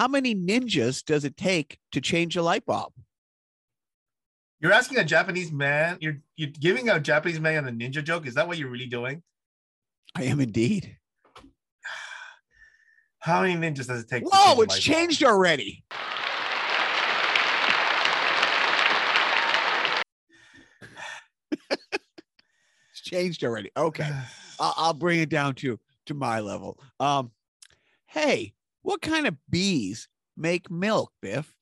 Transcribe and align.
How 0.00 0.08
many 0.08 0.34
ninjas 0.34 1.04
does 1.04 1.26
it 1.26 1.36
take 1.36 1.78
to 1.92 2.00
change 2.00 2.34
a 2.34 2.42
light 2.42 2.64
bulb? 2.64 2.94
You're 4.58 4.72
asking 4.72 4.96
a 4.96 5.04
Japanese 5.04 5.52
man. 5.52 5.98
You're 6.00 6.22
you're 6.36 6.48
giving 6.58 6.88
a 6.88 6.98
Japanese 6.98 7.38
man 7.38 7.68
a 7.68 7.70
ninja 7.70 8.02
joke. 8.02 8.26
Is 8.26 8.32
that 8.36 8.48
what 8.48 8.56
you're 8.56 8.70
really 8.70 8.86
doing? 8.86 9.22
I 10.14 10.22
am 10.22 10.40
indeed. 10.40 10.96
How 13.18 13.42
many 13.42 13.56
ninjas 13.56 13.88
does 13.88 14.04
it 14.04 14.08
take? 14.08 14.24
to 14.24 14.30
change 14.30 14.32
Whoa, 14.32 14.52
it's 14.52 14.58
light 14.58 14.68
bulb? 14.68 14.80
changed 14.80 15.22
already. 15.22 15.84
it's 22.90 23.02
changed 23.02 23.44
already. 23.44 23.70
Okay. 23.76 24.10
I'll, 24.58 24.74
I'll 24.78 24.94
bring 24.94 25.20
it 25.20 25.28
down 25.28 25.56
to 25.56 25.78
to 26.06 26.14
my 26.14 26.40
level. 26.40 26.80
Um, 26.98 27.32
hey, 28.06 28.54
what 28.82 29.02
kind 29.02 29.26
of 29.26 29.36
bees 29.48 30.08
make 30.36 30.70
milk, 30.70 31.12
Biff? 31.20 31.54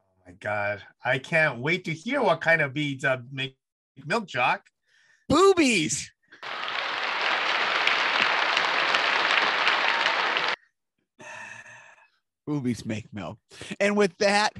Oh 0.00 0.30
my 0.30 0.32
god, 0.32 0.82
I 1.04 1.18
can't 1.18 1.60
wait 1.60 1.84
to 1.84 1.92
hear 1.92 2.22
what 2.22 2.40
kind 2.40 2.60
of 2.60 2.74
bees 2.74 3.04
uh, 3.04 3.18
make 3.30 3.56
milk, 4.04 4.26
Jock. 4.26 4.66
Boobies. 5.28 6.10
Boobies 12.46 12.86
make 12.86 13.12
milk. 13.12 13.38
And 13.80 13.96
with 13.96 14.16
that, 14.18 14.52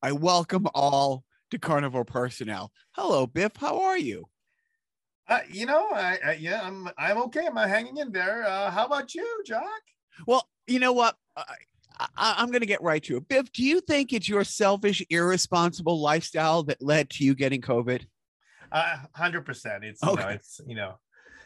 I 0.00 0.12
welcome 0.12 0.68
all 0.74 1.24
to 1.50 1.58
Carnival 1.58 2.04
personnel. 2.04 2.70
Hello, 2.92 3.26
Biff. 3.26 3.52
How 3.56 3.82
are 3.82 3.98
you? 3.98 4.26
Uh, 5.28 5.40
you 5.50 5.66
know, 5.66 5.88
I, 5.92 6.18
I 6.24 6.32
yeah, 6.34 6.62
I'm 6.62 6.88
I'm 6.98 7.18
okay. 7.22 7.46
I'm 7.46 7.56
hanging 7.56 7.96
in 7.98 8.12
there. 8.12 8.44
Uh, 8.44 8.70
how 8.70 8.86
about 8.86 9.14
you, 9.14 9.42
Jock? 9.46 9.82
Well, 10.26 10.48
you 10.66 10.78
know 10.78 10.92
what? 10.92 11.16
I, 11.36 11.42
I, 11.98 12.34
I'm 12.38 12.48
going 12.48 12.60
to 12.60 12.66
get 12.66 12.82
right 12.82 13.02
to 13.04 13.16
it. 13.16 13.28
Biff, 13.28 13.52
do 13.52 13.62
you 13.62 13.80
think 13.80 14.12
it's 14.12 14.28
your 14.28 14.44
selfish, 14.44 15.02
irresponsible 15.10 16.00
lifestyle 16.00 16.62
that 16.64 16.82
led 16.82 17.10
to 17.10 17.24
you 17.24 17.34
getting 17.34 17.60
COVID? 17.60 18.06
Uh, 18.70 18.96
hundred 19.14 19.44
percent. 19.44 19.84
It's 19.84 20.02
you 20.02 20.08
know, 20.08 20.12
Okay. 20.14 20.34
it's 20.34 20.60
you 20.66 20.74
know, 20.74 20.98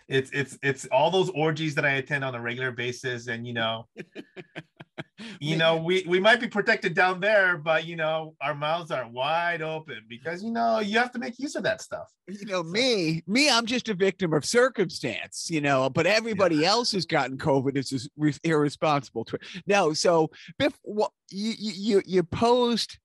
it's 0.08 0.31
it's 0.33 0.58
it's 0.62 0.86
all 0.86 1.11
those 1.11 1.28
orgies 1.31 1.75
that 1.75 1.84
I 1.84 1.95
attend 1.95 2.25
on 2.25 2.34
a 2.34 2.41
regular 2.41 2.70
basis, 2.70 3.27
and 3.27 3.47
you 3.47 3.53
know, 3.53 3.89
you 5.41 5.56
know, 5.56 5.77
we 5.77 6.05
we 6.06 6.19
might 6.20 6.41
be 6.41 6.48
protected 6.48 6.94
down 6.94 7.20
there, 7.20 7.56
but 7.58 7.86
you 7.86 7.97
know, 7.97 8.34
our 8.41 8.55
mouths 8.55 8.91
are 8.91 9.08
wide 9.08 9.62
open 9.62 10.00
because 10.08 10.42
you 10.42 10.50
know 10.50 10.78
you 10.80 10.98
have 10.98 11.12
to 11.12 11.19
make 11.19 11.39
use 11.39 11.55
of 11.55 11.62
that 11.64 11.80
stuff. 11.80 12.08
you 12.28 12.47
know 12.47 12.62
me 12.62 13.22
me 13.27 13.48
i'm 13.50 13.67
just 13.67 13.89
a 13.89 13.94
victim 13.94 14.33
of 14.33 14.44
circumstance 14.44 15.48
you 15.50 15.61
know 15.61 15.89
but 15.89 16.06
everybody 16.06 16.64
else 16.64 16.91
has 16.92 17.06
gotten 17.06 17.39
covid 17.39 17.77
it's 17.77 17.91
just 17.91 18.11
irresponsible 18.44 19.24
to 19.24 19.36
it. 19.36 19.42
no 19.67 19.92
so 19.92 20.28
biff 20.58 20.77
what 20.83 21.12
you 21.30 21.52
you 21.58 21.72
you- 21.77 22.02
you 22.06 22.22
posed 22.22 22.98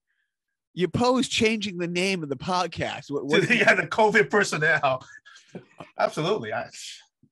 you 0.74 0.88
posed 0.88 1.30
changing 1.30 1.78
the 1.78 1.86
name 1.86 2.22
of 2.22 2.28
the 2.28 2.36
podcast 2.36 3.10
what, 3.10 3.26
what 3.26 3.48
yeah, 3.54 3.74
the 3.74 3.86
COVID 3.86 4.30
personnel. 4.30 5.04
Absolutely. 5.98 6.52
I, 6.52 6.68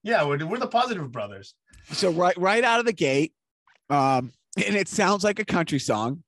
yeah, 0.03 0.25
we're, 0.27 0.45
we're 0.47 0.59
the 0.59 0.67
positive 0.67 1.11
brothers. 1.11 1.55
so 1.91 2.11
right 2.11 2.37
right 2.37 2.63
out 2.65 2.81
of 2.81 2.87
the 2.87 2.93
gate 2.93 3.33
um 3.89 4.33
and 4.57 4.77
it 4.77 4.89
sounds 4.89 5.25
like 5.25 5.39
a 5.39 5.45
country 5.45 5.79
song. 5.79 6.23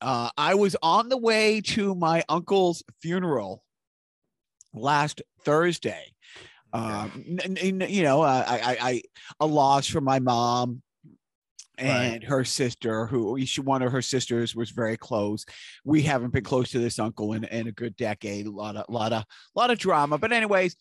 Uh 0.00 0.30
i 0.36 0.54
was 0.54 0.76
on 0.82 1.08
the 1.08 1.16
way 1.16 1.60
to 1.60 1.94
my 1.94 2.24
uncle's 2.28 2.82
funeral 3.00 3.62
last 4.74 5.22
thursday. 5.44 6.12
Um 6.72 7.38
n- 7.40 7.58
n- 7.58 7.86
you 7.88 8.02
know 8.02 8.22
uh, 8.22 8.44
I, 8.46 8.58
I 8.58 8.76
i 8.90 9.02
a 9.40 9.46
loss 9.46 9.86
for 9.86 10.00
my 10.00 10.18
mom 10.18 10.82
and 11.78 12.22
her 12.24 12.44
sister 12.44 13.06
who 13.06 13.44
she 13.44 13.60
one 13.60 13.82
of 13.82 13.92
her 13.92 14.02
sisters 14.02 14.54
was 14.54 14.70
very 14.70 14.96
close. 14.96 15.44
We 15.84 16.02
haven't 16.02 16.32
been 16.32 16.44
close 16.44 16.70
to 16.70 16.78
this 16.78 16.98
uncle 16.98 17.32
in, 17.32 17.44
in 17.44 17.66
a 17.66 17.72
good 17.72 17.96
decade. 17.96 18.46
A 18.46 18.50
lot 18.50 18.76
of 18.76 18.84
lot 18.88 19.12
of 19.12 19.24
lot 19.54 19.70
of 19.70 19.78
drama. 19.78 20.18
But 20.18 20.32
anyways 20.32 20.76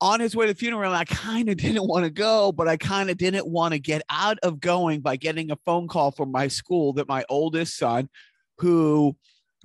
on 0.00 0.20
his 0.20 0.36
way 0.36 0.46
to 0.46 0.52
the 0.52 0.58
funeral 0.58 0.92
i 0.92 1.04
kind 1.04 1.48
of 1.48 1.56
didn't 1.66 1.86
want 1.86 2.04
to 2.04 2.10
go 2.10 2.52
but 2.52 2.68
i 2.68 2.76
kind 2.76 3.08
of 3.10 3.16
didn't 3.16 3.46
want 3.46 3.72
to 3.72 3.78
get 3.78 4.02
out 4.10 4.38
of 4.42 4.60
going 4.60 5.00
by 5.00 5.16
getting 5.16 5.50
a 5.50 5.56
phone 5.64 5.88
call 5.88 6.10
from 6.10 6.30
my 6.30 6.48
school 6.48 6.92
that 6.92 7.08
my 7.08 7.24
oldest 7.28 7.76
son 7.76 8.08
who 8.58 9.16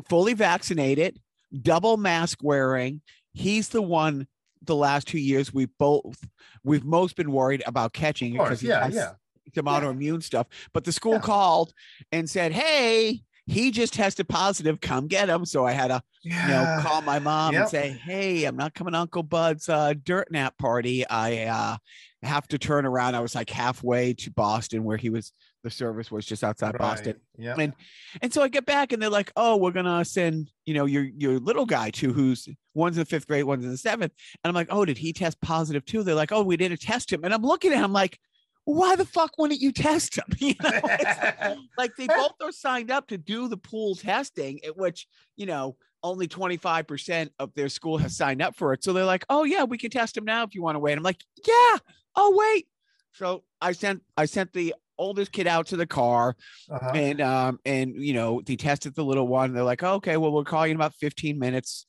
fully 0.09 0.34
vaccinated 0.34 1.19
double 1.62 1.97
mask 1.97 2.40
wearing 2.42 3.02
he's 3.34 3.69
the 3.69 3.81
one 3.81 4.25
the 4.64 4.75
last 4.75 5.08
two 5.08 5.18
years 5.19 5.53
we've 5.53 5.75
both 5.78 6.28
we've 6.63 6.86
most 6.86 7.16
been 7.16 7.31
worried 7.31 7.63
about 7.66 7.94
catching 7.94 8.34
because 8.34 8.62
he 8.62 8.68
Yeah, 8.68 8.84
has 8.86 8.94
yeah. 8.94 9.12
some 9.56 9.66
Yeah. 9.66 9.81
autoimmune 9.81 10.22
stuff. 10.24 10.48
But 10.72 10.84
the 10.86 10.92
school 10.92 11.13
Yeah. 11.13 11.19
called 11.22 11.74
and 12.12 12.30
said, 12.30 12.52
"Hey, 12.52 13.24
he 13.51 13.72
just 13.72 13.94
tested 13.94 14.28
positive. 14.28 14.79
Come 14.81 15.07
get 15.07 15.29
him." 15.29 15.45
So 15.45 15.66
I 15.66 15.72
had 15.73 15.88
to, 15.88 16.01
Yeah. 16.23 16.47
you 16.47 16.53
know, 16.53 16.84
call 16.88 17.01
my 17.01 17.19
mom 17.19 17.56
and 17.56 17.67
say, 17.69 17.89
"Hey, 18.03 18.45
I'm 18.45 18.56
not 18.56 18.73
coming 18.73 18.94
to 18.94 19.00
Uncle 19.00 19.23
Bud's 19.23 19.69
uh, 19.69 19.94
dirt 20.03 20.31
nap 20.31 20.57
party. 20.57 21.07
I 21.07 21.45
uh, 21.45 21.78
have 22.23 22.47
to 22.50 22.57
turn 22.57 22.85
around." 22.85 23.16
I 23.16 23.19
was 23.19 23.35
like 23.35 23.50
halfway 23.50 24.13
to 24.13 24.31
Boston, 24.31 24.84
where 24.84 24.97
he 24.97 25.09
was. 25.09 25.31
The 25.63 25.69
service 25.69 26.09
was 26.09 26.25
just 26.25 26.44
outside 26.44 26.75
Boston. 26.75 27.17
Yeah. 27.38 27.53
And 27.56 27.73
and 28.19 28.34
so 28.34 28.41
I 28.41 28.47
get 28.47 28.66
back 28.66 28.94
and 28.94 29.00
they're 29.00 29.12
like, 29.12 29.31
oh, 29.35 29.57
we're 29.57 29.69
gonna 29.69 30.03
send, 30.03 30.50
you 30.66 30.73
know, 30.73 30.85
your 30.85 31.03
your 31.03 31.38
little 31.39 31.68
guy 31.68 31.91
to 31.91 32.12
who's 32.12 32.47
one's 32.73 32.97
in 32.97 33.01
the 33.01 33.06
fifth 33.06 33.28
grade, 33.28 33.44
one's 33.44 33.63
in 33.63 33.69
the 33.69 33.78
seventh. 33.78 34.12
And 34.44 34.50
I'm 34.50 34.56
like, 34.56 34.69
oh, 34.72 34.85
did 34.85 34.97
he 34.97 35.13
test 35.13 35.39
positive 35.39 35.85
too? 35.85 36.01
They're 36.01 36.16
like, 36.16 36.31
oh, 36.31 36.41
we 36.41 36.57
didn't 36.57 36.81
test 36.81 37.13
him. 37.13 37.23
And 37.23 37.31
I'm 37.31 37.44
looking 37.44 37.73
at 37.73 37.78
him 37.78 37.94
like, 37.94 38.18
why 38.66 38.96
the 38.96 39.06
fuck 39.06 39.32
wouldn't 39.38 39.60
you 39.62 39.72
test 39.72 40.16
them? 40.16 40.26
You 40.40 40.56
know, 40.62 41.56
like 41.78 41.96
they 41.98 42.08
both 42.08 42.34
are 42.42 42.52
signed 42.52 42.92
up 42.92 43.08
to 43.08 43.18
do 43.18 43.48
the 43.48 43.58
pool 43.58 43.96
testing, 43.96 44.60
at 44.64 44.78
which, 44.78 45.08
you 45.36 45.46
know, 45.46 45.76
only 46.04 46.28
25% 46.28 47.30
of 47.40 47.54
their 47.54 47.70
school 47.70 47.98
has 47.98 48.16
signed 48.18 48.42
up 48.42 48.56
for 48.56 48.74
it. 48.74 48.84
So 48.84 48.94
they're 48.94 49.06
like, 49.06 49.26
oh 49.30 49.44
yeah, 49.44 49.64
we 49.64 49.78
can 49.78 49.92
test 49.92 50.16
them 50.16 50.26
now 50.26 50.44
if 50.44 50.56
you 50.56 50.62
want 50.64 50.76
to 50.76 50.80
wait. 50.80 50.98
I'm 50.98 51.04
like, 51.04 51.22
yeah, 51.48 51.78
oh 52.16 52.34
wait. 52.36 52.68
So 53.14 53.44
I 53.62 53.72
sent 53.74 54.02
I 54.18 54.26
sent 54.26 54.54
the 54.54 54.74
oldest 54.98 55.32
kid 55.32 55.48
out 55.48 55.66
to 55.68 55.78
the 55.78 55.88
car 55.88 56.36
Uh-huh. 56.70 56.92
and 56.94 57.22
um 57.22 57.60
and 57.66 57.96
you 57.96 58.14
know 58.14 58.40
they 58.46 58.56
tested 58.56 58.94
the 58.94 59.04
little 59.04 59.28
one 59.28 59.52
they're 59.52 59.64
like 59.64 59.82
okay 59.82 60.16
well 60.16 60.32
we'll 60.32 60.44
call 60.44 60.68
you 60.68 60.72
in 60.72 60.76
about 60.76 60.94
15 60.94 61.40
minutes 61.40 61.88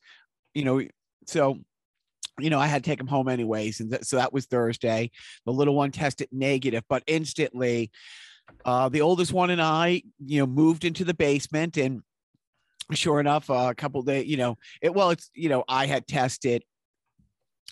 you 0.55 0.65
know 0.65 0.81
so 1.27 1.59
you 2.41 2.51
know 2.51 2.59
i 2.59 2.67
had 2.67 2.83
to 2.83 2.91
take 2.91 3.01
him 3.01 3.07
home 3.07 3.29
anyways 3.29 3.81
and 3.81 3.91
th- 3.91 4.05
so 4.05 4.17
that 4.17 4.33
was 4.33 4.47
thursday. 4.47 5.11
The 5.45 5.53
little 5.53 5.75
one 5.75 5.91
tested 5.91 6.29
negative 6.33 6.85
but 6.89 7.03
instantly 7.07 7.91
uh 8.65 8.89
the 8.89 9.03
oldest 9.03 9.33
one 9.33 9.51
and 9.51 9.63
i 9.63 10.03
you 10.25 10.41
know 10.41 10.47
moved 10.47 10.85
into 10.85 11.05
the 11.05 11.15
basement 11.15 11.77
and 11.77 12.03
sure 12.93 13.21
enough 13.21 13.49
uh, 13.49 13.69
a 13.71 13.75
couple 13.75 14.03
days 14.03 14.27
you 14.27 14.37
know 14.37 14.59
it 14.81 14.93
well 14.93 15.11
it's 15.11 15.31
you 15.35 15.49
know 15.49 15.65
i 15.69 15.87
had 15.87 16.07
tested 16.07 16.63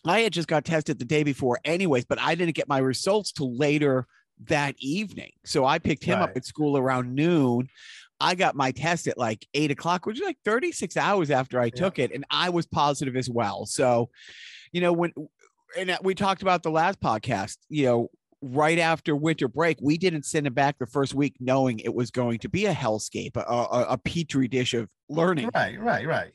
i 0.06 0.20
had 0.20 0.32
just 0.32 0.48
got 0.48 0.64
tested 0.64 0.98
the 0.98 1.04
day 1.04 1.22
before 1.22 1.58
anyways 1.64 2.04
but 2.04 2.20
i 2.20 2.34
didn't 2.34 2.54
get 2.54 2.68
my 2.68 2.78
results 2.78 3.32
till 3.32 3.54
later 3.56 4.06
that 4.46 4.74
evening. 4.78 5.32
So 5.44 5.64
i 5.64 5.78
picked 5.78 6.04
him 6.04 6.18
up 6.20 6.36
at 6.36 6.44
school 6.44 6.76
around 6.76 7.14
noon. 7.14 7.68
I 8.20 8.34
got 8.34 8.54
my 8.54 8.70
test 8.70 9.06
at 9.06 9.18
like 9.18 9.46
eight 9.54 9.70
o'clock 9.70 10.06
which 10.06 10.20
is 10.20 10.26
like 10.26 10.38
36 10.44 10.96
hours 10.96 11.30
after 11.30 11.58
i 11.58 11.70
took 11.70 11.98
it 11.98 12.12
and 12.12 12.24
i 12.30 12.50
was 12.50 12.66
positive 12.66 13.16
as 13.16 13.28
well. 13.28 13.66
So 13.66 14.10
you 14.72 14.80
know 14.80 14.92
when 14.92 15.12
and 15.78 15.96
we 16.02 16.14
talked 16.14 16.42
about 16.42 16.62
the 16.62 16.70
last 16.70 17.00
podcast 17.00 17.56
you 17.68 17.84
know 17.86 18.08
right 18.42 18.78
after 18.78 19.14
winter 19.14 19.48
break 19.48 19.78
we 19.82 19.98
didn't 19.98 20.24
send 20.24 20.46
him 20.46 20.54
back 20.54 20.78
the 20.78 20.86
first 20.86 21.14
week 21.14 21.34
knowing 21.40 21.78
it 21.80 21.94
was 21.94 22.10
going 22.10 22.38
to 22.38 22.48
be 22.48 22.66
a 22.66 22.72
hellscape 22.74 23.36
a, 23.36 23.40
a, 23.40 23.86
a 23.90 23.98
petri 23.98 24.48
dish 24.48 24.72
of 24.74 24.88
learning 25.08 25.50
Right, 25.54 25.78
right, 25.78 26.06
right. 26.06 26.32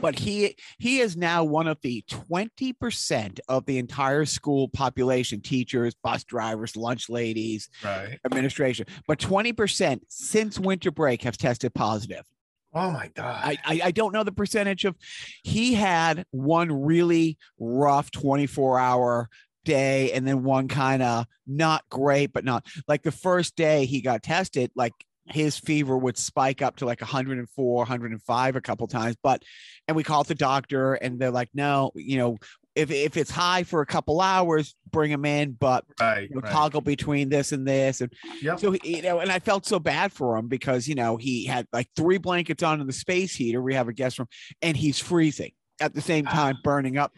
but 0.00 0.18
he 0.18 0.56
he 0.78 0.98
is 1.00 1.16
now 1.16 1.44
one 1.44 1.68
of 1.68 1.78
the 1.82 2.02
20% 2.08 3.38
of 3.48 3.66
the 3.66 3.78
entire 3.78 4.24
school 4.24 4.68
population 4.68 5.40
teachers 5.40 5.94
bus 6.02 6.24
drivers 6.24 6.76
lunch 6.76 7.08
ladies 7.08 7.68
Right. 7.84 8.18
administration 8.24 8.86
but 9.06 9.18
20% 9.18 10.00
since 10.08 10.58
winter 10.58 10.90
break 10.90 11.22
have 11.22 11.36
tested 11.36 11.72
positive 11.74 12.24
Oh 12.74 12.90
my 12.90 13.10
god. 13.14 13.40
I, 13.44 13.58
I 13.64 13.80
I 13.84 13.90
don't 13.90 14.12
know 14.12 14.24
the 14.24 14.32
percentage 14.32 14.84
of 14.84 14.94
he 15.42 15.74
had 15.74 16.24
one 16.30 16.70
really 16.70 17.38
rough 17.58 18.10
24 18.10 18.78
hour 18.78 19.28
day 19.64 20.12
and 20.12 20.26
then 20.26 20.44
one 20.44 20.68
kind 20.68 21.02
of 21.02 21.26
not 21.46 21.84
great 21.90 22.32
but 22.32 22.44
not 22.44 22.64
like 22.86 23.02
the 23.02 23.12
first 23.12 23.56
day 23.56 23.84
he 23.84 24.00
got 24.00 24.22
tested 24.22 24.70
like 24.74 24.92
his 25.26 25.58
fever 25.58 25.96
would 25.96 26.16
spike 26.16 26.62
up 26.62 26.76
to 26.76 26.86
like 26.86 27.00
104 27.02 27.76
105 27.76 28.56
a 28.56 28.60
couple 28.60 28.86
times 28.86 29.16
but 29.22 29.42
and 29.86 29.96
we 29.96 30.02
called 30.02 30.26
the 30.26 30.34
doctor 30.34 30.94
and 30.94 31.18
they're 31.18 31.30
like 31.30 31.50
no 31.52 31.90
you 31.94 32.16
know 32.16 32.38
if, 32.78 32.90
if 32.90 33.16
it's 33.16 33.30
high 33.30 33.62
for 33.64 33.80
a 33.80 33.86
couple 33.86 34.20
hours 34.20 34.74
bring 34.90 35.10
him 35.10 35.24
in 35.24 35.52
but 35.52 35.84
right. 36.00 36.28
you 36.30 36.36
know, 36.36 36.40
right. 36.42 36.52
toggle 36.52 36.80
between 36.80 37.28
this 37.28 37.52
and 37.52 37.66
this 37.66 38.00
and 38.00 38.12
Yep. 38.40 38.60
so 38.60 38.70
he- 38.72 38.96
you 38.96 39.02
know 39.02 39.18
and 39.18 39.30
i 39.30 39.38
felt 39.38 39.66
so 39.66 39.78
bad 39.78 40.12
for 40.12 40.36
him 40.36 40.48
because 40.48 40.86
you 40.88 40.94
know 40.94 41.16
he 41.16 41.44
had 41.44 41.66
like 41.72 41.88
three 41.96 42.18
blankets 42.18 42.62
on 42.62 42.80
in 42.80 42.86
the 42.86 42.92
space 42.92 43.34
heater 43.34 43.60
we 43.60 43.74
have 43.74 43.88
a 43.88 43.92
guest 43.92 44.18
room 44.18 44.28
and 44.62 44.76
he's 44.76 44.98
freezing 44.98 45.52
at 45.80 45.94
the 45.94 46.00
same 46.00 46.24
time 46.40 46.56
burning 46.64 46.96
up 46.96 47.12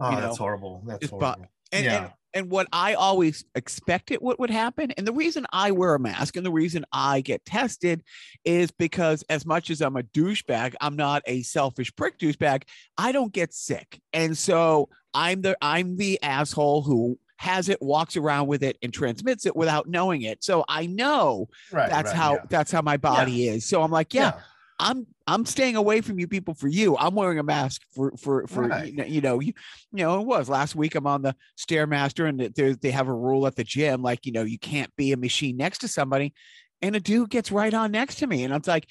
oh, 0.00 0.10
that's 0.10 0.22
know, 0.22 0.34
horrible. 0.34 0.82
That's 0.86 1.08
horrible. 1.08 1.46
and, 1.70 1.84
Yeah. 1.84 2.04
and 2.04 2.12
and 2.34 2.50
what 2.50 2.68
I 2.72 2.94
always 2.94 3.44
expected 3.54 4.18
what 4.20 4.38
would 4.38 4.50
happen. 4.50 4.90
And 4.92 5.06
the 5.06 5.12
reason 5.12 5.46
I 5.52 5.70
wear 5.70 5.94
a 5.94 6.00
mask 6.00 6.36
and 6.36 6.44
the 6.46 6.50
reason 6.52 6.84
I 6.92 7.20
get 7.20 7.44
tested 7.44 8.02
is 8.44 8.70
because, 8.70 9.24
as 9.28 9.44
much 9.46 9.70
as 9.70 9.80
I'm 9.80 9.96
a 9.96 10.02
douchebag, 10.02 10.74
I'm 10.80 10.96
not 10.96 11.22
a 11.26 11.42
selfish 11.42 11.94
prick 11.94 12.18
douchebag. 12.18 12.64
I 12.96 13.12
don't 13.12 13.32
get 13.32 13.52
sick, 13.52 14.00
and 14.12 14.36
so 14.36 14.88
I'm 15.14 15.42
the 15.42 15.56
I'm 15.60 15.96
the 15.96 16.22
asshole 16.22 16.82
who 16.82 17.18
has 17.36 17.68
it, 17.68 17.82
walks 17.82 18.16
around 18.16 18.46
with 18.46 18.62
it, 18.62 18.78
and 18.82 18.92
transmits 18.92 19.46
it 19.46 19.56
without 19.56 19.88
knowing 19.88 20.22
it. 20.22 20.44
So 20.44 20.64
I 20.68 20.86
know 20.86 21.48
Right. 21.72 21.90
that's 21.90 22.10
right, 22.10 22.16
how 22.16 22.34
yeah. 22.34 22.44
that's 22.48 22.70
how 22.70 22.82
my 22.82 22.96
body 22.96 23.48
is. 23.48 23.66
So 23.66 23.82
I'm 23.82 23.90
like, 23.90 24.14
yeah, 24.14 24.34
Yeah. 24.36 24.40
I'm 24.82 25.06
I'm 25.26 25.46
staying 25.46 25.76
away 25.76 26.00
from 26.00 26.18
you 26.18 26.26
people 26.28 26.54
for 26.54 26.68
you. 26.68 26.96
I'm 26.98 27.14
wearing 27.14 27.38
a 27.38 27.42
mask 27.44 27.82
for 27.94 28.12
for 28.18 28.46
for 28.48 28.68
Right. 28.68 28.88
you 28.88 28.96
know 28.96 29.04
you 29.04 29.20
know 29.22 29.40
you, 29.40 29.52
you 29.92 30.04
know 30.04 30.20
it 30.20 30.26
was 30.26 30.48
last 30.48 30.74
week. 30.74 30.94
I'm 30.96 31.06
on 31.06 31.22
the 31.22 31.36
stairmaster 31.56 32.28
and 32.28 32.40
they 32.54 32.72
they 32.74 32.90
have 32.90 33.08
a 33.08 33.14
rule 33.14 33.46
at 33.46 33.56
the 33.56 33.64
gym 33.64 34.02
like 34.02 34.26
you 34.26 34.32
know 34.32 34.42
you 34.42 34.58
can't 34.58 34.94
be 34.96 35.12
a 35.12 35.16
machine 35.16 35.56
next 35.56 35.78
to 35.78 35.88
somebody, 35.88 36.34
and 36.82 36.96
a 36.96 37.00
dude 37.00 37.30
gets 37.30 37.52
right 37.52 37.72
on 37.72 37.92
next 37.92 38.16
to 38.16 38.26
me 38.26 38.44
and 38.44 38.52
I'm 38.52 38.62
like, 38.66 38.88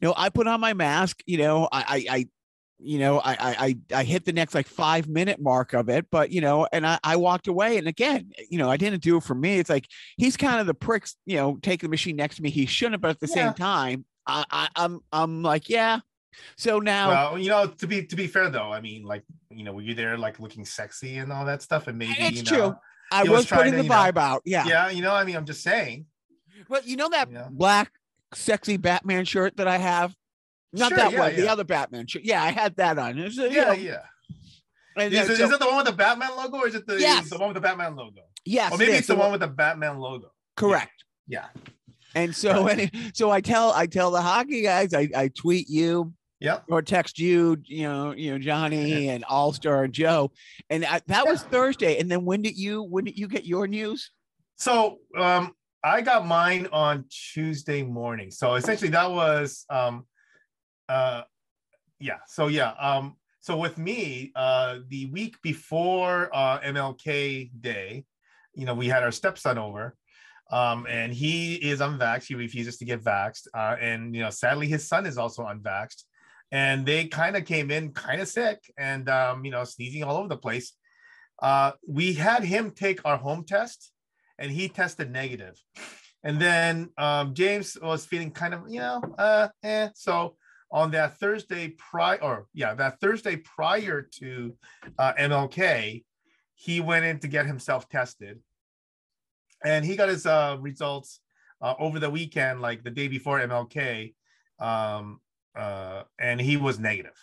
you 0.00 0.08
know 0.08 0.14
I 0.16 0.28
put 0.30 0.46
on 0.46 0.60
my 0.60 0.74
mask. 0.74 1.22
You 1.26 1.38
know 1.38 1.68
I 1.72 2.04
I. 2.10 2.16
I 2.16 2.26
you 2.82 2.98
know, 2.98 3.18
I, 3.18 3.32
I 3.32 3.56
I 3.60 3.76
I 4.00 4.04
hit 4.04 4.24
the 4.24 4.32
next 4.32 4.54
like 4.54 4.66
five 4.66 5.06
minute 5.06 5.38
mark 5.38 5.74
of 5.74 5.90
it, 5.90 6.06
but 6.10 6.30
you 6.32 6.40
know, 6.40 6.66
and 6.72 6.86
I, 6.86 6.98
I 7.04 7.16
walked 7.16 7.46
away. 7.46 7.76
And 7.76 7.86
again, 7.86 8.30
you 8.50 8.56
know, 8.56 8.70
I 8.70 8.78
didn't 8.78 9.02
do 9.02 9.18
it 9.18 9.22
for 9.22 9.34
me. 9.34 9.58
It's 9.58 9.68
like 9.68 9.86
he's 10.16 10.38
kind 10.38 10.60
of 10.62 10.66
the 10.66 10.72
pricks, 10.72 11.16
you 11.26 11.36
know, 11.36 11.58
taking 11.60 11.88
the 11.88 11.92
machine 11.92 12.16
next 12.16 12.36
to 12.36 12.42
me. 12.42 12.48
He 12.48 12.64
shouldn't, 12.64 13.02
but 13.02 13.10
at 13.10 13.20
the 13.20 13.28
Yeah. 13.28 13.34
same 13.34 13.52
time, 13.52 14.06
I, 14.26 14.44
I 14.50 14.68
I'm 14.76 15.00
I'm 15.12 15.42
like, 15.42 15.68
yeah. 15.68 16.00
So 16.56 16.78
now 16.78 17.08
Well, 17.08 17.38
you 17.38 17.48
know, 17.50 17.66
to 17.66 17.86
be 17.86 18.04
to 18.06 18.16
be 18.16 18.26
fair 18.26 18.50
though, 18.50 18.72
I 18.72 18.80
mean, 18.80 19.02
like, 19.04 19.24
you 19.50 19.64
know, 19.64 19.72
were 19.72 19.82
you 19.82 19.94
there 19.94 20.16
like 20.16 20.38
looking 20.40 20.64
sexy 20.64 21.18
and 21.18 21.32
all 21.32 21.44
that 21.46 21.62
stuff? 21.62 21.88
And 21.88 21.98
maybe 21.98 22.14
It's 22.18 22.38
you 22.38 22.44
true. 22.44 22.74
I 23.12 23.22
was 23.22 23.30
was, 23.30 23.46
putting 23.46 23.72
to, 23.72 23.78
the 23.78 23.82
you 23.84 23.88
know- 23.88 23.94
vibe 23.94 24.16
out. 24.16 24.42
Yeah. 24.44 24.64
yeah, 24.66 24.90
you 24.90 25.02
know, 25.02 25.12
I 25.12 25.24
mean, 25.24 25.36
I'm 25.36 25.44
just 25.46 25.62
saying. 25.62 26.06
Well, 26.68 26.82
you 26.84 26.96
know 26.96 27.08
that 27.08 27.30
Yeah. 27.32 27.48
black 27.50 27.90
sexy 28.34 28.76
Batman 28.76 29.24
shirt 29.24 29.56
that 29.56 29.66
I 29.66 29.78
have? 29.78 30.14
Not 30.72 30.90
Sure, 30.90 30.98
that 30.98 31.12
yeah, 31.12 31.18
one, 31.18 31.34
the 31.36 31.48
other 31.48 31.64
Batman 31.64 32.06
shirt. 32.06 32.22
Yeah, 32.22 32.40
I 32.42 32.50
had 32.52 32.76
that 32.76 32.96
on. 32.98 33.20
Was, 33.20 33.36
uh, 33.38 33.44
you 33.46 33.56
Yeah, 33.56 33.64
know, 33.64 33.72
yeah. 33.72 34.02
and 34.96 35.12
Is, 35.12 35.28
it, 35.30 35.36
so- 35.38 35.44
is 35.44 35.50
it 35.50 35.58
the 35.58 35.66
one 35.66 35.78
with 35.78 35.86
the 35.86 35.92
Batman 35.92 36.36
logo 36.36 36.58
or 36.58 36.68
is 36.68 36.76
it 36.76 36.86
the, 36.86 37.00
Yes. 37.00 37.28
the 37.30 37.38
one 37.38 37.48
with 37.48 37.56
the 37.56 37.60
Batman 37.60 37.96
logo? 37.96 38.20
yes, 38.44 38.72
or 38.72 38.78
maybe 38.78 38.92
it 38.92 38.98
it's 38.98 39.08
the 39.08 39.16
one 39.16 39.32
with 39.32 39.40
the 39.40 39.48
Batman 39.48 39.98
logo. 39.98 40.30
correct. 40.56 41.04
Yeah. 41.26 41.46
And 42.14 42.34
so, 42.34 42.66
any, 42.66 42.90
so 43.14 43.30
I 43.30 43.40
tell 43.40 43.72
I 43.72 43.86
tell 43.86 44.10
the 44.10 44.20
hockey 44.22 44.62
guys, 44.62 44.94
I, 44.94 45.08
I 45.14 45.28
tweet 45.28 45.68
you 45.68 46.12
Yep. 46.40 46.64
or 46.70 46.80
text 46.80 47.18
you, 47.18 47.58
you 47.66 47.82
know, 47.82 48.12
you 48.12 48.30
know 48.30 48.38
Johnny 48.38 49.08
and 49.10 49.24
All 49.24 49.52
Star 49.52 49.84
and 49.84 49.92
Joe, 49.92 50.32
and 50.70 50.84
I, 50.86 51.00
that 51.06 51.26
was 51.26 51.42
Thursday. 51.42 51.98
And 51.98 52.10
then 52.10 52.24
when 52.24 52.40
did 52.42 52.56
you 52.56 52.82
when 52.82 53.04
did 53.04 53.18
you 53.18 53.28
get 53.28 53.44
your 53.44 53.66
news? 53.66 54.10
So 54.56 54.98
um 55.18 55.52
I 55.84 56.00
got 56.00 56.26
mine 56.26 56.66
on 56.72 57.04
Tuesday 57.10 57.82
morning. 57.82 58.30
So 58.30 58.54
essentially 58.54 58.90
that 58.90 59.10
was 59.10 59.64
um 59.68 60.06
uh 60.88 61.22
yeah, 61.98 62.18
so 62.26 62.46
yeah. 62.48 62.70
Um 62.70 63.16
so 63.40 63.56
with 63.58 63.76
me, 63.76 64.32
uh 64.34 64.78
the 64.88 65.06
week 65.06 65.36
before 65.42 66.30
uh 66.34 66.60
MLK 66.60 67.50
Day, 67.60 68.04
you 68.54 68.64
know, 68.64 68.74
we 68.74 68.86
had 68.86 69.02
our 69.02 69.12
stepson 69.12 69.58
over. 69.58 69.94
Um, 70.50 70.86
and 70.88 71.12
he 71.12 71.54
is 71.54 71.80
unvaxxed. 71.80 72.26
He 72.26 72.34
refuses 72.34 72.76
to 72.78 72.84
get 72.84 73.02
vaxxed. 73.02 73.46
Uh, 73.54 73.76
and 73.80 74.14
you 74.14 74.22
know, 74.22 74.30
sadly, 74.30 74.66
his 74.66 74.86
son 74.86 75.06
is 75.06 75.18
also 75.18 75.44
unvaxxed. 75.44 76.04
And 76.52 76.84
they 76.84 77.06
kind 77.06 77.36
of 77.36 77.44
came 77.44 77.70
in 77.70 77.92
kind 77.92 78.20
of 78.20 78.28
sick 78.28 78.58
and 78.76 79.08
um, 79.08 79.44
you 79.44 79.52
know, 79.52 79.64
sneezing 79.64 80.02
all 80.02 80.16
over 80.16 80.28
the 80.28 80.36
place. 80.36 80.72
Uh, 81.40 81.72
we 81.86 82.12
had 82.12 82.42
him 82.42 82.72
take 82.72 83.00
our 83.04 83.16
home 83.16 83.44
test 83.44 83.92
and 84.38 84.50
he 84.50 84.68
tested 84.68 85.10
negative. 85.10 85.54
And 86.22 86.40
then 86.40 86.90
um, 86.98 87.34
James 87.34 87.78
was 87.80 88.04
feeling 88.04 88.30
kind 88.30 88.52
of, 88.52 88.62
you 88.68 88.80
know, 88.80 89.00
uh, 89.16 89.48
eh. 89.62 89.88
So 89.94 90.36
on 90.70 90.90
that 90.92 91.18
Thursday 91.18 91.68
prior, 91.68 92.22
or 92.22 92.46
yeah, 92.52 92.74
that 92.74 93.00
Thursday 93.00 93.36
prior 93.36 94.08
to 94.18 94.54
uh, 94.98 95.12
MLK, 95.14 96.04
he 96.54 96.80
went 96.80 97.04
in 97.06 97.18
to 97.20 97.28
get 97.28 97.46
himself 97.46 97.88
tested, 97.88 98.38
and 99.64 99.84
he 99.84 99.96
got 99.96 100.08
his 100.08 100.26
uh, 100.26 100.56
results 100.60 101.20
uh, 101.60 101.74
over 101.78 101.98
the 101.98 102.10
weekend, 102.10 102.60
like 102.60 102.82
the 102.82 102.90
day 102.90 103.08
before 103.08 103.40
MLK, 103.40 104.14
um, 104.58 105.20
uh, 105.56 106.02
and 106.18 106.40
he 106.40 106.56
was 106.56 106.78
negative. 106.78 107.16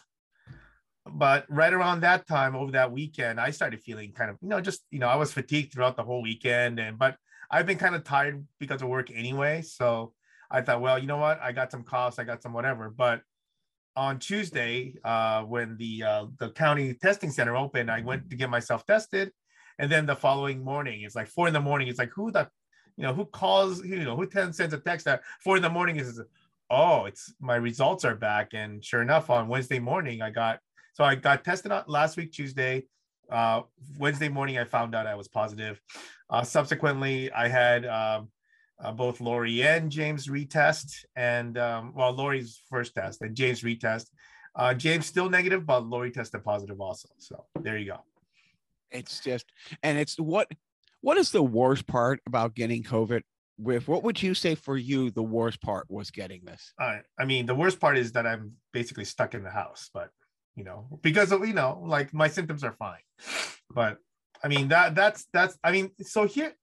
But 1.05 1.45
right 1.49 1.73
around 1.73 2.01
that 2.01 2.27
time, 2.27 2.55
over 2.55 2.71
that 2.73 2.91
weekend, 2.91 3.39
I 3.39 3.51
started 3.51 3.81
feeling 3.81 4.11
kind 4.11 4.29
of, 4.29 4.37
you 4.41 4.49
know, 4.49 4.59
just 4.59 4.81
you 4.91 4.99
know, 4.99 5.07
I 5.07 5.15
was 5.15 5.31
fatigued 5.31 5.73
throughout 5.73 5.95
the 5.95 6.03
whole 6.03 6.21
weekend, 6.21 6.79
and 6.79 6.99
but 6.99 7.15
I've 7.49 7.65
been 7.65 7.77
kind 7.77 7.95
of 7.95 8.03
tired 8.03 8.45
because 8.59 8.81
of 8.81 8.89
work 8.89 9.09
anyway. 9.13 9.61
So 9.61 10.13
I 10.51 10.61
thought, 10.61 10.81
well, 10.81 10.99
you 10.99 11.07
know 11.07 11.17
what? 11.17 11.39
I 11.41 11.51
got 11.51 11.71
some 11.71 11.83
coughs, 11.83 12.19
I 12.19 12.23
got 12.23 12.43
some 12.43 12.53
whatever. 12.53 12.89
But 12.89 13.21
on 13.95 14.19
Tuesday, 14.19 14.95
uh, 15.03 15.43
when 15.43 15.77
the 15.77 16.03
uh, 16.03 16.25
the 16.39 16.51
county 16.51 16.93
testing 16.93 17.31
center 17.31 17.55
opened, 17.55 17.89
I 17.89 18.01
went 18.01 18.29
to 18.29 18.35
get 18.35 18.49
myself 18.49 18.85
tested, 18.85 19.31
and 19.79 19.91
then 19.91 20.05
the 20.05 20.15
following 20.15 20.63
morning, 20.63 21.01
it's 21.01 21.15
like 21.15 21.27
four 21.27 21.47
in 21.47 21.53
the 21.53 21.61
morning. 21.61 21.87
It's 21.87 21.99
like 21.99 22.11
who 22.11 22.31
the, 22.31 22.49
you 22.95 23.03
know, 23.03 23.13
who 23.13 23.25
calls, 23.25 23.83
you 23.83 24.03
know, 24.03 24.15
who 24.15 24.27
ten 24.27 24.53
sends 24.53 24.73
a 24.73 24.79
text 24.79 25.07
at 25.07 25.21
four 25.43 25.55
in 25.55 25.61
the 25.61 25.69
morning 25.69 25.97
is, 25.97 26.21
oh, 26.69 27.05
it's 27.05 27.33
my 27.39 27.55
results 27.55 28.03
are 28.05 28.15
back, 28.15 28.53
and 28.53 28.83
sure 28.83 29.01
enough, 29.01 29.29
on 29.29 29.47
Wednesday 29.47 29.79
morning, 29.79 30.21
I 30.21 30.31
got 30.31 30.59
so 30.93 31.03
I 31.03 31.15
got 31.15 31.43
tested 31.43 31.71
on 31.71 31.83
last 31.87 32.17
week 32.17 32.31
Tuesday. 32.31 32.85
Uh, 33.31 33.61
Wednesday 33.99 34.29
morning, 34.29 34.57
I 34.57 34.63
found 34.63 34.95
out 34.95 35.05
I 35.05 35.15
was 35.15 35.27
positive. 35.27 35.79
Uh, 36.29 36.43
subsequently, 36.43 37.31
I 37.31 37.47
had 37.47 37.85
um, 37.85 38.29
uh, 38.83 38.91
both 38.91 39.21
Lori 39.21 39.63
and 39.63 39.91
James 39.91 40.27
retest, 40.27 41.05
and 41.15 41.57
um, 41.57 41.93
well, 41.95 42.13
Lori's 42.13 42.61
first 42.69 42.95
test 42.95 43.21
and 43.21 43.35
James 43.35 43.61
retest. 43.61 44.07
Uh, 44.55 44.73
James 44.73 45.05
still 45.05 45.29
negative, 45.29 45.65
but 45.65 45.85
Lori 45.85 46.09
tested 46.09 46.43
positive 46.43 46.81
also. 46.81 47.09
So 47.17 47.45
there 47.61 47.77
you 47.77 47.91
go. 47.91 47.99
It's 48.91 49.19
just, 49.19 49.45
and 49.83 49.97
it's 49.97 50.17
what 50.17 50.47
what 51.01 51.17
is 51.17 51.31
the 51.31 51.43
worst 51.43 51.87
part 51.87 52.19
about 52.25 52.55
getting 52.55 52.83
COVID? 52.83 53.21
With 53.59 53.87
what 53.87 54.03
would 54.03 54.21
you 54.21 54.35
say 54.35 54.53
for 54.53 54.77
you 54.77 55.09
the 55.09 55.23
worst 55.23 55.61
part 55.61 55.87
was 55.89 56.11
getting 56.11 56.45
this? 56.45 56.73
Uh, 56.79 56.97
I 57.19 57.25
mean, 57.25 57.47
the 57.47 57.55
worst 57.55 57.79
part 57.79 57.97
is 57.97 58.11
that 58.11 58.27
I'm 58.27 58.53
basically 58.71 59.05
stuck 59.05 59.33
in 59.33 59.43
the 59.43 59.49
house, 59.49 59.89
but 59.93 60.09
you 60.55 60.63
know, 60.63 60.99
because 61.01 61.31
of 61.31 61.47
you 61.47 61.53
know, 61.53 61.81
like 61.85 62.13
my 62.13 62.27
symptoms 62.27 62.63
are 62.63 62.73
fine, 62.73 63.01
but 63.73 63.97
I 64.43 64.47
mean 64.47 64.67
that 64.67 64.95
that's 64.95 65.25
that's 65.33 65.57
I 65.63 65.71
mean, 65.71 65.91
so 66.01 66.25
here 66.25 66.53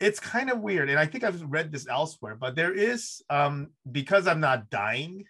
it's 0.00 0.18
kind 0.18 0.50
of 0.50 0.58
weird, 0.58 0.90
and 0.90 0.98
I 0.98 1.06
think 1.06 1.22
I've 1.22 1.42
read 1.42 1.70
this 1.70 1.86
elsewhere, 1.88 2.34
but 2.34 2.56
there 2.56 2.72
is 2.72 3.22
um 3.30 3.68
because 3.90 4.26
I'm 4.26 4.40
not 4.40 4.68
dying, 4.70 5.24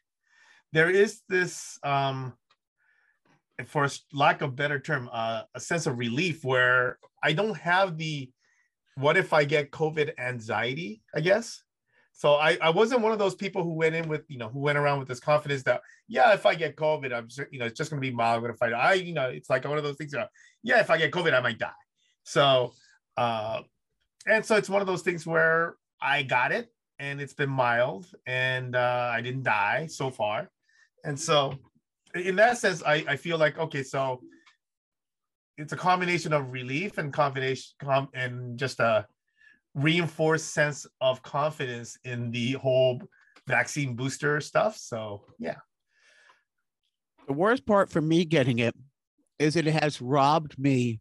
there 0.73 0.91
is 0.91 1.21
this 1.29 1.79
um 1.83 2.35
for 3.69 3.89
lack 4.13 4.43
of 4.43 4.57
better 4.57 4.79
term, 4.79 5.09
uh, 5.13 5.43
a 5.55 5.61
sense 5.61 5.87
of 5.87 5.99
relief 5.99 6.45
where 6.45 6.99
I 7.23 7.33
don't 7.33 7.57
have 7.57 7.97
the 7.97 8.31
what 8.97 9.17
if 9.17 9.33
I 9.33 9.45
get 9.45 9.71
COVID 9.71 10.13
anxiety, 10.19 11.03
I 11.15 11.21
guess. 11.21 11.63
So 12.13 12.35
I, 12.35 12.59
I 12.61 12.71
wasn't 12.71 13.01
one 13.01 13.13
of 13.13 13.19
those 13.19 13.35
people 13.35 13.65
who 13.65 13.73
went 13.73 13.95
in 13.95 14.09
with, 14.09 14.23
you 14.29 14.39
know, 14.39 14.49
who 14.49 14.61
went 14.61 14.79
around 14.79 14.99
with 14.99 15.09
this 15.09 15.19
confidence 15.19 15.63
that, 15.65 15.81
yeah, 16.09 16.35
if 16.35 16.45
I 16.45 16.55
get 16.55 16.77
COVID, 16.77 17.13
I'm, 17.13 17.29
you 17.51 17.59
know, 17.59 17.65
it's 17.65 17.77
just 17.77 17.91
going 17.91 18.03
to 18.03 18.07
be 18.07 18.15
mild. 18.15 18.43
Going 18.43 18.53
to 18.53 18.59
fight. 18.59 18.75
I, 18.75 18.95
you 18.95 19.15
know, 19.15 19.29
it's 19.29 19.49
like 19.49 19.65
one 19.65 19.79
of 19.79 19.85
those 19.85 19.97
things 19.97 20.15
yeah, 20.63 20.81
if 20.81 20.91
I 20.91 20.99
get 20.99 21.11
COVID, 21.11 21.35
I 21.35 21.41
might 21.41 21.59
die. 21.59 21.71
So, 22.25 22.73
uh, 23.17 23.63
and 24.27 24.45
so 24.45 24.57
it's 24.57 24.69
one 24.69 24.81
of 24.81 24.87
those 24.87 25.03
things 25.03 25.27
where 25.27 25.77
I 26.01 26.23
got 26.23 26.53
it 26.53 26.69
and 26.99 27.21
it's 27.21 27.35
been 27.35 27.51
mild 27.51 28.07
and 28.27 28.77
uh, 28.77 29.11
I 29.13 29.21
didn't 29.23 29.43
die 29.43 29.87
so 29.87 30.11
far. 30.11 30.51
And 31.05 31.19
so 31.19 31.55
in 32.15 32.37
that 32.37 32.59
sense, 32.59 32.83
I, 32.83 33.05
I 33.09 33.17
feel 33.17 33.39
like, 33.39 33.59
okay, 33.59 33.83
so 33.83 34.21
it's 35.57 35.73
a 35.73 35.77
combination 35.77 36.33
of 36.33 36.53
relief 36.53 36.99
and 36.99 37.13
combination 37.13 37.73
com- 37.81 38.09
and 38.15 38.59
just 38.59 38.81
a 38.81 39.07
reinforced 39.75 40.53
sense 40.53 40.87
of 41.01 41.23
confidence 41.23 41.99
in 42.05 42.31
the 42.31 42.53
whole 42.53 43.01
vaccine 43.47 43.95
booster 43.95 44.41
stuff. 44.41 44.77
So 44.77 45.25
yeah. 45.39 45.57
The 47.27 47.33
worst 47.33 47.65
part 47.67 47.91
for 47.91 48.01
me 48.01 48.25
getting 48.25 48.59
it 48.59 48.75
is 49.39 49.57
it 49.57 49.67
has 49.67 50.01
robbed 50.01 50.59
me 50.59 51.01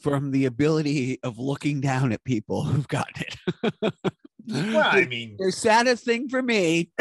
from 0.00 0.30
the 0.30 0.46
ability 0.46 1.18
of 1.22 1.38
looking 1.38 1.80
down 1.80 2.12
at 2.12 2.24
people 2.24 2.64
who've 2.64 2.88
gotten 2.88 3.22
it. 3.22 3.92
Well, 4.48 4.88
I 4.90 5.04
mean, 5.10 5.36
the 5.38 5.52
saddest 5.52 6.04
thing 6.04 6.28
for 6.28 6.42
me 6.42 6.90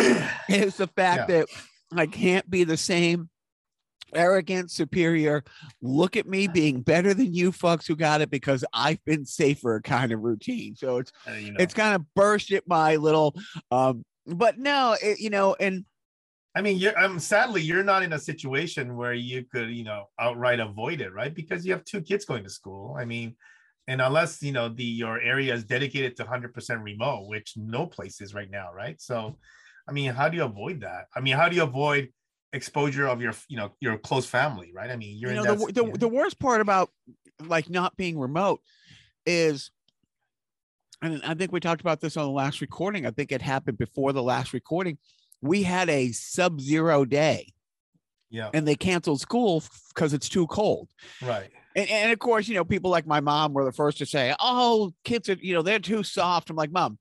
is 0.50 0.77
the 0.77 0.88
fact 0.88 1.29
that 1.29 1.47
I 2.00 2.05
can't 2.05 2.50
be 2.50 2.63
the 2.63 2.77
same 2.77 3.29
arrogant, 4.13 4.69
superior, 4.69 5.43
look 5.81 6.15
at 6.15 6.27
me 6.27 6.47
being 6.47 6.81
better 6.81 7.13
than 7.13 7.33
you 7.33 7.51
fucks 7.51 7.88
who 7.88 7.95
got 7.95 8.21
it 8.21 8.29
because 8.29 8.63
I've 8.71 9.03
been 9.05 9.25
safer 9.25 9.81
kind 9.81 10.12
of 10.12 10.21
routine. 10.21 10.75
So 10.75 10.97
it's 10.97 11.12
uh, 11.27 11.33
you 11.33 11.51
know, 11.51 11.57
it's 11.59 11.73
kind 11.73 11.95
of 11.95 12.05
burst 12.13 12.51
at 12.51 12.67
my 12.67 12.95
little 12.95 13.35
um 13.71 14.03
but 14.25 14.57
no, 14.57 14.95
it, 15.03 15.19
you 15.19 15.29
know, 15.29 15.55
and 15.59 15.83
I 16.55 16.62
mean, 16.62 16.77
you're, 16.77 16.97
um, 16.97 17.19
sadly, 17.19 17.63
you're 17.63 17.83
not 17.83 18.03
in 18.03 18.13
a 18.13 18.19
situation 18.19 18.95
where 18.95 19.13
you 19.13 19.43
could, 19.43 19.71
you 19.71 19.83
know, 19.83 20.05
outright 20.19 20.59
avoid 20.59 21.01
it, 21.01 21.12
right? 21.12 21.33
Because 21.33 21.65
you 21.65 21.73
have 21.73 21.83
two 21.83 22.00
kids 22.00 22.25
going 22.25 22.43
to 22.43 22.50
school. 22.50 22.95
I 22.97 23.05
mean, 23.05 23.35
and 23.88 24.01
unless 24.01 24.41
you 24.41 24.51
know 24.51 24.69
the 24.69 24.83
your 24.83 25.19
area 25.19 25.53
is 25.53 25.63
dedicated 25.63 26.15
to 26.17 26.25
100% 26.25 26.83
remote 26.83 27.27
which 27.27 27.53
no 27.57 27.85
place 27.85 28.21
is 28.21 28.33
right 28.33 28.50
now 28.50 28.69
right 28.73 29.01
so 29.01 29.38
i 29.87 29.91
mean 29.91 30.13
how 30.13 30.29
do 30.29 30.37
you 30.37 30.43
avoid 30.43 30.81
that? 30.81 31.07
I 31.15 31.19
mean 31.19 31.35
how 31.35 31.49
do 31.49 31.55
you 31.55 31.63
avoid 31.63 32.09
exposure 32.51 33.07
of 33.07 33.21
your 33.21 33.33
you 33.47 33.57
know 33.57 33.71
your 33.79 33.97
close 33.97 34.25
family 34.25 34.71
right? 34.73 34.89
I 34.89 34.95
mean 34.95 35.17
you're 35.19 35.31
you 35.31 35.39
in 35.39 35.43
know 35.43 35.55
the, 35.55 35.71
the, 35.73 35.97
the 35.97 36.07
worst 36.07 36.39
part 36.39 36.61
about 36.61 36.89
like 37.45 37.69
not 37.69 37.97
being 37.97 38.19
remote 38.19 38.61
is 39.25 39.71
and 41.01 41.21
i 41.25 41.33
think 41.33 41.51
we 41.51 41.59
talked 41.59 41.81
about 41.81 41.99
this 41.99 42.15
on 42.15 42.25
the 42.25 42.31
last 42.31 42.61
recording 42.61 43.05
i 43.05 43.11
think 43.11 43.31
it 43.31 43.41
happened 43.41 43.77
before 43.77 44.13
the 44.13 44.21
last 44.21 44.53
recording 44.53 44.97
we 45.43 45.61
had 45.61 45.89
a 45.89 46.11
sub-zero 46.13 47.03
day. 47.05 47.53
Yeah. 48.31 48.49
And 48.53 48.67
they 48.67 48.75
canceled 48.75 49.19
school 49.19 49.61
because 49.93 50.13
it's 50.13 50.29
too 50.29 50.47
cold. 50.47 50.89
Right. 51.21 51.51
And, 51.75 51.89
and 51.89 52.11
of 52.11 52.17
course 52.17 52.47
you 52.47 52.55
know 52.55 52.63
people 52.63 52.89
like 52.89 53.05
my 53.05 53.19
mom 53.19 53.53
were 53.53 53.65
the 53.65 53.71
first 53.71 53.97
to 53.97 54.05
say 54.05 54.33
oh 54.39 54.93
kids 55.03 55.27
are 55.29 55.37
you 55.39 55.53
know 55.53 55.61
they're 55.61 55.79
too 55.79 56.03
soft. 56.03 56.49
I'm 56.49 56.55
like 56.55 56.71
mom 56.71 56.97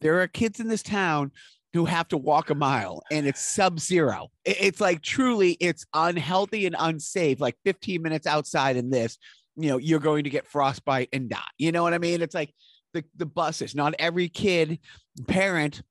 there 0.00 0.20
are 0.20 0.28
kids 0.28 0.60
in 0.60 0.68
this 0.68 0.82
town 0.82 1.32
who 1.72 1.84
have 1.84 2.08
to 2.08 2.16
walk 2.16 2.50
a 2.50 2.54
mile 2.54 3.02
and 3.10 3.26
it's 3.26 3.40
sub-zero. 3.40 4.28
It's 4.44 4.80
like 4.80 5.02
truly 5.02 5.52
it's 5.60 5.86
unhealthy 5.94 6.66
and 6.66 6.76
unsafe 6.78 7.40
like 7.40 7.56
15 7.64 8.02
minutes 8.02 8.26
outside 8.26 8.76
in 8.76 8.90
this 8.90 9.18
you 9.56 9.68
know 9.68 9.78
you're 9.78 10.00
going 10.00 10.24
to 10.24 10.30
get 10.30 10.46
frostbite 10.46 11.08
and 11.12 11.28
die. 11.28 11.38
You 11.58 11.72
know 11.72 11.82
what 11.82 11.94
i 11.94 11.98
mean? 11.98 12.22
It's 12.22 12.34
like 12.34 12.52
the, 12.92 13.04
the 13.16 13.26
buses. 13.26 13.74
Not 13.74 13.94
every 13.98 14.28
kid 14.28 14.78
parent 15.28 15.82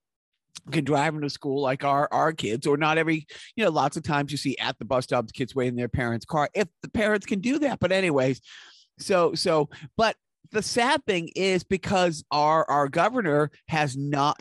can 0.72 0.84
drive 0.84 1.14
them 1.14 1.22
to 1.22 1.30
school 1.30 1.62
like 1.62 1.84
our 1.84 2.08
our 2.12 2.34
kids 2.34 2.68
or 2.68 2.78
not 2.78 2.98
every 2.98 3.26
you 3.56 3.64
know 3.64 3.72
lots 3.72 3.98
of 3.98 4.04
times 4.04 4.32
you 4.32 4.38
see 4.38 4.58
at 4.60 4.78
the 4.78 4.86
bus 4.86 5.06
stops 5.06 5.32
kids 5.32 5.56
waiting 5.56 5.74
in 5.74 5.78
their 5.78 5.88
parents 5.88 6.26
car 6.26 6.50
if 6.54 6.68
the 6.84 6.90
parents 6.90 7.26
can 7.26 7.40
do 7.40 7.60
that 7.60 7.80
but 7.80 7.92
anyways. 7.92 8.42
So 9.00 9.34
so 9.34 9.70
but 9.98 10.16
the 10.52 10.62
sad 10.64 11.06
thing 11.06 11.30
is 11.36 11.64
because 11.64 12.24
our 12.32 12.70
our 12.70 12.88
governor 12.88 13.52
has 13.68 13.96
not 13.96 14.40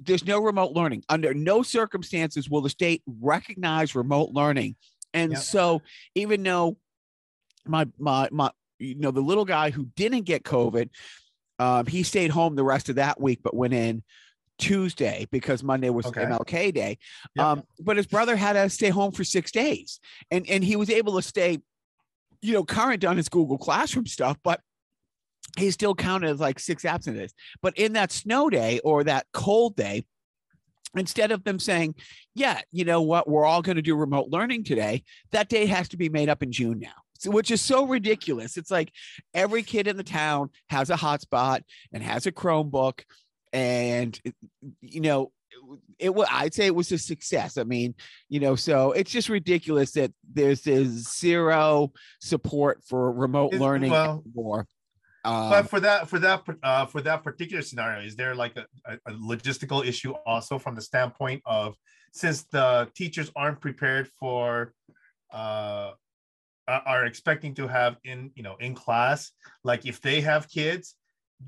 there's 0.00 0.26
no 0.26 0.38
remote 0.40 0.72
learning 0.72 1.02
under 1.08 1.34
no 1.34 1.62
circumstances 1.62 2.48
will 2.48 2.60
the 2.60 2.70
state 2.70 3.02
recognize 3.20 3.94
remote 3.94 4.30
learning 4.32 4.76
and 5.14 5.32
Yep. 5.32 5.40
so 5.40 5.82
even 6.14 6.42
though 6.42 6.76
my 7.66 7.86
my 7.98 8.28
my 8.30 8.50
you 8.78 8.94
know 8.96 9.10
the 9.10 9.20
little 9.20 9.44
guy 9.44 9.70
who 9.70 9.86
didn't 9.96 10.22
get 10.22 10.42
covid 10.44 10.90
um, 11.58 11.86
he 11.86 12.02
stayed 12.02 12.30
home 12.30 12.56
the 12.56 12.64
rest 12.64 12.88
of 12.88 12.96
that 12.96 13.20
week 13.20 13.40
but 13.42 13.54
went 13.54 13.74
in 13.74 14.02
tuesday 14.58 15.26
because 15.30 15.62
monday 15.62 15.90
was 15.90 16.06
Okay. 16.06 16.24
mlk 16.24 16.74
day 16.74 16.98
Yep. 17.34 17.44
um, 17.46 17.62
but 17.80 17.96
his 17.96 18.06
brother 18.06 18.36
had 18.36 18.52
to 18.54 18.68
stay 18.70 18.90
home 18.90 19.12
for 19.12 19.24
six 19.24 19.50
days 19.50 19.98
and 20.30 20.48
and 20.48 20.62
he 20.62 20.76
was 20.76 20.90
able 20.90 21.16
to 21.16 21.22
stay 21.22 21.58
you 22.40 22.52
know 22.52 22.64
current 22.64 23.04
on 23.04 23.16
his 23.16 23.28
google 23.28 23.58
classroom 23.58 24.06
stuff 24.06 24.36
but 24.44 24.60
he 25.58 25.70
still 25.70 25.94
counted 25.94 26.30
as 26.30 26.40
like 26.40 26.58
six 26.58 26.84
absent 26.84 27.16
days 27.16 27.34
but 27.60 27.76
in 27.76 27.92
that 27.92 28.12
snow 28.12 28.48
day 28.48 28.80
or 28.84 29.04
that 29.04 29.26
cold 29.32 29.76
day 29.76 30.04
instead 30.96 31.32
of 31.32 31.44
them 31.44 31.58
saying 31.58 31.94
yeah 32.34 32.60
you 32.70 32.84
know 32.84 33.02
what? 33.02 33.28
We're 33.28 33.44
all 33.44 33.62
going 33.62 33.76
to 33.76 33.82
do 33.82 33.94
remote 33.94 34.28
learning 34.28 34.64
today 34.64 35.04
that 35.30 35.48
day 35.48 35.66
has 35.66 35.88
to 35.90 35.96
be 35.96 36.08
made 36.08 36.28
up 36.28 36.42
in 36.42 36.52
june 36.52 36.78
now. 36.78 36.92
So, 37.18 37.30
which 37.30 37.50
is 37.50 37.60
so 37.60 37.86
ridiculous. 37.86 38.56
It's 38.56 38.70
like 38.70 38.92
every 39.32 39.62
kid 39.62 39.86
in 39.86 39.96
the 39.96 40.02
town 40.02 40.50
has 40.70 40.90
a 40.90 40.96
hotspot 40.96 41.60
and 41.92 42.02
has 42.02 42.26
a 42.26 42.32
chromebook 42.32 43.02
and 43.52 44.18
you 44.80 45.00
know 45.00 45.30
it 45.98 46.14
was 46.14 46.26
i'd 46.30 46.54
say 46.54 46.66
it 46.66 46.74
was 46.74 46.90
a 46.90 46.98
success. 46.98 47.58
I 47.58 47.64
mean 47.64 47.94
you 48.28 48.40
know 48.40 48.56
so 48.56 48.92
it's 48.92 49.10
just 49.10 49.28
ridiculous 49.28 49.92
that 49.92 50.12
there's 50.32 50.62
this 50.62 50.88
zero 51.18 51.92
support 52.20 52.82
for 52.84 53.12
remote 53.12 53.52
learning 53.52 53.92
well, 53.92 54.22
anymore 54.26 54.66
um, 55.24 55.50
but 55.50 55.68
for 55.68 55.80
that 55.80 56.08
for 56.08 56.18
that 56.18 56.42
uh, 56.62 56.86
for 56.86 57.00
that 57.00 57.22
particular 57.22 57.62
scenario 57.62 58.04
is 58.04 58.16
there 58.16 58.34
like 58.34 58.56
a, 58.56 58.66
a, 59.06 59.12
logistical 59.12 59.84
issue 59.86 60.12
also 60.26 60.58
from 60.58 60.74
the 60.74 60.80
standpoint 60.80 61.42
of 61.46 61.74
since 62.12 62.44
the 62.44 62.88
teachers 62.94 63.30
aren't 63.36 63.60
prepared 63.60 64.08
for 64.18 64.72
uh 65.32 65.92
are 66.68 67.06
expecting 67.06 67.54
to 67.54 67.66
have 67.66 67.96
in 68.04 68.30
you 68.34 68.42
know 68.42 68.56
in 68.60 68.74
class 68.74 69.32
like 69.64 69.84
if 69.84 70.00
they 70.00 70.20
have 70.20 70.48
kids 70.48 70.94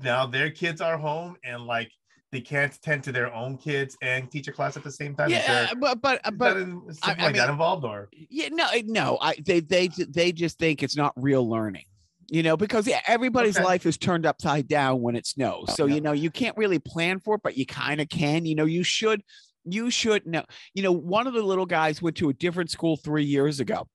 now 0.01 0.25
their 0.25 0.51
kids 0.51 0.81
are 0.81 0.97
home 0.97 1.35
and 1.43 1.65
like 1.65 1.91
they 2.31 2.41
can't 2.41 2.81
tend 2.81 3.01
to 3.01 3.11
their 3.13 3.33
own 3.33 3.57
kids 3.57 3.95
and 4.01 4.29
teach 4.29 4.47
a 4.49 4.51
class 4.51 4.75
at 4.75 4.83
the 4.83 4.91
same 4.91 5.15
time 5.15 5.29
yeah 5.29 5.67
there- 5.67 5.75
but 5.79 6.01
but 6.01 6.15
is 6.25 6.31
but 6.37 6.57
in- 6.57 6.81
is 6.89 6.99
I- 7.01 7.07
something 7.07 7.23
I 7.23 7.27
like 7.27 7.35
that 7.37 7.49
involved 7.49 7.85
or 7.85 8.09
Yeah, 8.11 8.49
no, 8.51 8.67
no. 8.83 9.17
I 9.21 9.35
they 9.45 9.61
they 9.61 9.87
they 10.09 10.31
just 10.31 10.59
think 10.59 10.83
it's 10.83 10.97
not 10.97 11.13
real 11.15 11.47
learning. 11.47 11.85
You 12.29 12.43
know, 12.43 12.57
because 12.57 12.87
yeah, 12.87 13.01
everybody's 13.07 13.57
Okay. 13.57 13.65
life 13.65 13.85
is 13.85 13.97
turned 13.97 14.25
upside 14.25 14.67
down 14.67 15.01
when 15.01 15.15
it 15.15 15.25
snows. 15.27 15.75
So 15.75 15.85
Yeah. 15.85 15.95
you 15.95 16.01
know, 16.01 16.11
you 16.11 16.31
can't 16.31 16.57
really 16.57 16.79
plan 16.79 17.19
for 17.19 17.35
it, 17.35 17.41
but 17.43 17.57
you 17.57 17.65
kind 17.65 18.01
of 18.01 18.09
can. 18.09 18.45
You 18.45 18.55
know, 18.55 18.65
you 18.65 18.83
should 18.83 19.21
you 19.63 19.89
should 19.89 20.25
know. 20.25 20.43
You 20.73 20.83
know, 20.83 20.91
one 20.91 21.27
of 21.27 21.33
the 21.33 21.41
little 21.41 21.65
guys 21.65 22.01
went 22.01 22.17
to 22.17 22.29
a 22.29 22.33
different 22.33 22.69
school 22.71 22.97
three 22.97 23.25
years 23.25 23.59
ago. 23.59 23.87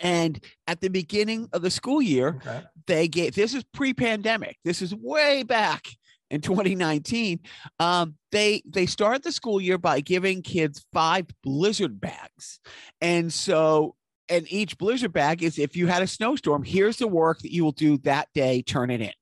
And 0.00 0.42
at 0.68 0.80
the 0.80 0.88
beginning 0.88 1.48
of 1.52 1.62
the 1.62 1.70
school 1.70 2.00
year, 2.00 2.40
okay. 2.44 2.62
they 2.86 3.08
gave 3.08 3.34
this 3.34 3.54
is 3.54 3.64
pre-pandemic 3.72 4.56
this 4.64 4.82
is 4.82 4.94
way 4.94 5.42
back 5.42 5.88
in 6.30 6.40
2019 6.40 7.40
um, 7.80 8.14
they 8.30 8.62
they 8.68 8.86
start 8.86 9.22
the 9.22 9.32
school 9.32 9.60
year 9.60 9.78
by 9.78 10.00
giving 10.00 10.42
kids 10.42 10.84
five 10.92 11.26
blizzard 11.42 12.00
bags 12.00 12.60
and 13.00 13.32
so 13.32 13.94
and 14.30 14.50
each 14.50 14.78
blizzard 14.78 15.12
bag 15.12 15.42
is 15.42 15.58
if 15.58 15.76
you 15.76 15.86
had 15.86 16.02
a 16.02 16.06
snowstorm 16.06 16.62
here's 16.62 16.96
the 16.96 17.08
work 17.08 17.40
that 17.40 17.52
you 17.52 17.64
will 17.64 17.72
do 17.72 17.98
that 17.98 18.28
day 18.34 18.62
turn 18.62 18.90
it 18.90 19.00
in. 19.00 19.12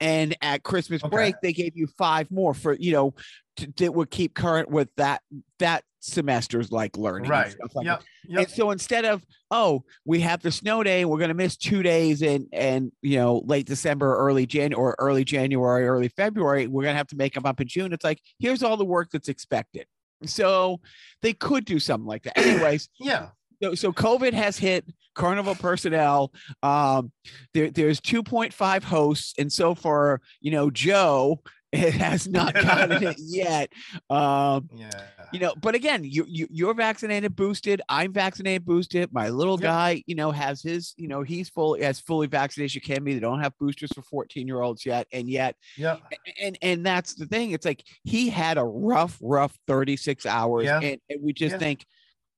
And 0.00 0.36
at 0.42 0.62
christmas 0.62 1.04
Okay. 1.04 1.14
break 1.14 1.34
they 1.42 1.52
gave 1.52 1.76
you 1.76 1.86
five 1.98 2.30
more 2.30 2.54
for 2.54 2.74
you 2.74 2.92
know 2.92 3.14
to, 3.56 3.72
that 3.76 3.94
would 3.94 4.10
keep 4.10 4.34
current 4.34 4.70
with 4.70 4.88
that 4.96 5.20
that 5.58 5.84
semester's 6.00 6.72
like 6.72 6.96
learning 6.96 7.26
and 7.26 7.30
right. 7.30 7.52
stuff 7.52 7.74
like 7.76 7.86
yep. 7.86 8.02
and 8.24 8.38
yep. 8.38 8.50
So 8.50 8.72
instead 8.72 9.04
of 9.04 9.24
oh 9.52 9.84
we 10.04 10.20
have 10.20 10.42
the 10.42 10.50
snow 10.50 10.82
day 10.82 11.04
we're 11.04 11.18
going 11.18 11.28
to 11.28 11.34
miss 11.34 11.56
two 11.56 11.82
days 11.82 12.22
in 12.22 12.48
and 12.52 12.90
you 13.02 13.18
know 13.18 13.42
late 13.44 13.66
december 13.66 14.16
early 14.16 14.44
jan 14.44 14.74
or 14.74 14.96
early 14.98 15.24
january 15.24 15.86
early 15.86 16.08
february 16.08 16.66
we're 16.66 16.82
going 16.82 16.94
to 16.94 16.98
have 16.98 17.06
to 17.08 17.16
make 17.16 17.34
them 17.34 17.46
up 17.46 17.60
in 17.60 17.68
june. 17.68 17.92
It's 17.92 18.04
like 18.04 18.20
here's 18.40 18.64
all 18.64 18.76
the 18.76 18.84
work 18.84 19.10
that's 19.12 19.28
expected. 19.28 19.86
So 20.24 20.80
they 21.20 21.32
could 21.34 21.64
do 21.64 21.78
something 21.78 22.06
like 22.06 22.24
that. 22.24 22.38
Anyways 22.44 22.88
yeah 22.98 23.28
so, 23.62 23.74
so 23.74 23.92
covid 23.92 24.32
has 24.32 24.58
hit 24.58 24.84
carnival 25.14 25.54
personnel. 25.54 26.32
Um 26.62 27.12
there, 27.54 27.70
there's 27.70 28.00
2.5 28.00 28.82
hosts 28.82 29.34
and 29.38 29.52
so 29.52 29.74
far 29.74 30.20
you 30.40 30.50
know 30.50 30.70
joe 30.70 31.40
it 31.72 31.94
has 31.94 32.28
not 32.28 32.52
gotten 32.54 33.02
it 33.02 33.16
yet. 33.18 33.70
Um 34.10 34.68
yeah. 34.74 34.90
you 35.32 35.40
know 35.40 35.54
but 35.60 35.74
again 35.74 36.02
you, 36.04 36.24
you 36.28 36.46
you're 36.50 36.74
vaccinated 36.74 37.34
boosted. 37.36 37.80
I'm 37.88 38.12
vaccinated 38.12 38.64
boosted. 38.66 39.10
My 39.12 39.28
little 39.30 39.54
Yep. 39.58 39.62
guy 39.62 40.02
you 40.06 40.14
know 40.14 40.30
has 40.30 40.62
his 40.62 40.94
you 40.98 41.08
know 41.08 41.22
he's 41.22 41.48
full 41.50 41.76
as 41.80 42.00
fully 42.00 42.26
vaccinated 42.26 42.70
as 42.70 42.74
you 42.74 42.80
can 42.82 43.04
be. 43.04 43.14
They 43.14 43.20
don't 43.20 43.40
have 43.40 43.52
boosters 43.58 43.92
for 43.94 44.02
14 44.02 44.46
year 44.46 44.60
olds 44.62 44.84
yet 44.86 45.06
and 45.12 45.28
yet 45.28 45.56
yep. 45.76 46.00
and 46.40 46.56
and 46.62 46.84
that's 46.86 47.14
the 47.14 47.26
thing. 47.26 47.50
It's 47.52 47.64
like 47.66 47.82
he 48.04 48.28
had 48.30 48.56
a 48.58 48.64
rough 48.64 49.18
rough 49.22 49.54
36 49.66 50.24
hours 50.26 50.64
Yeah. 50.64 50.80
and, 50.80 50.98
and 51.10 51.22
we 51.22 51.32
just 51.34 51.52
Yeah. 51.54 51.58
think 51.58 51.86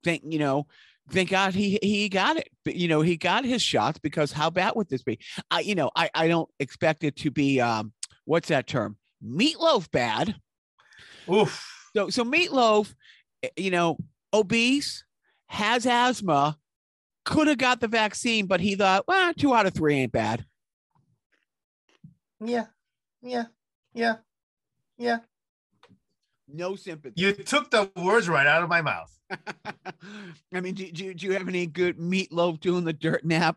think 0.04 0.22
you 0.26 0.38
know 0.38 0.66
thank 1.10 1.30
god 1.30 1.54
he 1.54 1.78
he 1.82 2.08
got 2.08 2.36
it 2.36 2.48
but 2.64 2.74
you 2.74 2.88
know 2.88 3.00
he 3.00 3.16
got 3.16 3.44
his 3.44 3.62
shots 3.62 3.98
because 3.98 4.32
how 4.32 4.50
bad 4.50 4.72
would 4.74 4.88
this 4.88 5.02
be? 5.02 5.18
I 5.50 5.60
you 5.60 5.74
know 5.74 5.90
i 5.96 6.10
i 6.14 6.28
don't 6.28 6.48
expect 6.58 7.04
it 7.04 7.16
to 7.16 7.30
be 7.30 7.60
um 7.60 7.92
what's 8.24 8.48
that 8.48 8.66
term? 8.66 8.96
Meatloaf 9.24 9.90
bad. 9.90 10.36
Oof. 11.32 11.64
So 11.96 12.10
so 12.10 12.24
meatloaf, 12.24 12.94
eh, 13.42 13.48
you 13.56 13.70
know, 13.70 13.96
obese, 14.32 15.04
has 15.46 15.86
asthma, 15.86 16.58
could 17.24 17.48
have 17.48 17.58
got 17.58 17.80
the 17.80 17.88
vaccine, 17.88 18.46
but 18.46 18.60
he 18.60 18.74
thought, 18.74 19.04
well, 19.06 19.32
two 19.34 19.54
out 19.54 19.66
of 19.66 19.74
three 19.74 19.94
ain't 19.94 20.12
bad. 20.12 20.44
yeah. 22.40 22.66
Yeah. 23.22 23.44
Yeah. 23.94 24.16
Yeah 24.98 25.18
No 26.54 26.76
sympathy. 26.76 27.20
You 27.20 27.32
took 27.32 27.70
the 27.70 27.90
words 27.96 28.28
right 28.28 28.46
out 28.46 28.62
of 28.62 28.68
my 28.68 28.80
mouth. 28.80 29.10
I 30.54 30.60
mean, 30.60 30.74
do, 30.74 30.90
do, 30.90 31.12
do 31.12 31.26
you 31.26 31.32
have 31.32 31.48
any 31.48 31.66
good 31.66 31.98
meatloaf 31.98 32.60
doing 32.60 32.84
the 32.84 32.92
dirt 32.92 33.24
nap? 33.24 33.56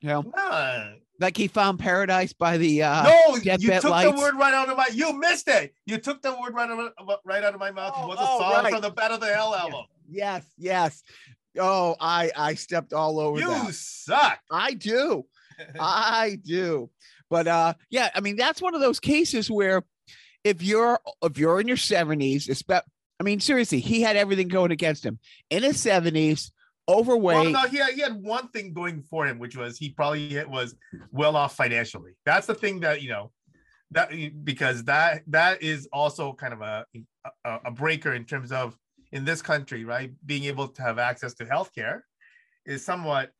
You 0.00 0.08
know, 0.10 0.32
No, 0.36 0.94
like 1.18 1.36
he 1.36 1.48
found 1.48 1.78
paradise 1.78 2.32
by 2.32 2.58
the 2.58 2.82
uh 2.82 3.04
no, 3.04 3.36
you 3.36 3.56
took 3.80 3.84
lights. 3.84 4.10
the 4.10 4.16
word 4.20 4.34
right 4.36 4.52
out 4.52 4.68
of 4.68 4.76
my. 4.76 4.88
You 4.92 5.18
missed 5.18 5.48
it. 5.48 5.74
You 5.86 5.98
took 5.98 6.22
the 6.22 6.32
word 6.32 6.54
right 6.54 6.68
out 6.68 6.92
of, 6.98 7.18
right 7.24 7.42
out 7.42 7.54
of 7.54 7.60
my 7.60 7.70
mouth. 7.70 7.94
Oh, 7.96 8.04
it 8.04 8.08
was 8.08 8.18
a 8.18 8.22
oh, 8.22 8.38
song 8.38 8.64
right. 8.64 8.72
from 8.72 8.82
the 8.82 8.90
Bat 8.90 9.12
Out 9.12 9.22
of 9.22 9.28
Hell 9.28 9.54
album. 9.54 9.84
yes, 10.08 10.44
yes. 10.58 11.02
Oh, 11.58 11.96
I 12.00 12.30
I 12.36 12.54
stepped 12.54 12.92
all 12.92 13.18
over 13.18 13.40
You 13.40 13.48
that. 13.48 13.74
suck. 13.74 14.38
I 14.50 14.74
do. 14.74 15.24
I 15.80 16.38
do. 16.44 16.90
But 17.30 17.48
uh 17.48 17.74
yeah, 17.90 18.10
I 18.14 18.20
mean 18.20 18.36
that's 18.36 18.60
one 18.60 18.74
of 18.74 18.80
those 18.80 19.00
cases 19.00 19.50
where 19.50 19.84
if 20.44 20.62
you're 20.62 21.00
if 21.22 21.38
you're 21.38 21.60
in 21.60 21.68
your 21.68 21.76
70s, 21.76 22.48
especially 22.48 22.86
I 23.20 23.22
mean 23.22 23.40
seriously, 23.40 23.80
he 23.80 24.02
had 24.02 24.16
everything 24.16 24.48
going 24.48 24.70
against 24.70 25.04
him. 25.04 25.18
In 25.50 25.62
his 25.62 25.76
70s, 25.78 26.50
overweight. 26.88 27.52
Well, 27.52 27.62
no, 27.64 27.68
he 27.68 27.78
had, 27.78 27.94
he 27.94 28.00
had 28.00 28.22
one 28.22 28.48
thing 28.48 28.72
going 28.72 29.02
for 29.02 29.26
him, 29.26 29.38
which 29.38 29.56
was 29.56 29.78
he 29.78 29.90
probably 29.90 30.44
was 30.46 30.74
well 31.10 31.36
off 31.36 31.56
financially. 31.56 32.12
That's 32.24 32.46
the 32.46 32.54
thing 32.54 32.80
that 32.80 33.02
you 33.02 33.08
know 33.08 33.30
that 33.92 34.10
because 34.44 34.84
that 34.84 35.22
that 35.28 35.62
is 35.62 35.88
also 35.92 36.32
kind 36.32 36.52
of 36.52 36.60
a 36.60 36.84
a, 37.44 37.58
a 37.66 37.70
breaker 37.70 38.12
in 38.12 38.24
terms 38.24 38.52
of 38.52 38.76
in 39.12 39.24
this 39.24 39.42
country, 39.42 39.84
right? 39.84 40.12
Being 40.26 40.44
able 40.44 40.68
to 40.68 40.82
have 40.82 40.98
access 40.98 41.34
to 41.34 41.44
healthcare 41.44 42.00
is 42.66 42.84
somewhat 42.84 43.30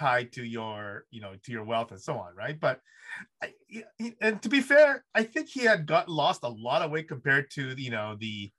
tied 0.00 0.32
to 0.32 0.42
your 0.42 1.04
you 1.10 1.20
know 1.20 1.32
to 1.44 1.52
your 1.52 1.64
wealth 1.64 1.90
and 1.90 2.00
so 2.00 2.14
on 2.14 2.34
right? 2.34 2.58
But 2.58 2.80
I, 3.42 3.52
and 4.20 4.40
to 4.40 4.48
be 4.48 4.60
fair 4.60 5.04
i 5.14 5.22
think 5.24 5.48
he 5.48 5.62
had 5.64 5.84
got 5.84 6.08
lost 6.08 6.44
a 6.44 6.48
lot 6.48 6.80
of 6.82 6.90
weight 6.90 7.08
compared 7.08 7.50
to 7.56 7.74
you 7.76 7.90
know 7.90 8.16
the 8.18 8.50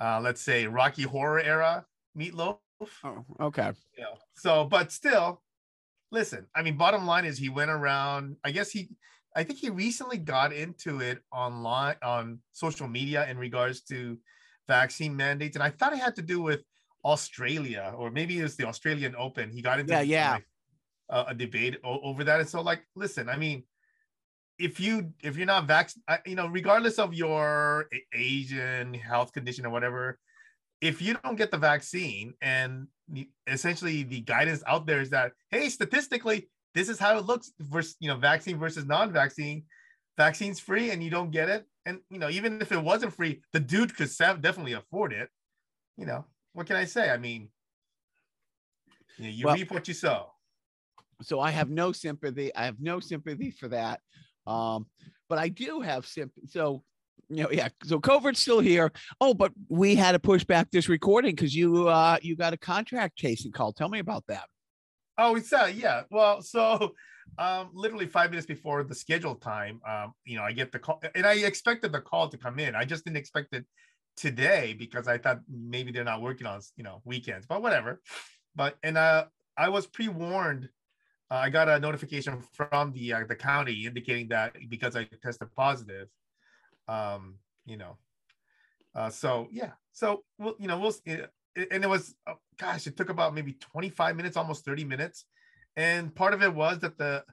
uh 0.00 0.20
let's 0.20 0.42
say 0.42 0.66
rocky 0.66 1.02
horror 1.02 1.40
era 1.40 1.84
meatloaf. 2.16 2.58
Oh 3.02 3.24
okay. 3.40 3.72
You 3.96 4.04
know 4.04 4.16
so 4.36 4.64
but 4.64 4.92
still 4.92 5.42
listen 6.12 6.46
i 6.54 6.62
mean 6.62 6.76
bottom 6.76 7.06
line 7.06 7.24
is 7.24 7.38
he 7.38 7.48
went 7.48 7.70
around 7.70 8.36
i 8.44 8.50
guess 8.50 8.70
he 8.70 8.90
i 9.34 9.42
think 9.42 9.58
he 9.58 9.70
recently 9.70 10.18
got 10.18 10.52
into 10.52 11.00
it 11.00 11.18
online 11.32 11.96
on 12.02 12.38
social 12.52 12.86
media 12.86 13.26
in 13.28 13.38
regards 13.38 13.80
to 13.90 14.18
vaccine 14.68 15.16
mandates 15.16 15.56
and 15.56 15.62
i 15.62 15.70
thought 15.70 15.94
it 15.94 15.98
had 15.98 16.14
to 16.14 16.22
do 16.22 16.40
with 16.42 16.62
australia 17.04 17.94
or 17.96 18.10
maybe 18.10 18.38
it 18.38 18.42
was 18.42 18.56
the 18.56 18.66
australian 18.66 19.14
open. 19.16 19.50
He 19.50 19.62
got 19.62 19.80
into 19.80 19.92
yeah 19.92 20.00
yeah. 20.02 20.32
like, 20.32 20.46
uh, 21.14 21.24
a 21.28 21.34
debate 21.34 21.78
o- 21.84 22.00
over 22.00 22.24
that. 22.24 22.40
And 22.40 22.48
so, 22.48 22.60
like, 22.60 22.82
listen, 22.96 23.28
I 23.28 23.36
mean, 23.36 23.62
if 24.58 24.80
you 24.80 25.12
if 25.22 25.36
you're 25.36 25.46
not 25.46 25.66
vaccinated, 25.66 26.26
you 26.26 26.34
know, 26.34 26.48
regardless 26.48 26.98
of 26.98 27.14
your 27.14 27.88
Asian 28.12 28.92
health 28.94 29.32
condition 29.32 29.64
or 29.64 29.70
whatever, 29.70 30.18
if 30.80 31.00
you 31.00 31.14
don't 31.22 31.36
get 31.36 31.52
the 31.52 31.56
vaccine, 31.56 32.34
and 32.42 32.88
essentially 33.46 34.02
the 34.02 34.20
guidance 34.20 34.62
out 34.66 34.86
there 34.86 35.00
is 35.00 35.10
that, 35.10 35.32
hey, 35.50 35.68
statistically, 35.68 36.48
this 36.74 36.88
is 36.88 36.98
how 36.98 37.16
it 37.16 37.24
looks 37.24 37.52
versus 37.60 37.96
you 38.00 38.08
know, 38.08 38.16
vaccine 38.16 38.58
versus 38.58 38.84
non-vaccine. 38.84 39.64
Vaccine's 40.16 40.60
free, 40.60 40.90
and 40.90 41.02
you 41.02 41.10
don't 41.10 41.30
get 41.30 41.48
it. 41.48 41.64
And 41.86 42.00
you 42.10 42.18
know, 42.18 42.28
even 42.28 42.60
if 42.60 42.72
it 42.72 42.82
wasn't 42.82 43.14
free, 43.14 43.40
the 43.52 43.60
dude 43.60 43.96
could 43.96 44.10
definitely 44.18 44.72
afford 44.72 45.12
it. 45.12 45.28
You 45.96 46.06
know, 46.06 46.24
what 46.54 46.66
can 46.66 46.76
I 46.76 46.86
say? 46.86 47.10
I 47.10 47.18
mean, 47.18 47.50
you, 49.18 49.24
know, 49.24 49.30
you 49.30 49.46
well, 49.46 49.54
reap 49.54 49.70
what 49.70 49.86
you 49.86 49.94
sow 49.94 50.33
so 51.22 51.40
I 51.40 51.50
have 51.50 51.70
no 51.70 51.92
sympathy. 51.92 52.54
I 52.54 52.64
have 52.64 52.80
no 52.80 53.00
sympathy 53.00 53.50
for 53.50 53.68
that. 53.68 54.00
Um, 54.46 54.86
but 55.28 55.38
I 55.38 55.48
do 55.48 55.80
have 55.80 56.06
sympathy. 56.06 56.46
So, 56.48 56.82
you 57.28 57.42
know, 57.42 57.50
yeah. 57.50 57.68
So 57.84 57.98
COVID's 57.98 58.38
still 58.38 58.60
here. 58.60 58.92
Oh, 59.20 59.34
but 59.34 59.52
we 59.68 59.94
had 59.94 60.12
to 60.12 60.18
push 60.18 60.44
back 60.44 60.70
this 60.70 60.88
recording 60.88 61.34
because 61.34 61.54
you 61.54 61.88
uh 61.88 62.18
you 62.22 62.36
got 62.36 62.52
a 62.52 62.56
contact 62.56 63.18
tracing 63.18 63.52
call. 63.52 63.72
Tell 63.72 63.88
me 63.88 63.98
about 63.98 64.24
that. 64.28 64.44
Oh, 65.16 65.36
it's 65.36 65.52
uh 65.52 65.70
yeah. 65.74 66.02
Well, 66.10 66.42
so 66.42 66.94
um 67.38 67.70
literally 67.72 68.06
five 68.06 68.30
minutes 68.30 68.46
before 68.46 68.84
the 68.84 68.94
scheduled 68.94 69.40
time, 69.40 69.80
um, 69.88 70.12
you 70.24 70.36
know, 70.36 70.44
I 70.44 70.52
get 70.52 70.72
the 70.72 70.78
call 70.78 71.02
and 71.14 71.26
I 71.26 71.34
expected 71.34 71.92
the 71.92 72.00
call 72.00 72.28
to 72.28 72.36
come 72.36 72.58
in. 72.58 72.74
I 72.74 72.84
just 72.84 73.04
didn't 73.04 73.16
expect 73.16 73.54
it 73.54 73.64
today 74.16 74.76
because 74.78 75.08
I 75.08 75.18
thought 75.18 75.40
maybe 75.50 75.90
they're 75.90 76.04
not 76.04 76.22
working 76.22 76.46
on 76.46 76.60
you 76.76 76.84
know 76.84 77.00
weekends, 77.04 77.46
but 77.46 77.62
whatever. 77.62 78.00
But 78.54 78.76
and 78.82 78.98
uh 78.98 79.26
I 79.56 79.68
was 79.70 79.86
pre-warned 79.86 80.68
uh, 81.30 81.36
I 81.36 81.50
got 81.50 81.68
a 81.68 81.78
notification 81.78 82.42
from 82.52 82.92
the 82.92 83.12
uh, 83.12 83.24
the 83.26 83.34
county 83.34 83.86
indicating 83.86 84.28
that 84.28 84.54
because 84.68 84.94
I 84.96 85.04
tested 85.22 85.48
positive, 85.54 86.08
um, 86.86 87.36
you 87.64 87.76
know, 87.76 87.96
uh, 88.94 89.10
so 89.10 89.48
yeah, 89.50 89.72
so 89.92 90.24
we'll, 90.38 90.54
you 90.58 90.68
know, 90.68 90.78
we'll, 90.78 90.94
and 91.06 91.84
it 91.84 91.88
was, 91.88 92.14
oh, 92.26 92.34
gosh, 92.58 92.86
it 92.86 92.96
took 92.96 93.08
about 93.08 93.34
maybe 93.34 93.54
25 93.54 94.16
minutes, 94.16 94.36
almost 94.36 94.64
30 94.64 94.84
minutes, 94.84 95.24
and 95.76 96.14
part 96.14 96.34
of 96.34 96.42
it 96.42 96.54
was 96.54 96.78
that 96.80 96.98
the, 96.98 97.24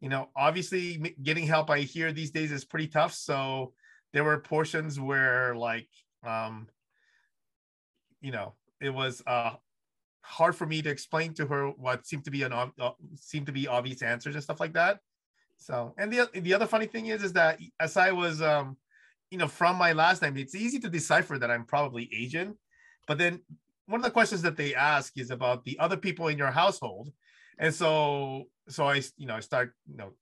you 0.00 0.08
know, 0.08 0.28
obviously 0.36 1.14
getting 1.22 1.46
help 1.46 1.70
I 1.70 1.80
hear 1.80 2.12
these 2.12 2.30
days 2.30 2.52
is 2.52 2.64
pretty 2.64 2.88
tough, 2.88 3.14
so 3.14 3.72
there 4.12 4.24
were 4.24 4.38
portions 4.38 5.00
where 5.00 5.56
like, 5.56 5.88
um, 6.24 6.68
you 8.20 8.30
know, 8.30 8.54
it 8.80 8.90
was 8.90 9.22
uh 9.26 9.54
hard 10.24 10.56
for 10.56 10.66
me 10.66 10.80
to 10.82 10.90
explain 10.90 11.34
to 11.34 11.46
her 11.46 11.68
what 11.68 12.06
seemed 12.06 12.24
to 12.24 12.30
be 12.30 12.42
an 12.42 12.52
uh, 12.52 12.70
seemed 13.14 13.46
to 13.46 13.52
be 13.52 13.68
obvious 13.68 14.02
answers 14.02 14.34
and 14.34 14.42
stuff 14.42 14.58
like 14.58 14.72
that. 14.72 14.98
So, 15.58 15.94
and 15.98 16.12
the 16.12 16.28
the 16.34 16.54
other 16.54 16.66
funny 16.66 16.86
thing 16.86 17.06
is, 17.06 17.22
is 17.22 17.32
that 17.34 17.60
as 17.78 17.96
I 17.96 18.10
was, 18.10 18.42
um, 18.42 18.76
you 19.30 19.38
know, 19.38 19.46
from 19.48 19.76
my 19.76 19.92
last 19.92 20.22
name, 20.22 20.36
it's 20.36 20.54
easy 20.54 20.78
to 20.80 20.88
decipher 20.88 21.38
that 21.38 21.50
I'm 21.50 21.64
probably 21.64 22.10
Asian. 22.12 22.58
But 23.06 23.18
then 23.18 23.40
one 23.86 24.00
of 24.00 24.04
the 24.04 24.10
questions 24.10 24.42
that 24.42 24.56
they 24.56 24.74
ask 24.74 25.16
is 25.18 25.30
about 25.30 25.64
the 25.64 25.78
other 25.78 25.96
people 25.96 26.28
in 26.28 26.38
your 26.38 26.50
household, 26.50 27.12
and 27.58 27.72
so 27.72 28.44
so 28.68 28.86
I 28.86 29.02
you 29.16 29.26
know 29.26 29.36
I 29.36 29.40
start 29.40 29.74
you 29.86 29.96
know 29.96 30.12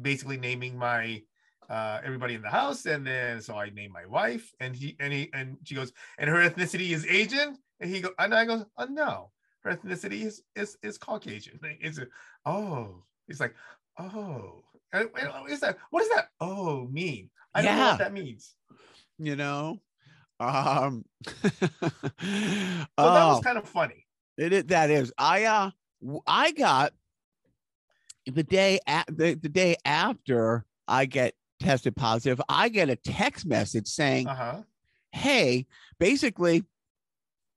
basically 0.00 0.38
naming 0.38 0.78
my 0.78 1.22
uh, 1.68 2.00
everybody 2.02 2.34
in 2.34 2.42
the 2.42 2.48
house, 2.48 2.86
and 2.86 3.06
then 3.06 3.42
so 3.42 3.54
I 3.56 3.68
name 3.68 3.92
my 3.92 4.06
wife, 4.06 4.50
and 4.60 4.74
he 4.74 4.96
and 4.98 5.12
he 5.12 5.30
and 5.34 5.58
she 5.64 5.74
goes, 5.74 5.92
and 6.18 6.30
her 6.30 6.48
ethnicity 6.48 6.90
is 6.90 7.06
Asian, 7.06 7.58
and 7.80 7.90
he 7.90 8.00
go, 8.00 8.10
and 8.18 8.34
I 8.34 8.44
go, 8.44 8.64
oh 8.78 8.84
no, 8.86 9.30
her 9.62 9.76
ethnicity 9.76 10.22
is 10.24 10.42
is 10.54 10.76
is 10.82 10.98
Caucasian. 10.98 11.58
It's 11.80 11.98
a, 11.98 12.06
oh, 12.44 13.02
he's 13.26 13.40
like, 13.40 13.54
oh, 13.98 14.62
and, 14.92 15.08
and 15.18 15.50
is 15.50 15.60
that 15.60 15.78
what 15.90 16.00
does 16.00 16.10
that 16.10 16.28
oh 16.40 16.86
mean? 16.88 17.30
I 17.54 17.62
don't 17.62 17.76
know 17.76 17.86
what 17.88 17.98
that 17.98 18.12
means. 18.12 18.54
You 19.18 19.36
know, 19.36 19.80
um, 20.40 21.04
so 21.26 21.40
that 21.50 22.88
was 22.98 23.38
oh. 23.38 23.40
kind 23.42 23.58
of 23.58 23.68
funny. 23.68 24.06
It 24.36 24.52
is 24.52 24.64
that 24.64 24.90
is. 24.90 25.12
I 25.18 25.44
uh 25.44 25.70
I 26.26 26.52
got 26.52 26.92
the 28.26 28.42
day 28.42 28.78
at 28.86 29.06
the, 29.08 29.34
the 29.34 29.48
day 29.48 29.76
after 29.84 30.64
I 30.86 31.06
get 31.06 31.34
tested 31.60 31.96
positive, 31.96 32.40
I 32.48 32.68
get 32.68 32.90
a 32.90 32.96
text 32.96 33.46
message 33.46 33.88
saying, 33.88 34.28
uh-huh. 34.28 34.62
Hey, 35.12 35.66
basically, 35.98 36.64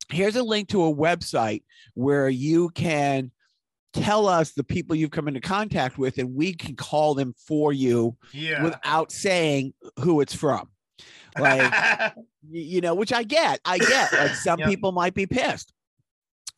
here's 0.09 0.35
a 0.35 0.43
link 0.43 0.69
to 0.69 0.83
a 0.83 0.93
website 0.93 1.63
where 1.93 2.29
you 2.29 2.69
can 2.69 3.31
tell 3.93 4.27
us 4.27 4.51
the 4.51 4.63
people 4.63 4.95
you've 4.95 5.11
come 5.11 5.27
into 5.27 5.41
contact 5.41 5.97
with 5.97 6.17
and 6.17 6.35
we 6.35 6.53
can 6.53 6.75
call 6.75 7.15
them 7.15 7.33
for 7.47 7.73
you 7.73 8.15
yeah. 8.33 8.63
without 8.63 9.11
saying 9.11 9.73
who 9.99 10.21
it's 10.21 10.33
from 10.33 10.69
like 11.39 12.13
you 12.49 12.81
know 12.81 12.93
which 12.93 13.11
i 13.11 13.23
get 13.23 13.59
i 13.65 13.77
get 13.77 14.13
like 14.13 14.31
some 14.35 14.59
yep. 14.59 14.69
people 14.69 14.91
might 14.91 15.13
be 15.13 15.25
pissed 15.25 15.73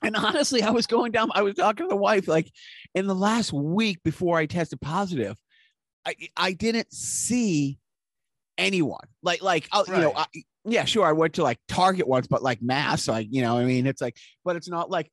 and 0.01 0.15
honestly 0.15 0.61
i 0.61 0.71
was 0.71 0.87
going 0.87 1.11
down 1.11 1.29
i 1.33 1.41
was 1.41 1.55
talking 1.55 1.85
to 1.85 1.89
the 1.89 1.95
wife 1.95 2.27
like 2.27 2.51
in 2.95 3.07
the 3.07 3.15
last 3.15 3.53
week 3.53 4.01
before 4.03 4.37
i 4.37 4.45
tested 4.45 4.81
positive 4.81 5.37
i 6.05 6.13
i 6.35 6.51
didn't 6.51 6.91
see 6.91 7.79
anyone 8.57 9.07
like 9.23 9.41
like 9.41 9.67
right. 9.73 9.87
you 9.87 9.97
know 9.97 10.13
I, 10.15 10.25
yeah, 10.65 10.85
sure. 10.85 11.05
I 11.05 11.13
went 11.13 11.33
to 11.35 11.43
like 11.43 11.59
Target 11.67 12.07
once, 12.07 12.27
but 12.27 12.43
like 12.43 12.61
mass, 12.61 13.07
like, 13.07 13.27
you 13.29 13.41
know, 13.41 13.57
I 13.57 13.65
mean, 13.65 13.87
it's 13.87 14.01
like, 14.01 14.17
but 14.45 14.55
it's 14.55 14.69
not 14.69 14.89
like 14.89 15.11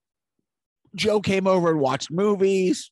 Joe 0.94 1.20
came 1.20 1.46
over 1.46 1.70
and 1.70 1.80
watched 1.80 2.10
movies 2.10 2.90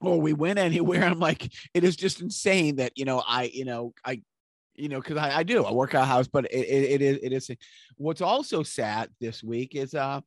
or 0.00 0.20
we 0.20 0.32
went 0.32 0.58
anywhere. 0.58 1.04
I'm 1.04 1.18
like, 1.18 1.50
it 1.74 1.84
is 1.84 1.96
just 1.96 2.20
insane 2.20 2.76
that, 2.76 2.92
you 2.96 3.04
know, 3.04 3.22
I, 3.26 3.50
you 3.52 3.64
know, 3.64 3.94
I, 4.04 4.22
you 4.74 4.88
know, 4.88 5.00
cause 5.00 5.16
I, 5.16 5.38
I 5.38 5.42
do, 5.42 5.64
I 5.64 5.72
work 5.72 5.94
out 5.94 6.06
house, 6.06 6.28
but 6.28 6.44
it, 6.46 6.58
it, 6.58 6.90
it 6.90 7.02
is, 7.02 7.18
it 7.22 7.32
is, 7.32 7.50
what's 7.96 8.20
also 8.20 8.62
sad 8.62 9.08
this 9.20 9.42
week 9.42 9.74
is, 9.74 9.94
uh, 9.94 10.20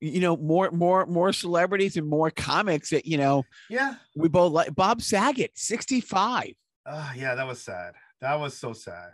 you 0.00 0.20
know, 0.20 0.36
more, 0.36 0.70
more, 0.70 1.04
more 1.06 1.32
celebrities 1.32 1.96
and 1.96 2.08
more 2.08 2.30
comics 2.30 2.90
that, 2.90 3.04
you 3.04 3.18
know, 3.18 3.44
yeah, 3.68 3.96
we 4.16 4.28
both 4.28 4.52
like 4.52 4.74
Bob 4.74 5.02
Saget, 5.02 5.50
65. 5.56 6.52
Uh, 6.86 7.12
yeah, 7.14 7.34
that 7.34 7.46
was 7.46 7.60
sad. 7.60 7.92
That 8.20 8.38
was 8.40 8.56
so 8.56 8.72
sad. 8.72 9.10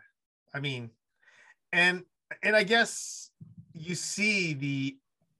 I 0.55 0.61
mean, 0.61 0.91
and 1.73 2.05
and 2.43 2.57
I 2.57 2.63
guess 2.63 3.31
you 3.73 3.95
see 3.95 4.55
the 4.55 4.97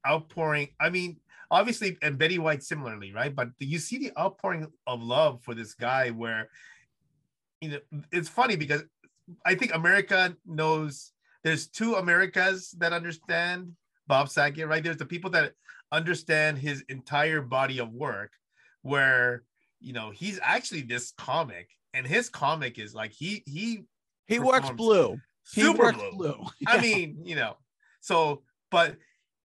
outpouring. 0.07 0.69
I 0.79 0.89
mean, 0.89 1.17
obviously, 1.51 1.97
and 2.01 2.17
Betty 2.17 2.39
White 2.39 2.63
similarly, 2.63 3.13
right? 3.13 3.35
But 3.35 3.49
you 3.59 3.79
see 3.79 3.97
the 3.97 4.11
outpouring 4.17 4.71
of 4.85 5.01
love 5.01 5.41
for 5.43 5.53
this 5.53 5.73
guy, 5.73 6.09
where 6.09 6.49
you 7.61 7.69
know 7.69 7.79
it's 8.11 8.29
funny 8.29 8.55
because 8.55 8.83
I 9.45 9.55
think 9.55 9.73
America 9.73 10.35
knows 10.45 11.11
there's 11.43 11.67
two 11.67 11.95
Americas 11.95 12.71
that 12.79 12.93
understand 12.93 13.73
Bob 14.07 14.29
Saget, 14.29 14.67
right? 14.67 14.83
There's 14.83 14.97
the 14.97 15.05
people 15.05 15.31
that 15.31 15.53
understand 15.91 16.57
his 16.57 16.83
entire 16.89 17.41
body 17.41 17.79
of 17.79 17.93
work, 17.93 18.31
where 18.81 19.43
you 19.79 19.93
know 19.93 20.11
he's 20.11 20.39
actually 20.41 20.81
this 20.81 21.11
comic, 21.17 21.69
and 21.93 22.05
his 22.05 22.29
comic 22.29 22.79
is 22.79 22.93
like 22.93 23.11
he 23.11 23.43
he 23.45 23.83
he 24.27 24.39
works 24.39 24.69
blue 24.71 25.19
super 25.47 25.91
blue. 25.93 26.11
blue. 26.11 26.45
Yeah. 26.59 26.69
I 26.71 26.81
mean, 26.81 27.19
you 27.23 27.35
know, 27.35 27.57
so 27.99 28.43
but 28.71 28.97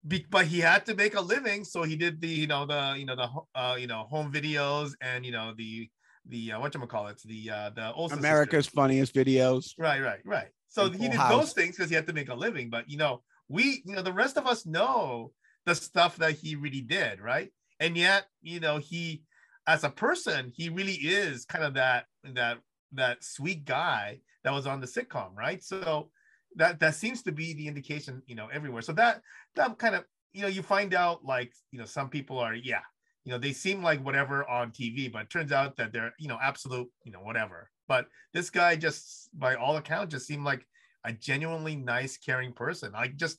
be, 0.06 0.24
but 0.30 0.46
he 0.46 0.60
had 0.60 0.86
to 0.86 0.94
make 0.94 1.14
a 1.14 1.20
living, 1.20 1.64
so 1.64 1.82
he 1.82 1.96
did 1.96 2.20
the 2.20 2.28
you 2.28 2.46
know 2.46 2.66
the 2.66 2.94
you 2.96 3.06
know 3.06 3.16
the 3.16 3.28
uh, 3.54 3.76
you 3.76 3.86
know 3.86 4.04
home 4.04 4.32
videos 4.32 4.92
and 5.00 5.24
you 5.24 5.32
know 5.32 5.54
the 5.56 5.88
the 6.28 6.52
uh, 6.52 6.60
what 6.60 6.74
you 6.74 6.80
call 6.86 7.08
it 7.08 7.20
the 7.24 7.50
uh, 7.50 7.70
the 7.70 7.92
Olsen 7.92 8.18
America's 8.18 8.66
sisters. 8.66 8.74
funniest 8.74 9.14
videos. 9.14 9.72
Right, 9.78 10.02
right, 10.02 10.20
right. 10.24 10.48
So 10.68 10.90
he 10.90 11.08
did 11.08 11.14
house. 11.14 11.30
those 11.30 11.52
things 11.52 11.76
because 11.76 11.88
he 11.88 11.96
had 11.96 12.06
to 12.06 12.12
make 12.12 12.28
a 12.28 12.34
living. 12.34 12.70
But 12.70 12.88
you 12.90 12.98
know, 12.98 13.22
we 13.48 13.82
you 13.84 13.94
know 13.94 14.02
the 14.02 14.12
rest 14.12 14.36
of 14.36 14.46
us 14.46 14.66
know 14.66 15.32
the 15.64 15.74
stuff 15.74 16.16
that 16.16 16.32
he 16.32 16.54
really 16.56 16.82
did, 16.82 17.20
right? 17.20 17.50
And 17.80 17.96
yet, 17.96 18.26
you 18.42 18.60
know, 18.60 18.78
he 18.78 19.22
as 19.66 19.84
a 19.84 19.90
person, 19.90 20.52
he 20.54 20.68
really 20.68 20.94
is 20.94 21.44
kind 21.44 21.64
of 21.64 21.74
that 21.74 22.06
that 22.34 22.58
that 22.92 23.24
sweet 23.24 23.64
guy 23.64 24.20
that 24.46 24.52
was 24.52 24.68
on 24.68 24.80
the 24.80 24.86
sitcom, 24.86 25.34
right? 25.34 25.62
So 25.62 26.08
that 26.54 26.78
that 26.78 26.94
seems 26.94 27.20
to 27.24 27.32
be 27.32 27.52
the 27.52 27.66
indication, 27.66 28.22
you 28.28 28.36
know, 28.36 28.46
everywhere. 28.46 28.80
So 28.80 28.92
that 28.92 29.20
that 29.56 29.76
kind 29.76 29.96
of 29.96 30.04
you 30.32 30.42
know 30.42 30.48
you 30.48 30.62
find 30.62 30.94
out 30.94 31.24
like 31.24 31.52
you 31.72 31.80
know 31.80 31.84
some 31.84 32.08
people 32.08 32.38
are 32.38 32.54
yeah 32.54 32.82
you 33.24 33.32
know 33.32 33.38
they 33.38 33.52
seem 33.52 33.82
like 33.82 34.04
whatever 34.04 34.48
on 34.48 34.70
TV, 34.70 35.12
but 35.12 35.22
it 35.22 35.30
turns 35.30 35.50
out 35.50 35.76
that 35.78 35.92
they're 35.92 36.12
you 36.20 36.28
know 36.28 36.38
absolute 36.40 36.88
you 37.02 37.10
know 37.10 37.18
whatever. 37.18 37.68
But 37.88 38.06
this 38.32 38.48
guy 38.48 38.76
just 38.76 39.28
by 39.36 39.56
all 39.56 39.78
accounts 39.78 40.12
just 40.12 40.28
seemed 40.28 40.44
like 40.44 40.64
a 41.04 41.12
genuinely 41.12 41.74
nice, 41.74 42.16
caring 42.16 42.52
person. 42.52 42.92
I 42.94 43.08
just 43.08 43.38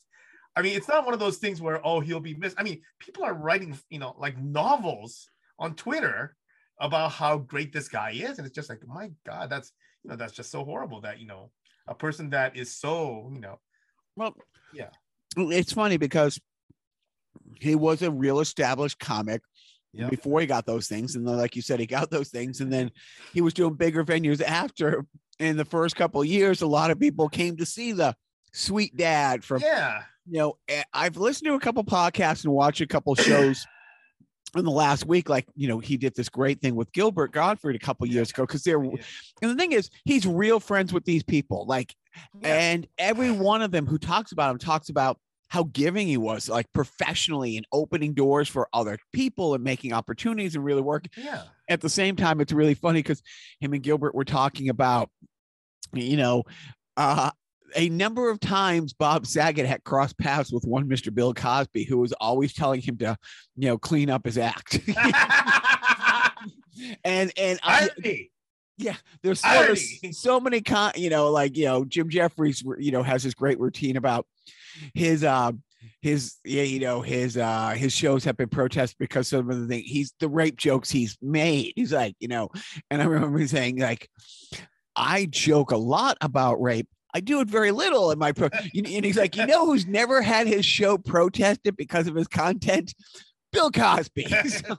I 0.58 0.62
mean, 0.62 0.76
it's 0.76 0.90
not 0.90 1.06
one 1.06 1.14
of 1.14 1.22
those 1.22 1.38
things 1.38 1.62
where 1.62 1.80
oh 1.88 2.02
he'll 2.02 2.20
be 2.20 2.36
missed. 2.36 2.60
I 2.60 2.64
mean, 2.64 2.82
people 3.00 3.24
are 3.24 3.34
writing 3.34 3.80
you 3.90 4.00
know 4.00 4.14
like 4.20 4.38
novels 4.38 5.30
on 5.58 5.74
Twitter 5.76 6.36
about 6.82 7.14
how 7.14 7.38
great 7.38 7.72
this 7.72 7.88
guy 7.88 8.12
is, 8.12 8.40
and 8.40 8.46
it's 8.46 8.56
just 8.56 8.70
like 8.70 8.86
my 8.86 9.10
God, 9.26 9.50
that's 9.50 9.72
you 10.04 10.10
know 10.10 10.16
that's 10.16 10.34
just 10.34 10.52
so 10.52 10.64
horrible 10.64 11.02
that 11.02 11.20
you 11.20 11.28
know 11.28 11.52
a 11.88 11.96
person 11.96 12.30
that 12.30 12.56
is 12.56 12.74
so 12.74 13.30
you 13.34 13.40
know 13.40 13.60
well 14.16 14.36
yeah. 14.74 14.90
it's 15.36 15.74
funny 15.74 15.98
because 15.98 16.40
he 17.60 17.76
was 17.76 18.02
a 18.02 18.12
real 18.12 18.40
established 18.40 19.00
comic 19.00 19.42
yep. 19.94 20.10
before 20.10 20.40
he 20.42 20.48
got 20.48 20.66
those 20.66 20.88
things. 20.88 21.16
And 21.16 21.28
then 21.28 21.38
like 21.38 21.56
you 21.56 21.62
said 21.62 21.80
he 21.80 21.86
got 21.86 22.10
those 22.10 22.30
things 22.30 22.62
and 22.62 22.72
then 22.72 22.92
he 23.34 23.42
was 23.42 23.54
doing 23.54 23.76
bigger 23.76 24.04
venues 24.04 24.42
after. 24.42 25.06
In 25.40 25.56
the 25.56 25.66
first 25.66 25.96
couple 25.96 26.26
years 26.26 26.64
a 26.64 26.68
lot 26.68 26.90
of 26.90 27.00
people 27.00 27.30
came 27.30 27.58
to 27.58 27.66
see 27.66 27.92
the 27.92 28.16
sweet 28.54 28.98
dad 28.98 29.44
from 29.44 29.62
yeah. 29.62 30.02
you 30.28 30.40
know 30.40 30.58
eh, 30.68 30.82
i've 30.94 31.16
listened 31.16 31.46
to 31.46 31.54
a 31.54 31.60
couple 31.60 31.84
podcasts 31.84 32.44
and 32.44 32.52
watched 32.52 32.82
a 32.82 32.88
couple 32.88 33.14
shows 33.14 33.64
in 34.60 34.66
the 34.66 34.72
last 34.72 35.06
week, 35.06 35.30
like 35.30 35.46
you 35.56 35.68
know, 35.68 35.80
he 35.80 35.98
did 35.98 36.16
this 36.16 36.30
great 36.30 36.62
thing 36.62 36.76
with 36.76 36.92
Gilbert 36.92 37.32
Gottfried 37.32 37.76
a 37.76 37.80
couple 37.80 38.08
years 38.08 38.30
ago 38.30 38.46
because 38.46 38.64
they're, 38.64 38.84
yeah. 38.84 39.02
and 39.42 39.52
the 39.52 39.56
thing 39.56 39.72
is, 39.72 39.90
he's 40.06 40.26
real 40.26 40.60
friends 40.60 40.94
with 40.94 41.06
these 41.06 41.24
people, 41.24 41.66
like, 41.68 41.96
yeah. 42.42 42.56
and 42.56 42.88
every 42.98 43.32
one 43.32 43.62
of 43.62 43.72
them 43.72 43.86
who 43.86 43.98
talks 43.98 44.32
about 44.32 44.52
him 44.52 44.58
talks 44.58 44.90
about 44.90 45.18
how 45.50 45.64
giving 45.64 46.08
he 46.08 46.18
was, 46.18 46.50
like 46.50 46.72
professionally 46.74 47.56
and 47.58 47.66
opening 47.72 48.14
doors 48.14 48.50
for 48.50 48.68
other 48.74 48.98
people 49.14 49.54
and 49.54 49.64
making 49.64 49.94
opportunities 49.94 50.56
and 50.56 50.64
really 50.64 50.82
working. 50.82 51.12
Yeah. 51.16 51.44
At 51.70 51.82
the 51.82 51.90
same 51.90 52.16
time, 52.16 52.42
it's 52.42 52.52
really 52.52 52.74
funny 52.74 53.00
because 53.00 53.22
him 53.60 53.74
and 53.74 53.82
Gilbert 53.82 54.14
were 54.14 54.26
talking 54.26 54.70
about, 54.70 55.10
you 55.94 56.18
know, 56.18 56.44
uh, 56.98 57.32
a 57.76 57.90
number 57.90 58.30
of 58.30 58.40
times 58.40 58.94
Bob 58.94 59.26
Saget 59.26 59.66
had 59.66 59.84
crossed 59.84 60.18
paths 60.18 60.52
with 60.52 60.64
one 60.64 60.88
Mr. 60.88 61.14
Bill 61.14 61.34
Cosby, 61.34 61.84
who 61.84 61.98
was 61.98 62.14
always 62.14 62.54
telling 62.54 62.82
him 62.82 62.98
to, 62.98 63.18
you 63.56 63.68
know, 63.68 63.78
clean 63.78 64.10
up 64.10 64.26
his 64.26 64.38
act. 64.38 64.80
and 67.04 67.32
and 67.38 67.60
I, 67.64 67.90
yeah, 68.78 68.96
there's 69.24 69.42
so, 69.42 69.50
there's 69.50 70.20
so 70.20 70.40
many 70.40 70.62
con, 70.62 70.94
you 70.96 71.10
know, 71.10 71.30
like 71.32 71.58
you 71.58 71.66
know, 71.66 71.84
Jim 71.84 72.10
Jeffries, 72.10 72.64
you 72.78 72.92
know, 72.92 73.04
has 73.04 73.24
this 73.24 73.34
great 73.34 73.60
routine 73.60 73.98
about 73.98 74.26
his 74.94 75.24
uh 75.24 75.52
his 76.02 76.36
yeah, 76.46 76.64
you 76.64 76.80
know, 76.80 77.02
his 77.02 77.38
uh 77.38 77.72
his 77.72 77.94
shows 77.94 78.24
have 78.24 78.38
been 78.38 78.50
protested 78.50 78.98
because 79.00 79.28
some 79.28 79.50
of 79.50 79.60
the 79.60 79.68
things 79.68 79.86
he's 79.88 80.14
the 80.20 80.30
rape 80.30 80.58
jokes 80.58 80.90
he's 80.90 81.18
made. 81.22 81.74
He's 81.76 81.94
like, 81.94 82.16
you 82.20 82.28
know, 82.28 82.50
and 82.92 83.02
I 83.02 83.06
remember 83.06 83.46
saying 83.48 83.80
like 83.80 84.10
I 84.96 85.26
joke 85.26 85.72
a 85.72 85.78
lot 85.78 86.18
about 86.22 86.62
rape 86.62 86.88
I 87.18 87.20
do 87.20 87.40
it 87.40 87.48
very 87.48 87.72
little 87.72 88.12
in 88.12 88.20
my 88.20 88.32
pro. 88.32 88.48
and 88.54 88.86
he's 88.86 89.18
like, 89.18 89.36
you 89.36 89.48
know, 89.48 89.66
who's 89.66 89.88
never 89.88 90.22
had 90.22 90.46
his 90.46 90.64
show 90.64 91.00
protested 91.00 91.76
because 91.76 92.06
of 92.06 92.14
his 92.14 92.28
content? 92.28 92.94
Bill 93.52 93.72
Cosby. 93.72 94.26
so, 94.48 94.78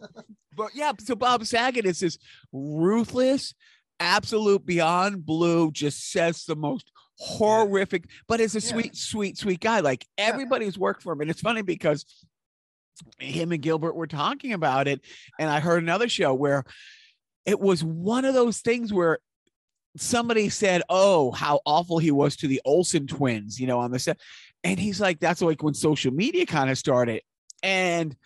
but 0.56 0.70
yeah, 0.72 0.92
so 1.00 1.16
Bob 1.16 1.44
Saget 1.44 1.84
is 1.84 1.98
this 1.98 2.16
ruthless, 2.52 3.54
absolute 3.98 4.64
beyond 4.64 5.26
blue, 5.26 5.72
just 5.72 6.12
says 6.12 6.44
the 6.44 6.54
most 6.54 6.92
horrific, 7.18 8.04
yeah. 8.06 8.12
but 8.28 8.38
is 8.38 8.54
a 8.54 8.60
sweet, 8.60 8.92
yeah. 8.92 8.92
sweet, 8.94 9.36
sweet 9.36 9.58
guy. 9.58 9.80
Like 9.80 10.06
everybody's 10.16 10.78
worked 10.78 11.02
for 11.02 11.12
him. 11.12 11.22
And 11.22 11.30
it's 11.30 11.40
funny 11.40 11.62
because 11.62 12.04
him 13.18 13.50
and 13.50 13.60
Gilbert 13.60 13.96
were 13.96 14.06
talking 14.06 14.52
about 14.52 14.86
it. 14.86 15.00
And 15.40 15.50
I 15.50 15.58
heard 15.58 15.82
another 15.82 16.08
show 16.08 16.34
where 16.34 16.62
it 17.46 17.58
was 17.58 17.82
one 17.82 18.24
of 18.24 18.34
those 18.34 18.60
things 18.60 18.92
where 18.92 19.18
somebody 19.96 20.48
said, 20.48 20.82
"Oh, 20.88 21.30
how 21.32 21.60
awful 21.64 21.98
he 21.98 22.10
was 22.10 22.36
to 22.36 22.48
the 22.48 22.60
Olsen 22.64 23.06
twins," 23.06 23.58
you 23.58 23.66
know, 23.66 23.78
on 23.78 23.90
the 23.90 23.98
set, 23.98 24.18
and 24.64 24.78
he's 24.78 25.00
like, 25.00 25.20
"That's 25.20 25.42
like 25.42 25.62
when 25.62 25.74
social 25.74 26.12
media 26.12 26.46
kind 26.46 26.70
of 26.70 26.78
started," 26.78 27.22
and 27.62 28.16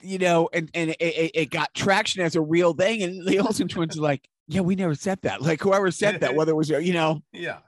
you 0.00 0.18
know, 0.18 0.48
and 0.52 0.70
and 0.74 0.90
it, 0.90 1.30
it, 1.34 1.50
got 1.50 1.72
traction 1.74 2.22
as 2.22 2.36
a 2.36 2.40
real 2.40 2.74
thing, 2.74 3.02
and 3.02 3.26
the 3.26 3.40
Olsen 3.40 3.68
twins 3.68 3.98
are 3.98 4.02
like, 4.02 4.28
"Yeah, 4.48 4.60
we 4.60 4.74
never 4.74 4.94
said 4.94 5.20
that." 5.22 5.42
Like 5.42 5.60
whoever 5.60 5.90
said 5.90 6.20
that, 6.20 6.34
whether 6.36 6.52
it 6.52 6.56
was 6.56 6.70
you 6.70 6.92
know, 6.92 7.22
yeah, 7.32 7.58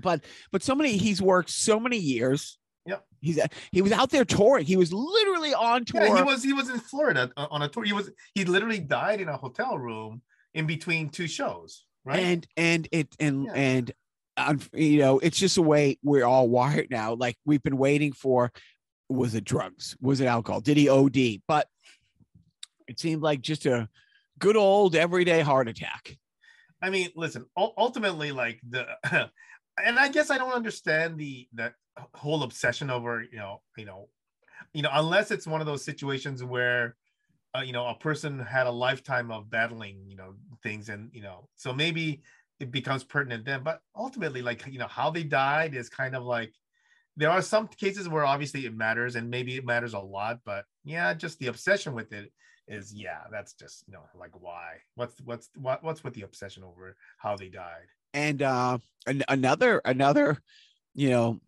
but 0.00 0.24
but 0.50 0.62
so 0.62 0.74
many 0.74 0.96
he's 0.96 1.22
worked 1.22 1.50
so 1.50 1.80
many 1.80 1.98
years. 1.98 2.58
Yep. 2.84 3.04
He's 3.20 3.40
he 3.70 3.82
was 3.82 3.92
out 3.92 4.10
there 4.10 4.24
touring. 4.24 4.66
He 4.66 4.76
was 4.76 4.92
literally 4.92 5.54
on 5.54 5.84
tour. 5.84 6.02
Yeah, 6.02 6.16
he 6.16 6.22
was 6.22 6.42
he 6.42 6.52
was 6.52 6.68
in 6.68 6.80
Florida 6.80 7.30
uh, 7.36 7.46
on 7.50 7.62
a 7.62 7.68
tour. 7.68 7.84
He 7.84 7.92
was 7.92 8.10
he 8.34 8.44
literally 8.44 8.80
died 8.80 9.20
in 9.20 9.28
a 9.28 9.36
hotel 9.36 9.78
room 9.78 10.22
in 10.54 10.66
between 10.66 11.08
two 11.08 11.28
shows 11.28 11.84
right? 12.04 12.20
And 12.20 12.46
and 12.56 12.88
it 12.92 13.08
and 13.20 13.44
yeah. 13.44 13.52
and 13.54 13.92
um, 14.36 14.60
you 14.72 14.98
know 14.98 15.18
it's 15.18 15.38
just 15.38 15.58
a 15.58 15.62
way 15.62 15.98
we're 16.02 16.24
all 16.24 16.48
wired 16.48 16.88
now 16.90 17.14
like 17.14 17.36
we've 17.44 17.62
been 17.62 17.76
waiting 17.76 18.12
for 18.12 18.50
was 19.08 19.34
it 19.34 19.44
drugs? 19.44 19.96
Was 20.00 20.20
it 20.20 20.26
alcohol? 20.26 20.60
Did 20.60 20.76
he 20.76 20.88
od 20.88 21.18
but 21.46 21.68
it 22.88 22.98
seemed 22.98 23.22
like 23.22 23.40
just 23.40 23.66
a 23.66 23.88
good 24.38 24.56
old 24.56 24.96
everyday 24.96 25.40
heart 25.40 25.68
attack. 25.68 26.16
I 26.82 26.90
mean 26.90 27.10
listen 27.14 27.46
ultimately 27.56 28.32
like 28.32 28.60
the 28.68 28.86
and 29.82 29.98
i 29.98 30.08
guess 30.08 30.30
i 30.30 30.38
don't 30.38 30.52
understand 30.52 31.18
the 31.18 31.48
that 31.54 31.74
whole 32.14 32.42
obsession 32.42 32.90
over 32.90 33.22
you 33.22 33.38
know 33.38 33.62
you 33.76 33.84
know 33.84 34.08
you 34.74 34.82
know 34.82 34.90
unless 34.92 35.30
it's 35.30 35.46
one 35.46 35.60
of 35.60 35.66
those 35.66 35.84
situations 35.84 36.42
where 36.42 36.96
uh, 37.56 37.60
you 37.60 37.72
know 37.72 37.86
a 37.86 37.94
person 37.94 38.38
had 38.38 38.66
a 38.66 38.70
lifetime 38.70 39.30
of 39.30 39.50
battling 39.50 40.04
you 40.08 40.16
know 40.16 40.34
things 40.62 40.88
and 40.88 41.10
you 41.12 41.22
know 41.22 41.48
so 41.56 41.72
maybe 41.72 42.22
it 42.60 42.70
becomes 42.70 43.04
pertinent 43.04 43.44
then 43.44 43.62
but 43.62 43.80
ultimately 43.96 44.42
like 44.42 44.64
you 44.66 44.78
know 44.78 44.86
how 44.86 45.10
they 45.10 45.22
died 45.22 45.74
is 45.74 45.88
kind 45.88 46.14
of 46.14 46.24
like 46.24 46.54
there 47.16 47.30
are 47.30 47.42
some 47.42 47.68
cases 47.68 48.08
where 48.08 48.24
obviously 48.24 48.64
it 48.64 48.74
matters 48.74 49.16
and 49.16 49.28
maybe 49.28 49.56
it 49.56 49.66
matters 49.66 49.94
a 49.94 49.98
lot 49.98 50.38
but 50.44 50.64
yeah 50.84 51.12
just 51.12 51.38
the 51.38 51.48
obsession 51.48 51.94
with 51.94 52.12
it 52.12 52.32
is 52.68 52.94
yeah 52.94 53.20
that's 53.30 53.54
just 53.54 53.84
you 53.86 53.92
know 53.92 54.02
like 54.18 54.30
why? 54.40 54.76
What's 54.94 55.20
what's 55.22 55.50
what, 55.56 55.82
what's 55.82 56.04
with 56.04 56.14
the 56.14 56.22
obsession 56.22 56.64
over 56.64 56.96
how 57.18 57.36
they 57.36 57.48
died? 57.48 57.86
And 58.14 58.42
uh 58.42 58.78
an- 59.06 59.24
another 59.28 59.80
another 59.84 60.38
you 60.94 61.10
know 61.10 61.40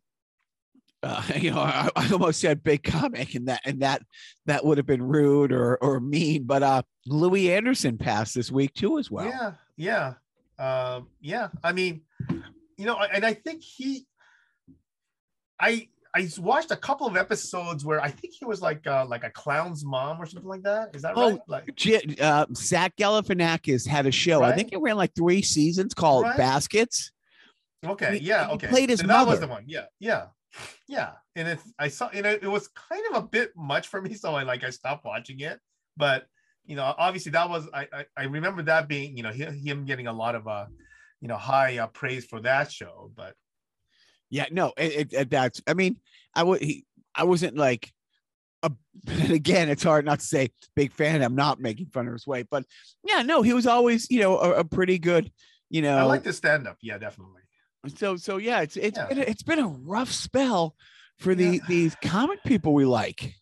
uh, 1.04 1.22
you 1.36 1.50
know, 1.50 1.60
I, 1.60 1.88
I, 1.94 2.10
almost 2.10 2.40
said 2.40 2.62
big 2.62 2.82
comic, 2.82 3.34
and 3.34 3.48
that 3.48 3.60
and 3.64 3.80
that 3.82 4.02
that 4.46 4.64
would 4.64 4.78
have 4.78 4.86
been 4.86 5.02
rude 5.02 5.52
or 5.52 5.76
or 5.76 6.00
mean. 6.00 6.44
But 6.44 6.62
uh, 6.62 6.82
Louie 7.06 7.52
Anderson 7.52 7.98
passed 7.98 8.34
this 8.34 8.50
week 8.50 8.72
too, 8.74 8.98
as 8.98 9.10
well. 9.10 9.26
Yeah, 9.26 9.52
yeah, 9.76 10.14
uh, 10.58 11.02
yeah. 11.20 11.48
I 11.62 11.72
mean, 11.72 12.02
you 12.76 12.86
know, 12.86 12.98
and 12.98 13.24
I 13.24 13.34
think 13.34 13.62
he, 13.62 14.06
I 15.60 15.88
I 16.14 16.28
watched 16.38 16.70
a 16.70 16.76
couple 16.76 17.06
of 17.06 17.16
episodes 17.16 17.84
where 17.84 18.00
I 18.00 18.08
think 18.08 18.34
he 18.38 18.46
was 18.46 18.62
like 18.62 18.86
uh, 18.86 19.04
like 19.06 19.24
a 19.24 19.30
clown's 19.30 19.84
mom 19.84 20.20
or 20.20 20.26
something 20.26 20.48
like 20.48 20.62
that. 20.62 20.94
Is 20.94 21.02
that 21.02 21.12
oh, 21.16 21.30
right? 21.30 21.40
Like, 21.46 21.74
J- 21.76 22.16
uh, 22.20 22.46
Zach 22.54 22.96
Galifianakis 22.96 23.86
had 23.86 24.06
a 24.06 24.12
show. 24.12 24.40
Right? 24.40 24.52
I 24.52 24.56
think 24.56 24.72
it 24.72 24.80
ran 24.80 24.96
like 24.96 25.14
three 25.14 25.42
seasons 25.42 25.92
called 25.92 26.24
right? 26.24 26.36
Baskets. 26.36 27.12
Okay. 27.84 28.18
He, 28.18 28.26
yeah. 28.26 28.48
Okay. 28.52 28.68
played 28.68 28.88
his 28.88 29.02
mother. 29.02 29.26
That 29.26 29.30
was 29.30 29.40
the 29.40 29.48
one. 29.48 29.64
Yeah. 29.66 29.84
Yeah 30.00 30.26
yeah 30.88 31.12
and 31.36 31.48
it's 31.48 31.62
i 31.78 31.88
saw 31.88 32.10
you 32.12 32.22
know 32.22 32.30
it 32.30 32.46
was 32.46 32.68
kind 32.68 33.02
of 33.10 33.24
a 33.24 33.26
bit 33.26 33.52
much 33.56 33.88
for 33.88 34.00
me 34.00 34.14
so 34.14 34.34
i 34.34 34.42
like 34.42 34.64
i 34.64 34.70
stopped 34.70 35.04
watching 35.04 35.40
it 35.40 35.58
but 35.96 36.26
you 36.66 36.76
know 36.76 36.94
obviously 36.98 37.32
that 37.32 37.48
was 37.48 37.68
i 37.72 37.86
i, 37.92 38.04
I 38.16 38.24
remember 38.24 38.62
that 38.62 38.88
being 38.88 39.16
you 39.16 39.22
know 39.22 39.32
him 39.32 39.84
getting 39.84 40.06
a 40.06 40.12
lot 40.12 40.34
of 40.34 40.46
uh 40.46 40.66
you 41.20 41.28
know 41.28 41.36
high 41.36 41.78
uh, 41.78 41.86
praise 41.88 42.24
for 42.24 42.40
that 42.40 42.70
show 42.70 43.10
but 43.14 43.34
yeah 44.30 44.46
no 44.50 44.72
it, 44.76 45.12
it, 45.12 45.30
that's 45.30 45.62
i 45.66 45.74
mean 45.74 45.98
i 46.34 46.42
would 46.42 46.60
he, 46.60 46.84
i 47.14 47.24
wasn't 47.24 47.56
like 47.56 47.92
a, 48.62 48.70
again 49.30 49.68
it's 49.68 49.82
hard 49.82 50.04
not 50.04 50.20
to 50.20 50.26
say 50.26 50.50
big 50.74 50.92
fan 50.92 51.22
i'm 51.22 51.34
not 51.34 51.60
making 51.60 51.86
fun 51.86 52.06
of 52.06 52.12
his 52.12 52.26
weight 52.26 52.46
but 52.50 52.64
yeah 53.04 53.22
no 53.22 53.42
he 53.42 53.52
was 53.52 53.66
always 53.66 54.10
you 54.10 54.20
know 54.20 54.38
a, 54.38 54.60
a 54.60 54.64
pretty 54.64 54.98
good 54.98 55.30
you 55.70 55.82
know 55.82 55.96
i 55.96 56.02
like 56.02 56.22
the 56.22 56.32
stand-up 56.32 56.76
yeah 56.82 56.98
definitely 56.98 57.42
so 57.88 58.16
so 58.16 58.36
yeah, 58.36 58.60
it's 58.60 58.76
it's 58.76 58.98
yeah. 58.98 59.06
been 59.06 59.18
it's 59.18 59.42
been 59.42 59.58
a 59.58 59.68
rough 59.68 60.10
spell 60.10 60.74
for 61.18 61.34
the 61.34 61.44
yeah. 61.44 61.58
these 61.68 61.96
comic 62.02 62.42
people 62.44 62.74
we 62.74 62.84
like. 62.84 63.34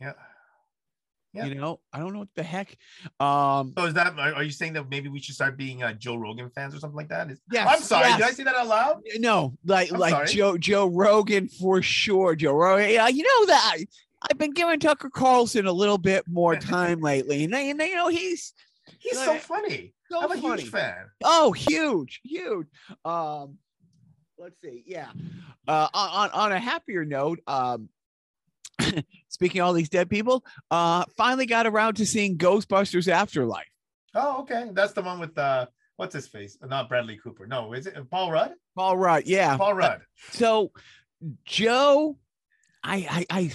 Yeah. 0.00 0.12
Yeah. 1.32 1.46
You 1.46 1.54
know, 1.54 1.78
I 1.92 2.00
don't 2.00 2.12
know 2.12 2.18
what 2.20 2.34
the 2.34 2.42
heck. 2.42 2.76
Um, 3.20 3.72
so 3.78 3.84
is 3.84 3.94
that 3.94 4.18
are 4.18 4.42
you 4.42 4.50
saying 4.50 4.72
that 4.72 4.90
maybe 4.90 5.08
we 5.08 5.20
should 5.20 5.36
start 5.36 5.56
being 5.56 5.82
uh, 5.82 5.92
Joe 5.92 6.16
Rogan 6.16 6.50
fans 6.50 6.74
or 6.74 6.80
something 6.80 6.96
like 6.96 7.08
that? 7.10 7.30
Yeah, 7.52 7.66
I'm 7.68 7.80
sorry. 7.80 8.08
Yes. 8.08 8.18
Did 8.18 8.26
I 8.26 8.30
say 8.32 8.42
that 8.44 8.56
out 8.56 8.66
loud? 8.66 9.02
No, 9.18 9.56
like 9.64 9.92
I'm 9.92 10.00
like 10.00 10.10
sorry. 10.10 10.26
Joe 10.26 10.58
Joe 10.58 10.86
Rogan 10.86 11.48
for 11.48 11.82
sure. 11.82 12.34
Joe 12.34 12.54
Rogan. 12.54 12.90
Yeah, 12.90 13.06
you 13.08 13.22
know 13.22 13.46
that. 13.46 13.74
I 13.76 13.86
I've 14.28 14.38
been 14.38 14.50
giving 14.50 14.80
Tucker 14.80 15.08
Carlson 15.08 15.66
a 15.66 15.72
little 15.72 15.98
bit 15.98 16.24
more 16.28 16.56
time 16.56 17.00
lately, 17.00 17.44
and, 17.44 17.54
and 17.54 17.80
you 17.80 17.94
know 17.94 18.08
he's 18.08 18.52
He's 18.98 19.18
so 19.18 19.36
funny. 19.36 19.94
so 20.10 20.20
I'm 20.20 20.32
a 20.32 20.40
funny. 20.40 20.62
huge 20.62 20.70
fan. 20.70 21.06
Oh, 21.24 21.52
huge, 21.52 22.20
huge. 22.24 22.66
Um, 23.04 23.58
let's 24.40 24.60
see. 24.60 24.82
Yeah. 24.86 25.08
Uh, 25.68 25.88
on 25.94 26.30
on- 26.30 26.52
a 26.52 26.58
happier 26.58 27.04
note, 27.04 27.40
um, 27.46 27.88
speaking 29.28 29.60
of 29.60 29.66
all 29.68 29.72
these 29.72 29.88
dead 29.90 30.08
people, 30.10 30.44
uh, 30.70 31.04
finally 31.16 31.46
got 31.46 31.66
around 31.66 31.94
to 31.94 32.06
seeing 32.06 32.38
Ghostbusters 32.38 33.06
Afterlife. 33.08 33.68
Oh, 34.14 34.40
okay. 34.40 34.70
That's 34.72 34.92
the 34.92 35.02
one 35.02 35.20
with 35.20 35.36
uh 35.38 35.66
what's 35.96 36.14
his 36.14 36.26
face? 36.26 36.56
Not 36.66 36.88
Bradley 36.88 37.18
Cooper. 37.22 37.46
No, 37.46 37.72
is 37.74 37.86
it 37.86 37.94
Paul 38.10 38.32
Rudd? 38.32 38.52
Paul 38.74 38.96
Rudd. 38.96 39.24
Yeah. 39.26 39.56
Paul 39.56 39.74
Rudd. 39.74 40.00
So, 40.32 40.72
Joe, 41.44 42.16
I 42.82 43.26
I 43.30 43.38
I. 43.38 43.52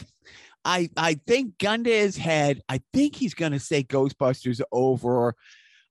I, 0.67 0.89
I 0.97 1.13
think 1.27 1.59
gun 1.59 1.83
to 1.83 1.91
his 1.91 2.17
head. 2.17 2.59
I 2.67 2.81
think 2.91 3.15
he's 3.15 3.35
gonna 3.35 3.59
say 3.59 3.83
Ghostbusters 3.83 4.61
over 4.71 5.35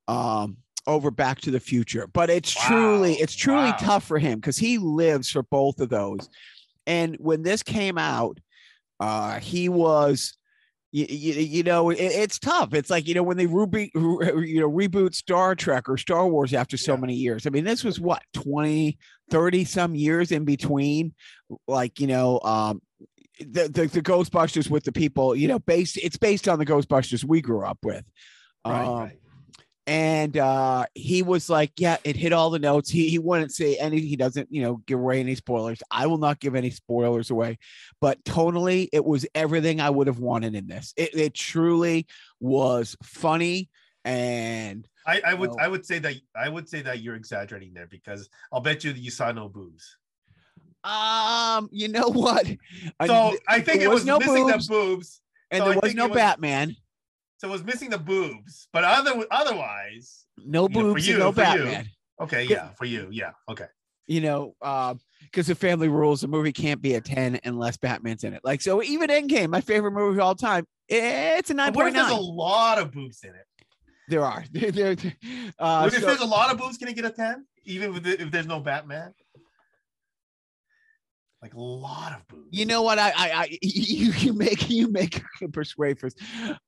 um 0.08 0.56
over 0.86 1.10
Back 1.10 1.40
to 1.42 1.50
the 1.50 1.60
Future. 1.60 2.06
But 2.06 2.30
it's 2.30 2.50
truly, 2.50 3.14
it's 3.14 3.34
truly 3.34 3.70
wow. 3.70 3.76
tough 3.78 4.04
for 4.04 4.18
him 4.18 4.40
because 4.40 4.58
he 4.58 4.78
lives 4.78 5.30
for 5.30 5.42
both 5.42 5.80
of 5.80 5.88
those. 5.88 6.28
And 6.86 7.16
when 7.18 7.42
this 7.42 7.62
came 7.62 7.98
out, 7.98 8.38
uh 9.00 9.40
he 9.40 9.68
was 9.68 10.36
you, 10.92 11.04
you, 11.06 11.62
know 11.64 11.90
it, 11.90 11.96
it's 11.96 12.38
tough 12.38 12.72
it's 12.72 12.88
like 12.88 13.08
you 13.08 13.14
know 13.14 13.24
when 13.24 13.36
they 13.36 13.48
reboot 13.48 13.90
you 13.94 14.60
know 14.60 14.70
reboot 14.70 15.12
star 15.12 15.56
trek 15.56 15.88
or 15.88 15.96
star 15.96 16.28
wars 16.28 16.54
after 16.54 16.76
so 16.76 16.92
Yeah. 16.94 17.00
many 17.00 17.14
years 17.14 17.44
i 17.44 17.50
mean 17.50 17.64
this 17.64 17.82
was 17.82 17.98
what 17.98 18.22
20 18.34 18.96
30 19.30 19.64
some 19.64 19.96
years 19.96 20.30
in 20.30 20.44
between 20.44 21.12
like 21.66 21.98
you 21.98 22.06
know 22.06 22.38
um 22.44 22.80
the, 23.40 23.68
the 23.68 23.86
the 23.88 24.00
ghostbusters 24.02 24.70
with 24.70 24.84
the 24.84 24.92
people 24.92 25.34
you 25.34 25.48
know 25.48 25.58
based 25.58 25.96
it's 25.96 26.16
based 26.16 26.46
on 26.46 26.60
the 26.60 26.66
ghostbusters 26.66 27.24
we 27.24 27.40
grew 27.40 27.64
up 27.64 27.78
with 27.82 28.04
Right, 28.64 28.86
Um, 28.86 28.98
right. 29.00 29.18
And 29.86 30.38
uh 30.38 30.84
he 30.94 31.22
was 31.22 31.50
like 31.50 31.70
yeah 31.76 31.98
it 32.04 32.16
hit 32.16 32.32
all 32.32 32.48
the 32.48 32.58
notes 32.58 32.88
he 32.88 33.08
he 33.10 33.18
wouldn't 33.18 33.52
say 33.52 33.76
any 33.76 34.00
he 34.00 34.16
doesn't 34.16 34.48
you 34.50 34.62
know 34.62 34.76
give 34.86 34.98
away 34.98 35.20
any 35.20 35.34
spoilers 35.34 35.82
i 35.90 36.06
will 36.06 36.16
not 36.16 36.40
give 36.40 36.54
any 36.54 36.70
spoilers 36.70 37.30
away 37.30 37.58
but 38.00 38.22
tonally 38.24 38.88
it 38.94 39.04
was 39.04 39.26
everything 39.34 39.80
i 39.82 39.90
would 39.90 40.06
have 40.06 40.18
wanted 40.18 40.54
in 40.54 40.66
this 40.66 40.94
it, 40.96 41.14
it 41.14 41.34
truly 41.34 42.06
was 42.40 42.96
funny 43.02 43.68
and 44.06 44.86
I, 45.06 45.20
I 45.26 45.34
would 45.34 45.50
No. 45.50 45.56
I 45.60 45.68
would 45.68 45.84
say 45.84 45.98
that 45.98 46.14
I 46.34 46.48
would 46.48 46.66
say 46.66 46.80
that 46.80 47.00
you're 47.02 47.14
exaggerating 47.16 47.74
there 47.74 47.86
because 47.86 48.30
I'll 48.50 48.60
bet 48.60 48.84
you 48.84 48.92
that 48.94 48.98
you 48.98 49.10
saw 49.10 49.32
no 49.32 49.50
boobs. 49.50 49.98
um 50.82 51.68
you 51.72 51.88
know 51.88 52.08
what 52.08 52.46
So 53.06 53.36
I 53.48 53.60
think 53.60 53.80
there 53.80 53.88
it 53.90 53.92
was, 53.92 54.04
no 54.06 54.18
missing 54.18 54.46
boobs, 54.48 54.66
the 54.66 54.72
boobs. 54.74 55.20
and 55.50 55.60
so 55.62 55.68
there 55.68 55.74
I 55.76 55.80
was 55.82 55.94
no 55.94 56.06
was- 56.08 56.14
batman 56.16 56.76
So 57.44 57.50
it 57.50 57.52
was 57.52 57.64
missing 57.64 57.90
the 57.90 57.98
boobs. 57.98 58.68
But 58.72 58.84
other 58.84 59.12
otherwise, 59.30 60.24
no 60.38 60.66
boobs 60.66 61.06
you, 61.06 61.14
and 61.14 61.22
no 61.24 61.32
for 61.32 61.42
you. 61.42 61.64
batman 61.64 61.90
okay, 62.20 62.44
yeah, 62.44 62.70
for 62.70 62.84
you, 62.84 63.08
yeah, 63.10 63.32
okay. 63.48 63.66
you 64.06 64.20
know, 64.20 64.54
because 65.22 65.46
the 65.46 65.54
family 65.54 65.88
rules, 65.88 66.20
the 66.20 66.28
movie 66.28 66.52
can't 66.52 66.80
be 66.80 66.94
a 66.94 67.00
10 67.00 67.40
unless 67.44 67.76
Batman's 67.76 68.24
in 68.24 68.34
it. 68.34 68.40
Like, 68.44 68.60
so 68.60 68.82
even 68.82 69.10
Endgame, 69.10 69.50
my 69.50 69.60
favorite 69.60 69.92
movie 69.92 70.18
of 70.18 70.24
all 70.24 70.34
time, 70.34 70.66
it's 70.88 71.50
a 71.50 71.54
But 71.54 71.74
what 71.74 71.86
if 71.86 71.94
there's 71.94 72.10
a 72.10 72.14
lot 72.14 72.78
of 72.78 72.92
boobs 72.92 73.22
in 73.24 73.30
it? 73.30 73.46
There 74.08 74.24
are. 74.24 74.44
There, 74.52 74.70
there, 74.70 74.96
uh, 75.58 75.90
if 75.92 75.98
so- 75.98 76.06
there's 76.06 76.20
a 76.20 76.26
lot 76.26 76.52
of 76.52 76.58
boobs, 76.58 76.76
can 76.76 76.88
it 76.88 76.94
get 76.94 77.04
a 77.04 77.10
10? 77.10 77.46
Even 77.64 77.94
with 77.94 78.04
the, 78.04 78.20
if 78.20 78.30
there's 78.30 78.46
no 78.46 78.60
Batman? 78.60 79.14
Like 81.44 81.52
a 81.52 81.60
lot 81.60 82.12
of 82.14 82.26
boobs. 82.26 82.48
you 82.58 82.64
know 82.64 82.80
what? 82.80 82.98
I, 82.98 83.10
I, 83.10 83.30
I, 83.42 83.58
you, 83.60 84.12
you 84.12 84.32
make, 84.32 84.70
you 84.70 84.88
make 84.90 85.22
a 85.42 85.48
persuasive 85.48 86.14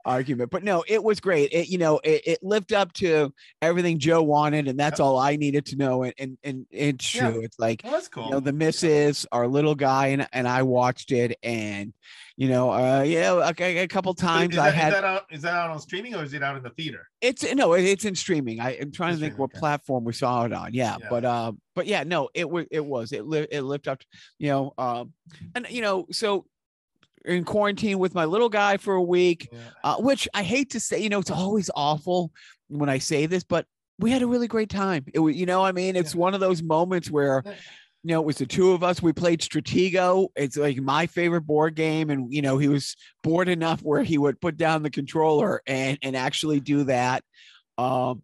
argument, 0.04 0.50
but 0.50 0.62
no, 0.62 0.84
it 0.86 1.02
was 1.02 1.18
great. 1.18 1.50
It, 1.50 1.68
you 1.70 1.78
know, 1.78 1.98
it, 2.04 2.20
it 2.26 2.38
lived 2.42 2.74
up 2.74 2.92
to 2.94 3.32
everything 3.62 3.98
Joe 3.98 4.22
wanted, 4.22 4.68
and 4.68 4.78
that's 4.78 5.00
Yep. 5.00 5.06
all 5.06 5.18
I 5.18 5.36
needed 5.36 5.64
to 5.66 5.76
know. 5.76 6.02
And, 6.02 6.12
and, 6.18 6.38
and 6.44 6.66
it's 6.70 7.14
Yeah. 7.14 7.30
true. 7.30 7.40
It's 7.40 7.58
like, 7.58 7.80
Well, 7.84 7.94
that's 7.94 8.08
cool. 8.08 8.26
you 8.26 8.30
know 8.32 8.40
the 8.40 8.52
missus 8.52 9.24
our 9.32 9.48
little 9.48 9.74
guy 9.74 10.08
and, 10.08 10.28
and 10.32 10.46
i 10.46 10.62
watched 10.62 11.10
it 11.10 11.38
and 11.42 11.94
you 12.36 12.48
know 12.48 12.70
uh 12.70 13.02
yeah 13.02 13.32
okay 13.32 13.78
a 13.78 13.88
couple 13.88 14.12
Is 14.12 14.20
times 14.20 14.54
that, 14.56 14.62
i 14.64 14.68
is 14.68 14.74
had 14.74 14.92
that 14.92 15.04
out, 15.04 15.22
is 15.30 15.42
that 15.42 15.54
out 15.54 15.70
on 15.70 15.80
streaming 15.80 16.14
or 16.14 16.22
is 16.22 16.34
it 16.34 16.42
out 16.42 16.56
in 16.56 16.62
the 16.62 16.70
theater? 16.70 17.08
it's 17.22 17.42
no 17.54 17.72
it's 17.72 18.04
in 18.04 18.14
streaming 18.14 18.60
I, 18.60 18.76
i'm 18.80 18.92
trying 18.92 19.14
to 19.14 19.20
think 19.20 19.38
what 19.38 19.50
okay. 19.52 19.58
platform 19.58 20.04
we 20.04 20.12
saw 20.12 20.44
it 20.44 20.52
on 20.52 20.74
yeah, 20.74 20.96
Yeah. 21.00 21.06
but 21.08 21.24
uh 21.24 21.52
but 21.74 21.86
yeah 21.86 22.04
no 22.04 22.28
it 22.34 22.48
was 22.48 22.66
it 22.70 22.84
was 22.84 23.12
it 23.12 23.24
lived 23.24 23.48
it 23.52 23.62
lived 23.62 23.88
up 23.88 24.00
to, 24.00 24.06
you 24.38 24.48
know 24.50 24.74
um 24.76 25.12
and 25.54 25.66
you 25.70 25.80
know 25.80 26.06
so 26.12 26.44
in 27.24 27.44
quarantine 27.44 27.98
with 27.98 28.14
my 28.14 28.24
little 28.26 28.48
guy 28.50 28.76
for 28.76 28.94
a 28.94 29.02
week 29.02 29.48
Yeah. 29.50 29.58
uh, 29.82 29.96
which 29.96 30.28
i 30.34 30.42
hate 30.42 30.70
to 30.70 30.80
say 30.80 31.00
you 31.02 31.08
know 31.08 31.20
it's 31.20 31.30
always 31.30 31.70
awful 31.74 32.30
when 32.68 32.88
i 32.90 32.98
say 32.98 33.26
this 33.26 33.44
but 33.44 33.66
we 33.98 34.10
had 34.10 34.20
a 34.22 34.26
really 34.26 34.46
great 34.46 34.68
time 34.68 35.04
it 35.14 35.20
was 35.20 35.34
you 35.34 35.46
know 35.46 35.64
i 35.64 35.72
mean 35.72 35.96
it's 35.96 36.14
Yeah. 36.14 36.20
one 36.20 36.34
of 36.34 36.40
those 36.40 36.62
moments 36.62 37.10
where. 37.10 37.42
You 38.06 38.12
know, 38.12 38.20
it 38.20 38.26
was 38.26 38.38
the 38.38 38.46
two 38.46 38.70
of 38.70 38.84
us. 38.84 39.02
We 39.02 39.12
played 39.12 39.40
Stratego. 39.40 40.28
It's 40.36 40.56
like 40.56 40.76
my 40.76 41.08
favorite 41.08 41.40
board 41.40 41.74
game. 41.74 42.08
And, 42.08 42.32
you 42.32 42.40
know, 42.40 42.56
he 42.56 42.68
was 42.68 42.94
bored 43.24 43.48
enough 43.48 43.82
where 43.82 44.04
he 44.04 44.16
would 44.16 44.40
put 44.40 44.56
down 44.56 44.84
the 44.84 44.90
controller 44.90 45.60
and, 45.66 45.98
and 46.02 46.14
actually 46.14 46.60
do 46.60 46.84
that. 46.84 47.24
Um, 47.76 48.22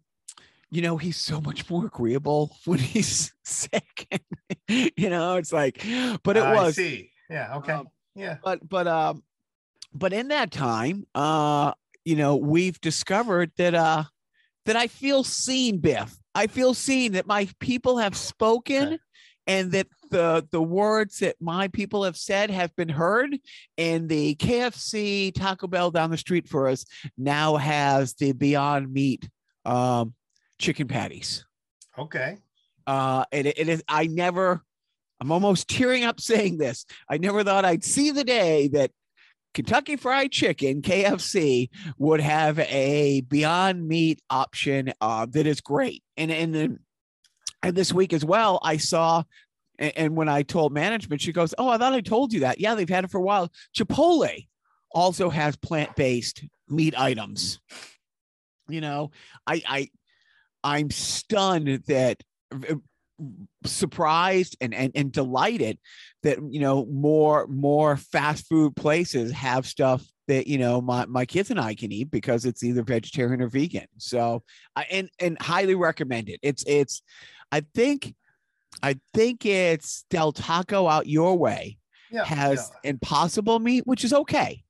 you 0.71 0.81
know, 0.81 0.95
he's 0.95 1.17
so 1.17 1.41
much 1.41 1.69
more 1.69 1.85
agreeable 1.85 2.55
when 2.65 2.79
he's 2.79 3.33
sick. 3.43 4.23
you 4.69 5.09
know, 5.09 5.35
it's 5.35 5.51
like, 5.51 5.85
but 6.23 6.37
it 6.37 6.43
I 6.43 6.53
was, 6.53 6.77
see. 6.77 7.11
Yeah, 7.29 7.57
okay. 7.57 7.73
Um, 7.73 7.89
yeah. 8.15 8.37
but, 8.41 8.65
but, 8.65 8.87
um, 8.87 9.21
but 9.93 10.13
in 10.13 10.29
that 10.29 10.49
time, 10.49 11.05
uh, 11.13 11.73
you 12.05 12.15
know, 12.15 12.37
we've 12.37 12.79
discovered 12.79 13.51
that, 13.57 13.75
uh, 13.75 14.05
that 14.63 14.77
I 14.77 14.87
feel 14.87 15.25
seen, 15.25 15.79
Biff. 15.79 16.17
I 16.33 16.47
feel 16.47 16.73
seen 16.73 17.11
that 17.11 17.27
my 17.27 17.49
people 17.59 17.97
have 17.97 18.15
spoken. 18.15 18.97
And 19.47 19.71
that 19.71 19.87
the 20.09 20.47
the 20.51 20.61
words 20.61 21.19
that 21.19 21.35
my 21.39 21.67
people 21.67 22.03
have 22.03 22.17
said 22.17 22.49
have 22.49 22.75
been 22.75 22.89
heard 22.89 23.37
and 23.77 24.07
the 24.07 24.35
KFC 24.35 25.33
Taco 25.33 25.67
Bell 25.67 25.91
down 25.91 26.11
the 26.11 26.17
street 26.17 26.47
for 26.47 26.67
us 26.67 26.85
now 27.17 27.55
has 27.57 28.13
the 28.13 28.31
Beyond 28.33 28.93
Meat 28.93 29.29
um 29.65 30.13
chicken 30.59 30.87
patties. 30.87 31.45
Okay. 31.97 32.37
Uh 32.85 33.25
and 33.31 33.47
it, 33.47 33.57
it 33.57 33.69
is 33.69 33.83
I 33.87 34.07
never 34.07 34.63
I'm 35.19 35.31
almost 35.31 35.69
tearing 35.69 36.03
up 36.03 36.19
saying 36.19 36.57
this. 36.57 36.85
I 37.09 37.17
never 37.17 37.43
thought 37.43 37.65
I'd 37.65 37.83
see 37.83 38.11
the 38.11 38.23
day 38.23 38.67
that 38.69 38.91
Kentucky 39.53 39.95
Fried 39.95 40.31
Chicken 40.31 40.81
KFC 40.81 41.69
would 41.97 42.19
have 42.19 42.59
a 42.59 43.21
Beyond 43.21 43.87
Meat 43.87 44.21
option 44.29 44.93
uh, 44.99 45.27
that 45.27 45.45
is 45.45 45.61
great. 45.61 46.03
And 46.17 46.31
and 46.31 46.53
then 46.53 46.79
and 47.63 47.75
this 47.75 47.93
week 47.93 48.13
as 48.13 48.23
well, 48.23 48.59
I 48.61 48.77
saw 48.77 49.23
and, 49.79 49.93
and 49.95 50.15
when 50.15 50.29
I 50.29 50.43
told 50.43 50.73
management, 50.73 51.21
she 51.21 51.31
goes, 51.31 51.53
"Oh, 51.57 51.69
I 51.69 51.77
thought 51.77 51.93
I 51.93 52.01
told 52.01 52.33
you 52.33 52.41
that. 52.41 52.59
Yeah, 52.59 52.75
they've 52.75 52.89
had 52.89 53.05
it 53.05 53.11
for 53.11 53.17
a 53.17 53.21
while. 53.21 53.51
Chipotle 53.75 54.47
also 54.91 55.29
has 55.29 55.55
plant-based 55.55 56.43
meat 56.69 56.99
items. 56.99 57.59
You 58.67 58.81
know, 58.81 59.11
I 59.47 59.63
I 59.67 59.89
I'm 60.63 60.89
stunned 60.91 61.83
that 61.87 62.21
surprised 63.65 64.57
and, 64.59 64.73
and 64.73 64.91
and 64.95 65.11
delighted 65.11 65.77
that 66.23 66.39
you 66.49 66.59
know 66.59 66.85
more 66.85 67.47
more 67.47 67.97
fast 67.97 68.47
food 68.47 68.75
places 68.75 69.31
have 69.31 69.65
stuff 69.65 70.05
that 70.27 70.47
you 70.47 70.57
know 70.57 70.81
my 70.81 71.05
my 71.05 71.25
kids 71.25 71.51
and 71.51 71.59
I 71.59 71.75
can 71.75 71.91
eat 71.91 72.11
because 72.11 72.45
it's 72.45 72.63
either 72.63 72.83
vegetarian 72.83 73.41
or 73.41 73.49
vegan. 73.49 73.87
So 73.97 74.43
I 74.75 74.85
and 74.89 75.09
and 75.19 75.37
highly 75.41 75.75
recommend 75.75 76.29
it. 76.29 76.39
It's 76.41 76.63
it's 76.65 77.01
I 77.53 77.61
think 77.75 78.15
I 78.81 78.99
think 79.13 79.45
it's 79.45 80.05
Del 80.09 80.31
Taco 80.31 80.87
out 80.87 81.05
your 81.07 81.37
way 81.37 81.77
Yeah. 82.09 82.25
has 82.25 82.71
yeah. 82.83 82.89
impossible 82.89 83.59
meat, 83.59 83.85
which 83.85 84.03
is 84.03 84.11
okay. 84.11 84.63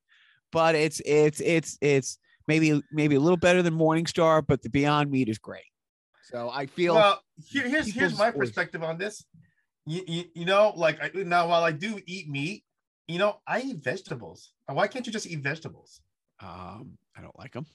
But 0.51 0.75
it's 0.75 0.99
it's 1.05 1.39
it's 1.39 1.77
it's 1.79 2.17
maybe 2.45 2.83
maybe 2.91 3.15
a 3.15 3.21
little 3.21 3.37
better 3.37 3.61
than 3.61 3.73
Morningstar, 3.73 4.45
but 4.45 4.61
the 4.63 4.69
Beyond 4.69 5.09
Meat 5.09 5.29
is 5.29 5.37
great. 5.37 5.69
So 6.23 6.49
I 6.49 6.65
feel 6.65 6.95
Well, 6.95 7.21
here, 7.37 7.67
here's 7.69 7.87
here's 7.87 8.17
my 8.17 8.31
perspective 8.31 8.83
on 8.83 8.97
this. 8.97 9.23
You, 9.85 10.01
you, 10.07 10.23
you 10.35 10.45
know, 10.45 10.73
like 10.75 10.97
I, 11.01 11.09
now 11.23 11.47
while 11.47 11.63
I 11.63 11.71
do 11.71 11.99
eat 12.05 12.29
meat, 12.29 12.65
you 13.07 13.17
know, 13.17 13.39
I 13.47 13.61
eat 13.61 13.77
vegetables. 13.81 14.51
Why 14.67 14.87
can't 14.87 15.05
you 15.07 15.13
just 15.13 15.27
eat 15.27 15.39
vegetables? 15.39 16.01
um 16.41 16.97
I 17.15 17.21
don't 17.21 17.39
like 17.39 17.53
them. 17.53 17.65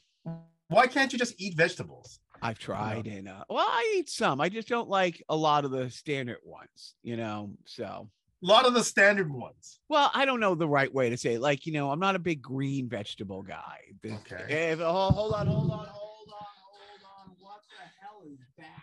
Why 0.69 0.87
can't 0.87 1.11
you 1.13 1.19
just 1.19 1.35
eat 1.39 1.55
vegetables? 1.57 2.21
I've 2.43 2.59
tried 2.59 3.07
and 3.07 3.29
uh, 3.29 3.45
well, 3.49 3.67
I 3.67 3.95
eat 3.99 4.09
some. 4.09 4.41
I 4.41 4.49
just 4.49 4.69
don't 4.69 4.89
like 4.89 5.23
a 5.29 5.37
lot 5.37 5.65
of 5.65 5.71
the 5.71 5.91
standard 5.91 6.39
ones, 6.45 6.95
you 7.03 7.17
know. 7.17 7.51
So 7.67 8.09
A 8.43 8.47
lot 8.47 8.67
of 8.67 8.75
the 8.75 8.85
standard 8.85 9.33
ones. 9.33 9.81
well, 9.89 10.11
I 10.15 10.25
don't 10.25 10.41
know 10.41 10.55
the 10.55 10.69
right 10.69 10.93
way 10.93 11.11
to 11.11 11.17
say 11.17 11.35
it. 11.35 11.41
Like, 11.41 11.67
you 11.67 11.73
know, 11.73 11.91
I'm 11.91 11.99
not 12.01 12.15
a 12.15 12.21
big 12.21 12.41
green 12.41 12.89
vegetable 12.89 13.43
guy. 13.43 13.79
Okay. 14.05 14.71
If, 14.73 14.81
oh, 14.81 15.11
hold 15.11 15.35
on, 15.35 15.47
hold 15.47 15.71
on, 15.71 15.87
hold 15.89 16.29
on, 16.29 16.47
hold 16.63 17.01
on. 17.03 17.37
What 17.41 17.61
the 17.69 17.85
hell 18.01 18.23
is 18.33 18.39
that? 18.59 18.83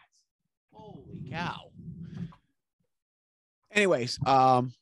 Holy 0.74 1.30
cow. 1.32 1.72
Anyways, 3.72 4.20
um, 4.26 4.74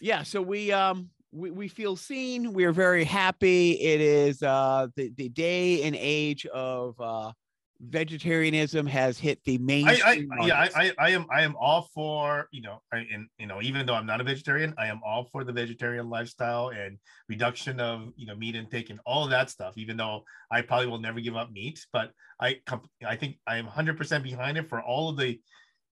yeah, 0.00 0.22
so 0.22 0.40
we 0.40 0.72
um 0.72 1.10
we, 1.32 1.50
we 1.50 1.68
feel 1.68 1.96
seen. 1.96 2.52
We 2.54 2.64
are 2.64 2.72
very 2.72 3.04
happy. 3.04 3.72
It 3.72 4.00
is 4.00 4.42
uh, 4.42 4.88
the, 4.96 5.12
the 5.16 5.28
day 5.28 5.82
and 5.82 5.94
age 5.94 6.46
of 6.46 6.98
uh, 7.00 7.32
vegetarianism 7.80 8.86
has 8.86 9.18
hit 9.18 9.42
the 9.44 9.58
main. 9.58 9.88
I, 9.88 10.00
I 10.04 10.26
yeah, 10.44 10.58
I, 10.58 10.70
I, 10.74 10.92
I 10.98 11.10
am 11.10 11.26
I 11.30 11.42
am 11.42 11.54
all 11.56 11.88
for 11.94 12.48
you 12.50 12.62
know, 12.62 12.82
I, 12.92 13.06
and 13.12 13.28
you 13.38 13.46
know, 13.46 13.62
even 13.62 13.86
though 13.86 13.94
I'm 13.94 14.06
not 14.06 14.20
a 14.20 14.24
vegetarian, 14.24 14.74
I 14.78 14.88
am 14.88 15.00
all 15.04 15.28
for 15.30 15.44
the 15.44 15.52
vegetarian 15.52 16.10
lifestyle 16.10 16.68
and 16.68 16.98
reduction 17.28 17.80
of 17.80 18.12
you 18.16 18.26
know 18.26 18.34
meat 18.34 18.56
intake 18.56 18.90
and 18.90 19.00
all 19.06 19.24
of 19.24 19.30
that 19.30 19.50
stuff. 19.50 19.74
Even 19.76 19.96
though 19.96 20.24
I 20.50 20.62
probably 20.62 20.88
will 20.88 21.00
never 21.00 21.20
give 21.20 21.36
up 21.36 21.52
meat, 21.52 21.84
but 21.92 22.12
I 22.40 22.60
I 23.06 23.16
think 23.16 23.38
I 23.46 23.58
am 23.58 23.66
100 23.66 23.96
percent 23.96 24.24
behind 24.24 24.58
it 24.58 24.68
for 24.68 24.82
all 24.82 25.10
of 25.10 25.16
the 25.16 25.40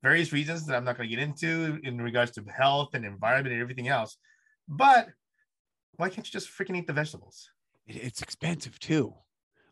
various 0.02 0.34
reasons 0.34 0.66
that 0.66 0.76
I'm 0.76 0.84
not 0.84 0.98
going 0.98 1.10
to 1.10 1.16
get 1.16 1.24
into 1.24 1.80
in 1.84 2.00
regards 2.00 2.32
to 2.32 2.44
health 2.44 2.90
and 2.94 3.06
environment 3.06 3.54
and 3.54 3.62
everything 3.62 3.88
else. 3.88 4.18
But 4.68 5.10
why 5.98 6.10
can't 6.10 6.28
you 6.28 6.32
just 6.32 6.50
freaking 6.50 6.78
eat 6.78 6.88
the 6.88 6.94
vegetables? 6.94 7.50
It's 7.88 8.22
expensive 8.22 8.80
too. 8.80 9.14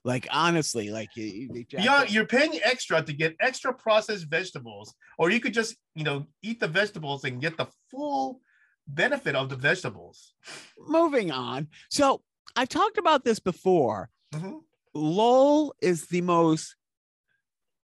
Like 0.06 0.28
honestly, 0.32 0.90
like 0.92 1.10
yeah, 1.16 2.04
you're 2.04 2.26
paying 2.26 2.60
extra 2.64 3.02
to 3.02 3.14
get 3.14 3.36
extra 3.40 3.74
processed 3.74 4.28
vegetables, 4.30 4.94
or 5.18 5.30
you 5.30 5.40
could 5.40 5.54
just 5.54 5.76
you 5.96 6.04
know 6.04 6.28
eat 6.42 6.60
the 6.60 6.68
vegetables 6.68 7.24
and 7.24 7.40
get 7.40 7.56
the 7.58 7.68
full 7.90 8.42
benefit 8.86 9.36
of 9.36 9.50
the 9.50 9.56
vegetables. 9.56 10.34
Moving 10.78 11.32
on. 11.32 11.68
So 11.90 12.22
I've 12.56 12.70
talked 12.70 12.98
about 12.98 13.24
this 13.24 13.40
before. 13.40 14.10
Mm-hmm. 14.34 14.58
Lowell 14.94 15.74
is 15.82 16.08
the 16.08 16.22
most 16.22 16.76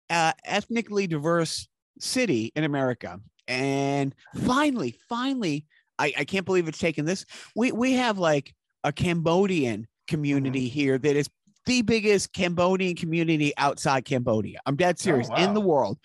uh, 0.08 0.32
ethnically 0.44 1.06
diverse 1.06 1.68
city 1.98 2.52
in 2.54 2.64
America. 2.64 3.20
And 3.46 4.14
finally, 4.44 4.98
finally, 5.08 5.66
I, 5.98 6.12
I 6.18 6.24
can't 6.24 6.46
believe 6.46 6.68
it's 6.68 6.78
taken 6.78 7.04
this. 7.04 7.26
We 7.54 7.72
we 7.72 7.94
have 7.94 8.18
like 8.18 8.54
a 8.84 8.92
Cambodian 8.92 9.86
community 10.08 10.66
mm-hmm. 10.66 10.74
here 10.74 10.98
that 10.98 11.16
is 11.16 11.28
the 11.66 11.82
biggest 11.82 12.32
Cambodian 12.32 12.96
community 12.96 13.52
outside 13.56 14.04
Cambodia. 14.04 14.60
I'm 14.66 14.76
dead 14.76 14.96
oh, 14.98 15.02
serious 15.02 15.28
oh, 15.30 15.34
wow. 15.34 15.44
in 15.44 15.54
the 15.54 15.60
world. 15.60 15.98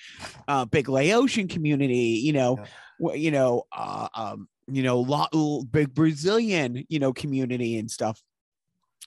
Uh, 0.48 0.66
big 0.66 0.90
Laotian 0.90 1.48
community, 1.48 2.22
you 2.24 2.34
know, 2.34 2.66
yeah. 3.00 3.14
you 3.14 3.32
know, 3.32 3.64
uh, 3.72 4.08
um, 4.14 4.48
you 4.68 4.84
know, 4.84 5.00
lot, 5.00 5.32
big 5.72 5.94
Brazilian, 5.94 6.86
you 6.90 7.00
know, 7.00 7.14
community 7.14 7.78
and 7.78 7.90
stuff. 7.90 8.22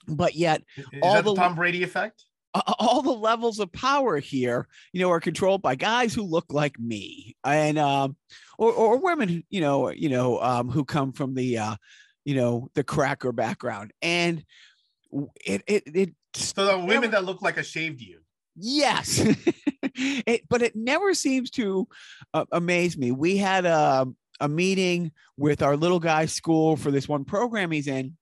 But 0.07 0.35
yet, 0.35 0.63
is 0.75 0.85
all 1.01 1.21
the 1.21 1.35
Tom 1.35 1.55
Brady 1.55 1.81
effect 1.83 2.25
all 2.53 3.01
the 3.01 3.11
levels 3.11 3.59
of 3.59 3.71
power 3.71 4.19
here, 4.19 4.67
you 4.91 5.01
know, 5.01 5.09
are 5.09 5.19
controlled 5.19 5.61
by 5.61 5.75
guys 5.75 6.13
who 6.13 6.23
look 6.23 6.45
like 6.51 6.79
me 6.79 7.35
and 7.43 7.79
um, 7.79 8.15
or 8.57 8.71
or 8.71 8.97
women, 8.97 9.43
you 9.49 9.61
know, 9.61 9.89
you 9.89 10.09
know, 10.09 10.39
um, 10.39 10.69
who 10.69 10.85
come 10.85 11.13
from 11.13 11.33
the 11.33 11.57
uh, 11.57 11.75
you 12.25 12.35
know, 12.35 12.69
the 12.75 12.83
cracker 12.83 13.31
background, 13.31 13.91
and 14.01 14.43
it 15.45 15.63
it 15.67 15.83
it. 15.85 16.09
So 16.35 16.65
the 16.65 16.79
women 16.79 17.11
that 17.11 17.25
look 17.25 17.41
like 17.41 17.57
a 17.57 17.63
shaved 17.63 18.01
you. 18.01 18.19
Yes, 18.55 19.19
it, 19.95 20.43
but 20.49 20.61
it 20.61 20.75
never 20.75 21.13
seems 21.13 21.49
to 21.51 21.87
uh, 22.33 22.45
amaze 22.51 22.97
me. 22.97 23.11
We 23.11 23.37
had 23.37 23.65
a 23.65 24.07
a 24.39 24.47
meeting 24.47 25.11
with 25.37 25.61
our 25.61 25.77
little 25.77 25.99
guy 25.99 26.25
school 26.25 26.75
for 26.75 26.91
this 26.91 27.07
one 27.07 27.25
program 27.25 27.71
he's 27.71 27.87
in. 27.87 28.17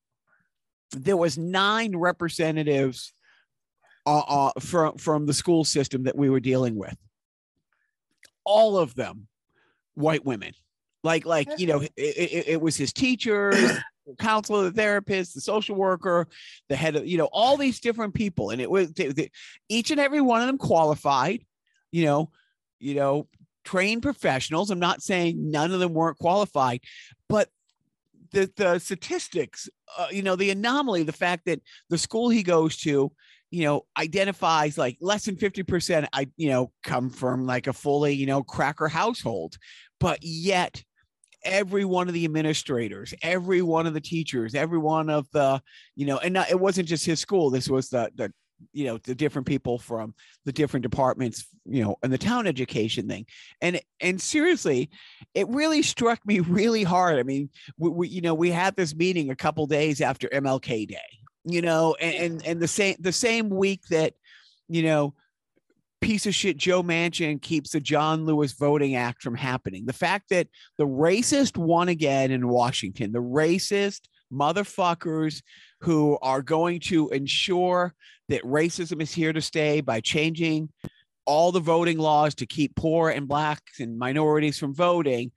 There 0.92 1.18
was 1.18 1.38
nine 1.38 1.96
representatives 1.96 3.14
uh, 4.06 4.20
uh, 4.20 4.52
from 4.60 4.98
from 4.98 5.26
the 5.26 5.34
school 5.34 5.64
system 5.64 6.04
that 6.04 6.18
we 6.18 6.30
were 6.30 6.40
dealing 6.40 6.76
with. 6.76 6.96
All 8.44 8.78
of 8.78 8.96
them, 8.96 9.28
white 9.96 10.26
women. 10.26 10.54
Like 11.04 11.26
like 11.26 11.48
you 11.60 11.68
know, 11.68 11.82
it, 11.82 11.92
it, 11.98 12.48
it 12.48 12.62
was 12.62 12.76
his 12.76 12.94
teachers, 12.94 13.72
counselor, 14.20 14.64
the 14.64 14.72
therapist, 14.72 15.36
the 15.36 15.42
social 15.42 15.76
worker, 15.76 16.28
the 16.70 16.76
head 16.76 16.96
of 16.96 17.08
you 17.08 17.18
know 17.18 17.30
all 17.32 17.58
these 17.58 17.80
different 17.80 18.14
people, 18.14 18.50
and 18.50 18.62
it 18.62 18.70
was 18.70 18.92
they, 18.94 19.30
each 19.70 19.92
and 19.92 20.00
every 20.00 20.22
one 20.22 20.42
of 20.42 20.48
them 20.48 20.58
qualified. 20.58 21.46
You 21.92 22.06
know, 22.06 22.32
you 22.80 22.96
know, 22.96 23.28
trained 23.64 24.02
professionals. 24.02 24.72
I'm 24.72 24.80
not 24.80 25.02
saying 25.02 25.52
none 25.52 25.72
of 25.72 25.80
them 25.80 25.94
weren't 25.94 26.18
qualified, 26.18 26.82
but 27.28 27.50
the 28.32 28.52
the 28.56 28.80
statistics, 28.80 29.70
uh, 29.98 30.08
you 30.12 30.24
know, 30.24 30.36
the 30.36 30.52
anomaly, 30.52 31.04
the 31.04 31.12
fact 31.12 31.46
that 31.46 31.62
the 31.90 31.98
school 31.98 32.30
he 32.30 32.44
goes 32.44 32.78
to 32.78 33.12
you 33.52 33.66
know, 33.66 33.86
identifies 33.98 34.78
like 34.78 34.98
less 35.02 35.26
than 35.26 35.36
50%, 35.36 36.08
I, 36.14 36.30
you 36.38 36.50
know, 36.50 36.72
come 36.84 37.10
from 37.10 37.46
like 37.46 37.68
a 37.68 37.74
fully, 37.74 38.14
you 38.14 38.26
know, 38.26 38.44
cracker 38.44 38.88
household. 38.88 39.58
But 40.00 40.20
yet, 40.22 40.82
every 41.44 41.86
one 41.86 42.08
of 42.08 42.14
the 42.14 42.26
administrators, 42.26 43.14
every 43.22 43.62
one 43.62 43.88
of 43.88 43.94
the 43.94 44.02
teachers, 44.02 44.56
every 44.56 44.78
one 44.78 45.10
of 45.10 45.28
the, 45.32 45.62
you 45.96 46.06
know, 46.06 46.18
and 46.18 46.34
not, 46.34 46.52
it 46.52 46.60
wasn't 46.60 46.88
just 46.88 47.06
his 47.06 47.20
school. 47.20 47.50
This 47.50 47.70
was 47.70 47.90
the, 47.90 48.12
the, 48.16 48.32
you 48.74 48.86
know, 48.86 49.00
the 49.00 49.16
different 49.16 49.48
people 49.48 49.80
from 49.80 50.14
the 50.46 50.52
different 50.52 50.84
departments, 50.84 51.48
you 51.66 51.84
know, 51.84 51.96
and 52.04 52.14
the 52.14 52.18
town 52.18 52.46
education 52.46 53.08
thing. 53.08 53.26
And, 53.60 53.82
and 54.00 54.22
seriously, 54.22 54.92
it 55.34 55.48
really 55.50 55.82
struck 55.82 56.26
me 56.26 56.40
really 56.42 56.84
hard. 56.84 57.18
I 57.18 57.24
mean, 57.24 57.50
we, 57.78 57.90
we 57.90 58.08
you 58.08 58.22
know, 58.22 58.36
we 58.36 58.52
had 58.52 58.76
this 58.76 58.96
meeting 58.96 59.32
a 59.32 59.36
couple 59.36 59.66
days 59.66 60.02
after 60.02 60.28
MLK 60.30 60.88
Day 60.88 60.98
you 61.46 61.62
know, 61.62 61.96
and, 62.00 62.16
and, 62.16 62.46
and 62.46 62.60
the 62.60 62.68
same 62.68 62.96
the 63.00 63.12
same 63.12 63.50
week 63.50 63.82
that, 63.90 64.14
you 64.68 64.84
know, 64.84 65.14
piece 66.02 66.26
of 66.26 66.36
shit 66.36 66.58
Joe 66.58 66.84
Manchin 66.84 67.42
keeps 67.42 67.72
the 67.72 67.80
John 67.80 68.26
Lewis 68.26 68.54
Voting 68.54 68.96
Act 68.96 69.22
from 69.22 69.36
happening. 69.36 69.86
The 69.86 69.94
fact 69.94 70.30
that 70.30 70.48
the 70.78 70.88
racist 70.88 71.58
won 71.58 71.90
again 71.90 72.32
in 72.32 72.48
Washington, 72.48 73.12
the 73.12 73.20
racist 73.20 74.02
motherfuckers 74.34 75.42
who 75.82 76.18
are 76.22 76.42
going 76.42 76.80
to 76.80 77.10
ensure 77.10 77.94
that 78.30 78.44
racism 78.44 79.02
is 79.02 79.14
here 79.14 79.34
to 79.34 79.42
stay 79.42 79.82
by 79.82 80.00
changing 80.00 80.70
all 81.26 81.52
the 81.52 81.60
voting 81.60 81.98
laws 81.98 82.34
to 82.36 82.46
keep 82.46 82.76
poor 82.76 83.10
and 83.10 83.28
blacks 83.28 83.80
and 83.80 83.98
minorities 83.98 84.58
from 84.58 84.74
voting 84.74 85.32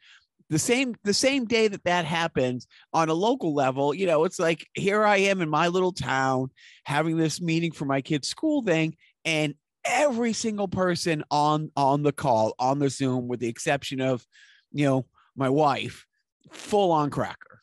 the 0.51 0.59
same 0.59 0.95
the 1.05 1.15
same 1.15 1.45
day 1.45 1.69
that 1.69 1.85
that 1.85 2.05
happens 2.05 2.67
on 2.93 3.09
a 3.09 3.15
local 3.15 3.55
level 3.55 3.95
you 3.95 4.07
know 4.07 4.25
it's 4.25 4.39
like 4.39 4.67
here 4.75 5.05
i 5.05 5.17
am 5.17 5.41
in 5.41 5.49
my 5.49 5.69
little 5.69 5.93
town 5.93 6.51
having 6.85 7.17
this 7.17 7.41
meeting 7.41 7.73
for 7.73 7.85
my 7.85 8.01
kids 8.01 8.29
school 8.29 8.63
thing 8.63 8.95
and 9.25 9.55
every 9.85 10.33
single 10.33 10.69
person 10.69 11.25
on 11.31 11.71
on 11.77 12.03
the 12.03 12.13
call 12.13 12.55
on 12.59 12.79
the 12.79 12.91
zoom 12.91 13.29
with 13.29 13.41
the 13.41 13.49
exception 13.49 14.01
of 14.01 14.27
you 14.73 14.87
know 14.87 15.07
my 15.37 15.49
wife 15.49 16.07
full 16.51 16.91
on 16.91 17.11
cracker 17.11 17.61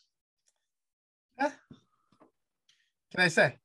eh. 1.39 1.49
can 3.11 3.19
i 3.19 3.27
say 3.27 3.57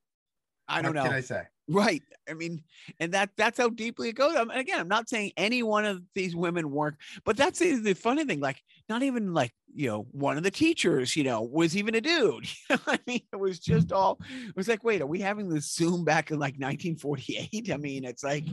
i 0.68 0.80
don't 0.80 0.94
what 0.94 1.02
know 1.02 1.08
can 1.08 1.16
i 1.16 1.20
say 1.20 1.42
Right. 1.68 2.02
I 2.28 2.34
mean, 2.34 2.62
and 3.00 3.12
that 3.12 3.30
that's 3.36 3.58
how 3.58 3.68
deeply 3.68 4.08
it 4.08 4.14
goes. 4.14 4.34
And 4.34 4.50
again, 4.52 4.80
I'm 4.80 4.88
not 4.88 5.08
saying 5.08 5.32
any 5.36 5.62
one 5.62 5.84
of 5.84 6.02
these 6.14 6.34
women 6.34 6.70
weren't, 6.70 6.96
but 7.24 7.36
that's 7.36 7.58
the, 7.58 7.76
the 7.76 7.94
funny 7.94 8.24
thing. 8.24 8.40
Like, 8.40 8.62
not 8.88 9.02
even 9.02 9.32
like, 9.34 9.52
you 9.76 9.88
know, 9.88 10.06
one 10.12 10.38
of 10.38 10.42
the 10.42 10.50
teachers, 10.50 11.14
you 11.16 11.22
know, 11.22 11.42
was 11.42 11.76
even 11.76 11.94
a 11.94 12.00
dude. 12.00 12.48
I 12.70 12.98
mean, 13.06 13.20
it 13.30 13.36
was 13.36 13.58
just 13.58 13.92
all 13.92 14.18
it 14.48 14.56
was 14.56 14.68
like, 14.68 14.82
wait, 14.82 15.02
are 15.02 15.06
we 15.06 15.20
having 15.20 15.48
this 15.48 15.70
Zoom 15.70 16.02
back 16.02 16.30
in 16.30 16.38
like 16.38 16.54
1948? 16.54 17.70
I 17.72 17.76
mean, 17.76 18.04
it's 18.04 18.24
like 18.24 18.44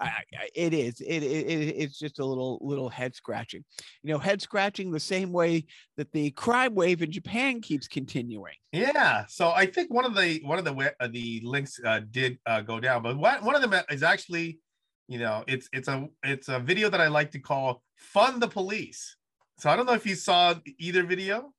I, 0.00 0.06
I, 0.06 0.48
it 0.54 0.72
is. 0.72 1.00
It, 1.00 1.22
it, 1.22 1.76
it's 1.76 1.98
just 1.98 2.18
a 2.18 2.24
little 2.24 2.58
little 2.62 2.88
head 2.88 3.14
scratching. 3.14 3.64
You 4.02 4.14
know, 4.14 4.18
head 4.18 4.40
scratching 4.40 4.90
the 4.90 4.98
same 4.98 5.30
way 5.30 5.66
that 5.98 6.10
the 6.12 6.30
crime 6.30 6.74
wave 6.74 7.02
in 7.02 7.12
Japan 7.12 7.60
keeps 7.60 7.86
continuing. 7.86 8.54
Yeah. 8.72 9.26
So 9.28 9.50
I 9.50 9.66
think 9.66 9.92
one 9.92 10.06
of 10.06 10.14
the 10.14 10.40
one 10.42 10.58
of 10.58 10.64
the 10.64 10.94
uh, 11.00 11.08
the 11.08 11.42
links 11.44 11.78
uh, 11.84 12.00
did 12.10 12.38
uh, 12.46 12.62
go 12.62 12.80
down, 12.80 13.02
but 13.02 13.18
one 13.18 13.44
one 13.44 13.54
of 13.54 13.60
them 13.60 13.78
is 13.90 14.02
actually, 14.02 14.58
you 15.06 15.18
know, 15.18 15.44
it's 15.46 15.68
it's 15.72 15.88
a 15.88 16.08
it's 16.24 16.48
a 16.48 16.58
video 16.58 16.88
that 16.88 17.00
I 17.00 17.08
like 17.08 17.30
to 17.32 17.38
call 17.38 17.82
"Fund 17.96 18.42
the 18.42 18.48
Police." 18.48 19.16
So 19.62 19.70
I 19.70 19.76
don't 19.76 19.86
know 19.86 19.92
if 19.92 20.04
you 20.04 20.16
saw 20.16 20.56
either 20.78 21.04
video. 21.04 21.52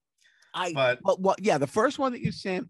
I 0.54 0.74
but 0.74 1.00
well, 1.04 1.16
well 1.22 1.36
yeah, 1.40 1.58
the 1.58 1.68
first 1.68 2.00
one 2.00 2.12
that 2.12 2.20
you 2.20 2.34
sent 2.34 2.68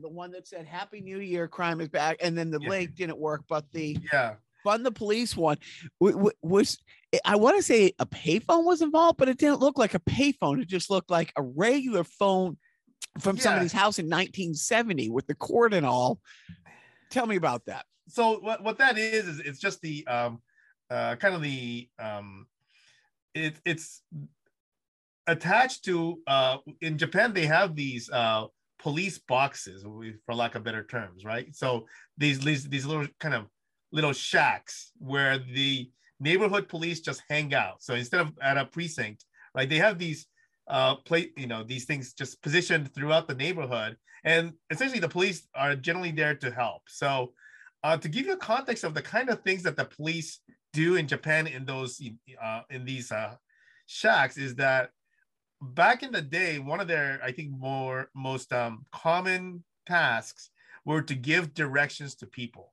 the 0.00 0.08
one 0.08 0.30
that 0.30 0.46
said 0.46 0.64
happy 0.64 1.00
new 1.00 1.18
year 1.18 1.48
crime 1.48 1.80
is 1.80 1.88
back 1.88 2.18
and 2.20 2.38
then 2.38 2.52
the 2.52 2.60
yeah. 2.60 2.68
link 2.68 2.94
didn't 2.94 3.18
work 3.18 3.42
but 3.48 3.64
the 3.72 3.96
yeah 4.12 4.34
fund 4.62 4.86
the 4.86 4.92
police 4.92 5.36
one 5.36 5.56
was 5.98 6.78
I 7.24 7.34
want 7.34 7.56
to 7.56 7.62
say 7.64 7.94
a 7.98 8.06
payphone 8.06 8.64
was 8.64 8.80
involved, 8.80 9.18
but 9.18 9.28
it 9.28 9.38
didn't 9.38 9.58
look 9.60 9.76
like 9.76 9.94
a 9.94 10.00
payphone. 10.00 10.62
It 10.62 10.68
just 10.68 10.88
looked 10.88 11.10
like 11.10 11.32
a 11.36 11.42
regular 11.42 12.04
phone 12.04 12.56
from 13.18 13.36
yeah. 13.36 13.42
somebody's 13.42 13.72
house 13.72 13.98
in 13.98 14.06
1970 14.06 15.10
with 15.10 15.26
the 15.26 15.34
cord 15.34 15.74
and 15.74 15.84
all. 15.84 16.20
Tell 17.10 17.26
me 17.26 17.36
about 17.36 17.64
that. 17.66 17.86
So 18.08 18.38
what, 18.38 18.62
what 18.62 18.78
that 18.78 18.98
is 18.98 19.26
is 19.26 19.40
it's 19.40 19.58
just 19.58 19.80
the 19.80 20.06
um 20.06 20.40
uh 20.90 21.16
kind 21.16 21.34
of 21.34 21.42
the 21.42 21.88
um 21.98 22.46
it, 23.34 23.56
it's 23.64 24.02
attached 25.26 25.84
to 25.84 26.18
uh 26.26 26.58
in 26.80 26.98
Japan 26.98 27.32
they 27.32 27.46
have 27.46 27.74
these 27.74 28.10
uh 28.10 28.44
police 28.78 29.18
boxes 29.18 29.84
for 30.26 30.34
lack 30.34 30.54
of 30.54 30.64
better 30.64 30.84
terms 30.84 31.24
right 31.24 31.54
so 31.56 31.86
these 32.18 32.40
these 32.40 32.68
these 32.68 32.84
little 32.84 33.06
kind 33.18 33.34
of 33.34 33.46
little 33.92 34.12
shacks 34.12 34.90
where 34.98 35.38
the 35.38 35.88
neighborhood 36.20 36.68
police 36.68 37.00
just 37.00 37.22
hang 37.28 37.54
out. 37.54 37.82
So 37.82 37.94
instead 37.94 38.20
of 38.20 38.32
at 38.42 38.58
a 38.58 38.64
precinct, 38.64 39.24
right, 39.54 39.68
they 39.68 39.78
have 39.78 39.98
these 39.98 40.26
uh 40.66 40.94
play 40.96 41.30
you 41.36 41.46
know 41.46 41.62
these 41.62 41.84
things 41.84 42.14
just 42.14 42.40
positioned 42.40 42.92
throughout 42.94 43.28
the 43.28 43.34
neighborhood 43.34 43.98
and 44.24 44.54
essentially 44.70 44.98
the 44.98 45.06
police 45.06 45.46
are 45.54 45.76
generally 45.76 46.10
there 46.10 46.34
to 46.34 46.50
help 46.50 46.80
so 46.88 47.34
uh, 47.82 47.98
to 47.98 48.08
give 48.08 48.24
you 48.24 48.32
a 48.32 48.38
context 48.38 48.82
of 48.82 48.94
the 48.94 49.02
kind 49.02 49.28
of 49.28 49.42
things 49.42 49.62
that 49.62 49.76
the 49.76 49.84
police 49.84 50.40
do 50.72 50.96
in 50.96 51.06
japan 51.06 51.46
in 51.46 51.66
those 51.66 52.00
uh, 52.42 52.62
in 52.70 52.82
these 52.86 53.12
uh, 53.12 53.34
shacks 53.84 54.38
is 54.38 54.54
that 54.54 54.88
back 55.60 56.02
in 56.02 56.12
the 56.12 56.22
day 56.22 56.58
one 56.58 56.80
of 56.80 56.88
their 56.88 57.20
i 57.24 57.32
think 57.32 57.50
more 57.50 58.10
most 58.14 58.52
um, 58.52 58.84
common 58.92 59.64
tasks 59.86 60.50
were 60.84 61.02
to 61.02 61.14
give 61.14 61.54
directions 61.54 62.14
to 62.16 62.26
people. 62.26 62.72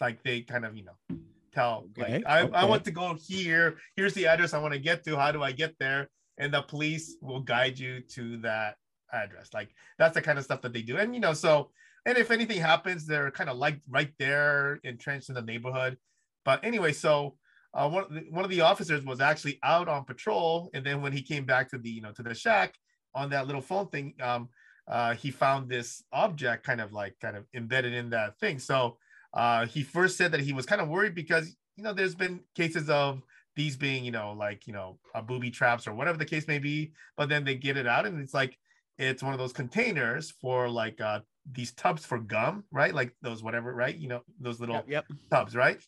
Like 0.00 0.22
they 0.22 0.42
kind 0.42 0.64
of 0.64 0.76
you 0.76 0.84
know 0.84 1.16
tell 1.52 1.88
okay. 1.98 2.14
like 2.14 2.26
I, 2.26 2.42
okay. 2.42 2.54
I 2.54 2.64
want 2.64 2.84
to 2.84 2.90
go 2.90 3.16
here. 3.20 3.78
Here's 3.96 4.14
the 4.14 4.26
address 4.26 4.54
i 4.54 4.58
want 4.58 4.74
to 4.74 4.80
get 4.80 5.04
to. 5.04 5.16
How 5.16 5.32
do 5.32 5.42
i 5.42 5.52
get 5.52 5.74
there? 5.80 6.08
And 6.38 6.54
the 6.54 6.62
police 6.62 7.16
will 7.20 7.40
guide 7.40 7.78
you 7.78 8.00
to 8.14 8.36
that 8.38 8.76
address. 9.12 9.50
Like 9.52 9.70
that's 9.98 10.14
the 10.14 10.22
kind 10.22 10.38
of 10.38 10.44
stuff 10.44 10.62
that 10.62 10.72
they 10.72 10.82
do. 10.82 10.96
And 10.96 11.14
you 11.14 11.20
know 11.20 11.32
so 11.32 11.70
and 12.06 12.16
if 12.16 12.30
anything 12.30 12.60
happens 12.60 13.06
they're 13.06 13.30
kind 13.32 13.50
of 13.50 13.56
like 13.56 13.80
right 13.88 14.12
there 14.18 14.78
entrenched 14.84 15.30
in 15.30 15.34
the 15.34 15.42
neighborhood. 15.42 15.96
But 16.44 16.64
anyway 16.64 16.92
so 16.92 17.36
uh, 17.74 17.88
one, 17.88 18.26
one 18.30 18.44
of 18.44 18.50
the 18.50 18.60
officers 18.60 19.04
was 19.04 19.20
actually 19.20 19.58
out 19.62 19.88
on 19.88 20.04
patrol 20.04 20.70
and 20.74 20.84
then 20.84 21.02
when 21.02 21.12
he 21.12 21.22
came 21.22 21.44
back 21.44 21.68
to 21.68 21.78
the 21.78 21.90
you 21.90 22.00
know 22.00 22.12
to 22.12 22.22
the 22.22 22.34
shack 22.34 22.74
on 23.14 23.30
that 23.30 23.46
little 23.46 23.62
phone 23.62 23.86
thing 23.88 24.14
um 24.20 24.48
uh, 24.88 25.14
he 25.14 25.30
found 25.30 25.68
this 25.68 26.02
object 26.12 26.64
kind 26.64 26.80
of 26.80 26.92
like 26.92 27.14
kind 27.20 27.36
of 27.36 27.44
embedded 27.54 27.92
in 27.92 28.10
that 28.10 28.38
thing. 28.38 28.58
So 28.58 28.96
uh, 29.34 29.66
he 29.66 29.82
first 29.82 30.16
said 30.16 30.32
that 30.32 30.40
he 30.40 30.52
was 30.52 30.66
kind 30.66 30.80
of 30.80 30.88
worried 30.88 31.14
because 31.14 31.54
you 31.76 31.84
know 31.84 31.92
there's 31.92 32.14
been 32.14 32.40
cases 32.54 32.88
of 32.88 33.22
these 33.54 33.76
being 33.76 34.04
you 34.04 34.10
know 34.10 34.32
like 34.32 34.66
you 34.66 34.72
know 34.72 34.98
a 35.14 35.22
booby 35.22 35.50
traps 35.50 35.86
or 35.86 35.92
whatever 35.92 36.16
the 36.16 36.24
case 36.24 36.46
may 36.46 36.58
be 36.58 36.92
but 37.16 37.28
then 37.28 37.44
they 37.44 37.56
get 37.56 37.76
it 37.76 37.88
out 37.88 38.06
and 38.06 38.20
it's 38.20 38.32
like 38.32 38.56
it's 38.98 39.22
one 39.22 39.32
of 39.32 39.38
those 39.38 39.52
containers 39.52 40.30
for 40.40 40.68
like 40.68 41.00
uh 41.00 41.20
these 41.52 41.72
tubs 41.72 42.04
for 42.04 42.18
gum 42.18 42.64
right? 42.72 42.94
Like 42.94 43.14
those 43.20 43.42
whatever 43.42 43.74
right? 43.74 43.96
You 43.96 44.08
know 44.08 44.22
those 44.40 44.60
little 44.60 44.76
yep, 44.76 44.88
yep. 44.88 45.04
tubs 45.30 45.54
right 45.54 45.78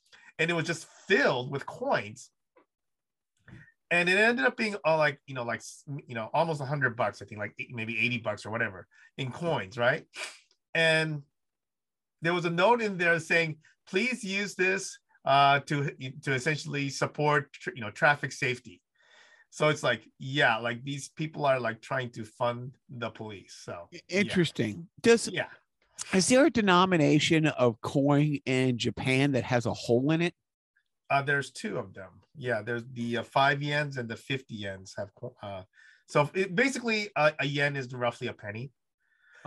and 0.41 0.51
it 0.51 0.55
was 0.55 0.67
just 0.67 0.89
filled 1.07 1.53
with 1.53 1.65
coins 1.67 2.31
and 3.93 4.09
it 4.09 4.17
ended 4.19 4.45
up 4.45 4.57
being 4.57 4.75
all 4.85 4.99
like 4.99 5.21
you 5.27 5.35
know 5.35 5.45
like 5.45 5.63
you 6.09 6.17
know 6.17 6.29
almost 6.35 6.59
100 6.59 6.97
bucks 6.97 7.23
i 7.23 7.25
think 7.25 7.39
like 7.39 7.55
maybe 7.71 7.97
80 7.97 8.19
bucks 8.19 8.45
or 8.45 8.51
whatever 8.51 8.89
in 9.19 9.31
coins 9.31 9.79
right 9.79 10.05
and 10.75 11.23
there 12.23 12.35
was 12.35 12.45
a 12.45 12.51
note 12.51 12.83
in 12.83 12.99
there 12.99 13.19
saying, 13.19 13.57
please 13.89 14.23
use 14.23 14.55
this 14.55 14.99
uh, 15.25 15.61
to 15.61 15.91
to 16.23 16.33
essentially 16.33 16.89
support 16.89 17.49
you 17.75 17.81
know 17.81 17.91
traffic 17.91 18.33
safety. 18.33 18.81
So 19.53 19.69
it's 19.69 19.83
like, 19.83 20.09
yeah, 20.19 20.59
like 20.59 20.85
these 20.85 21.09
people 21.09 21.45
are 21.45 21.59
like 21.59 21.81
trying 21.81 22.11
to 22.11 22.25
fund 22.25 22.77
the 22.89 23.11
police. 23.11 23.59
So 23.65 23.89
interesting. 24.09 24.77
Yeah. 24.77 24.85
Does 25.03 25.29
yeah. 25.29 25.47
Is 26.13 26.29
there 26.29 26.47
a 26.47 26.51
denomination 26.51 27.47
of 27.47 27.81
coin 27.81 28.39
in 28.47 28.79
Japan 28.79 29.33
that 29.33 29.45
has 29.45 29.67
a 29.67 29.73
hole 29.73 30.11
in 30.11 30.23
it? 30.23 30.35
Uh, 31.11 31.23
there's 31.23 31.51
two 31.51 31.77
of 31.77 31.93
them. 31.95 32.11
Yeah, 32.37 32.63
there's 32.63 32.85
the 32.93 33.19
uh, 33.19 33.23
five 33.23 33.59
yens 33.59 33.99
and 33.99 34.09
the 34.09 34.17
50 34.17 34.63
yens 34.63 34.93
have. 34.97 35.11
Uh, 35.43 35.63
so 36.07 36.31
it, 36.35 36.55
basically, 36.55 37.11
uh, 37.17 37.33
a 37.39 37.47
yen 37.47 37.77
is 37.77 37.93
roughly 37.93 38.29
a 38.29 38.33
penny. 38.33 38.71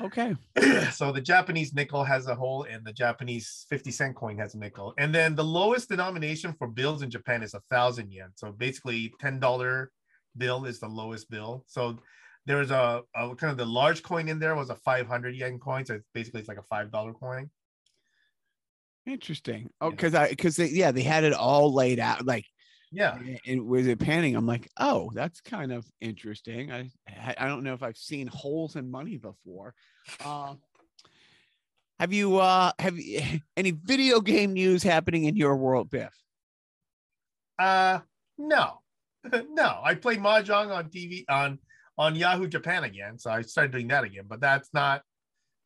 Okay. 0.01 0.35
so 0.91 1.11
the 1.11 1.21
Japanese 1.21 1.73
nickel 1.73 2.03
has 2.03 2.27
a 2.27 2.35
hole, 2.35 2.63
and 2.63 2.85
the 2.85 2.93
Japanese 2.93 3.65
50 3.69 3.91
cent 3.91 4.15
coin 4.15 4.37
has 4.37 4.55
a 4.55 4.57
nickel. 4.57 4.93
And 4.97 5.13
then 5.13 5.35
the 5.35 5.43
lowest 5.43 5.89
denomination 5.89 6.53
for 6.53 6.67
bills 6.67 7.01
in 7.01 7.11
Japan 7.11 7.43
is 7.43 7.53
a 7.53 7.61
thousand 7.69 8.11
yen. 8.11 8.29
So 8.35 8.51
basically, 8.51 9.13
$10 9.21 9.87
bill 10.37 10.65
is 10.65 10.79
the 10.79 10.87
lowest 10.87 11.29
bill. 11.29 11.63
So 11.67 11.99
there's 12.45 12.71
a, 12.71 13.01
a, 13.15 13.35
kind 13.35 13.51
of 13.51 13.57
the 13.57 13.65
large 13.65 14.03
coin 14.03 14.27
in 14.27 14.39
there 14.39 14.55
was 14.55 14.69
a 14.69 14.75
500 14.75 15.35
yen 15.35 15.59
coin. 15.59 15.85
So 15.85 15.95
it's 15.95 16.07
basically 16.13 16.41
it's 16.41 16.49
like 16.49 16.59
a 16.59 16.73
$5 16.73 17.13
coin. 17.19 17.49
Interesting. 19.05 19.69
Oh, 19.81 19.91
because 19.91 20.15
I 20.15 20.29
because 20.29 20.57
yeah, 20.57 20.91
they 20.91 21.03
had 21.03 21.25
it 21.25 21.33
all 21.33 21.73
laid 21.73 21.99
out 21.99 22.25
like 22.25 22.45
yeah. 22.89 23.17
and 23.45 23.65
was 23.65 23.85
it 23.85 23.99
panning? 23.99 24.35
I'm 24.35 24.45
like 24.45 24.69
oh 24.79 25.11
that's 25.13 25.41
kind 25.41 25.73
of 25.73 25.85
interesting. 25.99 26.71
I 26.71 26.89
i 27.37 27.47
don't 27.47 27.63
know 27.63 27.73
if 27.73 27.83
i've 27.83 27.97
seen 27.97 28.27
holes 28.27 28.77
in 28.77 28.89
money 28.89 29.17
before. 29.17 29.73
Uh, 30.23 30.55
have 31.99 32.13
you 32.13 32.37
uh 32.37 32.71
have 32.79 32.97
you, 32.97 33.21
any 33.57 33.71
video 33.71 34.21
game 34.21 34.53
news 34.53 34.83
happening 34.83 35.25
in 35.25 35.35
your 35.35 35.57
world 35.57 35.89
biff? 35.89 36.13
Uh 37.59 37.99
no. 38.37 38.79
No. 39.49 39.79
I 39.83 39.95
play 39.95 40.15
mahjong 40.15 40.73
on 40.73 40.89
tv 40.89 41.25
on 41.29 41.59
on 41.97 42.15
yahoo 42.15 42.47
japan 42.47 42.83
again. 42.83 43.17
So 43.17 43.31
i 43.31 43.41
started 43.41 43.71
doing 43.71 43.87
that 43.89 44.03
again 44.03 44.25
but 44.27 44.41
that's 44.41 44.69
not 44.73 45.01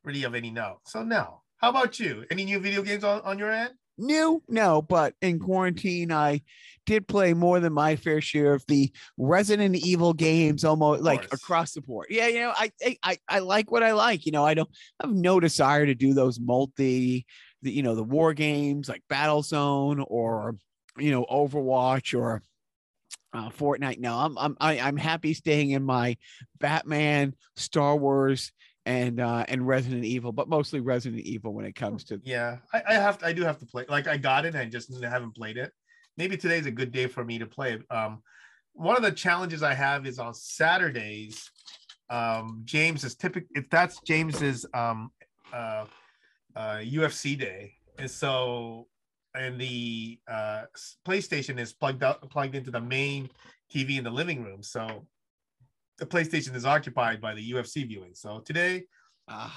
really 0.04 0.24
of 0.24 0.34
any 0.34 0.50
note. 0.50 0.80
So 0.86 1.02
no. 1.02 1.42
How 1.58 1.70
about 1.70 1.98
you? 1.98 2.24
Any 2.30 2.44
new 2.44 2.60
video 2.60 2.82
games 2.82 3.02
on, 3.02 3.20
on 3.22 3.38
your 3.38 3.50
end? 3.50 3.70
New? 3.98 4.42
No 4.48 4.80
but 4.80 5.14
in 5.20 5.38
quarantine 5.38 6.12
i 6.12 6.40
did 6.86 7.08
play 7.08 7.34
more 7.34 7.60
than 7.60 7.72
my 7.72 7.96
fair 7.96 8.20
share 8.20 8.54
of 8.54 8.64
the 8.68 8.90
resident 9.18 9.76
evil 9.76 10.14
games 10.14 10.64
almost 10.64 11.02
like 11.02 11.24
across 11.32 11.72
the 11.72 11.82
board. 11.82 12.06
Yeah 12.08 12.28
you 12.28 12.40
know 12.40 12.52
I, 12.56 12.70
I 13.02 13.18
i 13.28 13.38
like 13.40 13.70
what 13.70 13.82
i 13.82 13.92
like. 13.92 14.24
You 14.24 14.32
know 14.32 14.44
i 14.44 14.54
don't 14.54 14.70
I 15.00 15.06
have 15.06 15.14
no 15.14 15.40
desire 15.40 15.84
to 15.86 15.94
do 15.94 16.14
those 16.14 16.38
multi 16.40 17.26
the, 17.62 17.72
you 17.72 17.82
know 17.82 17.94
the 17.94 18.04
war 18.04 18.34
games 18.34 18.88
like 18.88 19.02
battlezone 19.10 20.04
or 20.06 20.56
you 20.96 21.10
know 21.10 21.26
overwatch 21.30 22.18
or 22.18 22.42
uh, 23.32 23.50
Fortnite. 23.50 23.98
No, 23.98 24.14
I'm 24.14 24.38
I'm 24.38 24.56
I, 24.60 24.74
am 24.74 24.84
i 24.84 24.88
am 24.88 24.96
happy 24.96 25.34
staying 25.34 25.70
in 25.70 25.82
my 25.82 26.16
Batman, 26.58 27.34
Star 27.56 27.96
Wars, 27.96 28.52
and 28.86 29.20
uh 29.20 29.44
and 29.48 29.66
Resident 29.66 30.04
Evil, 30.04 30.32
but 30.32 30.48
mostly 30.48 30.80
Resident 30.80 31.22
Evil 31.22 31.52
when 31.52 31.64
it 31.64 31.74
comes 31.74 32.04
to 32.04 32.20
yeah. 32.24 32.56
I, 32.72 32.82
I 32.88 32.94
have 32.94 33.18
to, 33.18 33.26
I 33.26 33.32
do 33.32 33.42
have 33.42 33.58
to 33.58 33.66
play 33.66 33.84
like 33.88 34.06
I 34.06 34.16
got 34.16 34.46
it, 34.46 34.54
I 34.54 34.64
just 34.64 34.92
haven't 35.04 35.36
played 35.36 35.58
it. 35.58 35.72
Maybe 36.16 36.36
today's 36.36 36.66
a 36.66 36.70
good 36.70 36.90
day 36.90 37.06
for 37.06 37.24
me 37.24 37.38
to 37.38 37.46
play 37.46 37.74
it. 37.74 37.82
Um, 37.90 38.22
one 38.72 38.96
of 38.96 39.02
the 39.02 39.12
challenges 39.12 39.62
I 39.62 39.74
have 39.74 40.06
is 40.06 40.18
on 40.18 40.34
Saturdays. 40.34 41.50
Um, 42.10 42.62
James 42.64 43.04
is 43.04 43.14
typically 43.14 43.50
if 43.54 43.68
that's 43.68 44.00
James's 44.00 44.64
um 44.72 45.10
uh, 45.52 45.84
uh 46.56 46.78
UFC 46.78 47.38
day, 47.38 47.74
and 47.98 48.10
so 48.10 48.86
and 49.38 49.60
the 49.60 50.18
uh 50.28 50.62
PlayStation 51.06 51.58
is 51.58 51.72
plugged 51.72 52.02
out 52.02 52.28
plugged 52.30 52.54
into 52.54 52.70
the 52.70 52.80
main 52.80 53.30
TV 53.74 53.98
in 53.98 54.04
the 54.04 54.10
living 54.10 54.42
room. 54.42 54.62
So 54.62 55.06
the 55.98 56.06
PlayStation 56.06 56.54
is 56.54 56.64
occupied 56.64 57.20
by 57.20 57.34
the 57.34 57.52
UFC 57.52 57.86
viewing. 57.86 58.14
So 58.14 58.40
today, 58.40 58.84
uh, 59.26 59.50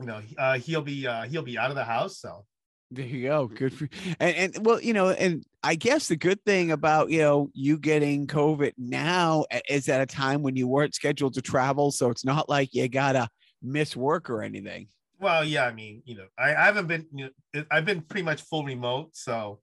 you 0.00 0.06
know, 0.06 0.20
uh, 0.38 0.58
he'll 0.58 0.82
be 0.82 1.06
uh, 1.06 1.24
he'll 1.24 1.42
be 1.42 1.58
out 1.58 1.70
of 1.70 1.76
the 1.76 1.84
house. 1.84 2.18
So 2.18 2.44
there 2.90 3.04
you 3.04 3.28
go. 3.28 3.48
Good 3.48 3.74
for 3.74 3.88
and, 4.20 4.54
and 4.56 4.66
well, 4.66 4.80
you 4.80 4.92
know, 4.92 5.10
and 5.10 5.44
I 5.62 5.74
guess 5.74 6.08
the 6.08 6.16
good 6.16 6.42
thing 6.44 6.70
about 6.70 7.10
you 7.10 7.18
know 7.18 7.50
you 7.52 7.78
getting 7.78 8.26
COVID 8.26 8.72
now 8.78 9.44
is 9.68 9.88
at 9.88 10.00
a 10.00 10.06
time 10.06 10.42
when 10.42 10.56
you 10.56 10.68
weren't 10.68 10.94
scheduled 10.94 11.34
to 11.34 11.42
travel, 11.42 11.90
so 11.90 12.10
it's 12.10 12.24
not 12.24 12.48
like 12.48 12.74
you 12.74 12.88
gotta 12.88 13.28
miss 13.62 13.96
work 13.96 14.30
or 14.30 14.42
anything. 14.42 14.88
Well, 15.18 15.44
yeah, 15.44 15.64
I 15.64 15.72
mean, 15.72 16.02
you 16.04 16.16
know, 16.16 16.26
I, 16.38 16.54
I 16.54 16.64
haven't 16.64 16.88
been, 16.88 17.06
you 17.12 17.30
know, 17.54 17.64
I've 17.70 17.84
been 17.84 18.02
pretty 18.02 18.24
much 18.24 18.42
full 18.42 18.64
remote, 18.64 19.10
so 19.16 19.60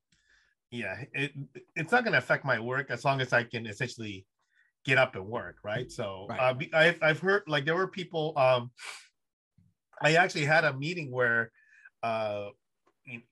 yeah, 0.72 1.04
it 1.14 1.32
it's 1.76 1.92
not 1.92 2.04
going 2.04 2.14
to 2.14 2.18
affect 2.18 2.44
my 2.44 2.60
work 2.60 2.90
as 2.90 3.06
long 3.06 3.22
as 3.22 3.32
I 3.32 3.44
can 3.44 3.68
essentially 3.68 4.26
get 4.84 4.98
up 4.98 5.16
and 5.16 5.28
work, 5.28 5.58
right? 5.64 5.92
So 5.92 6.26
right. 6.30 6.40
Uh, 6.40 6.78
I've, 6.78 7.00
I've 7.02 7.20
heard 7.20 7.44
like 7.48 7.66
there 7.66 7.76
were 7.76 7.88
people. 7.88 8.34
Um, 8.36 8.72
I 10.02 10.16
actually 10.16 10.46
had 10.46 10.66
a 10.66 10.74
meeting 10.74 11.12
where 11.12 11.52
uh, 12.02 12.48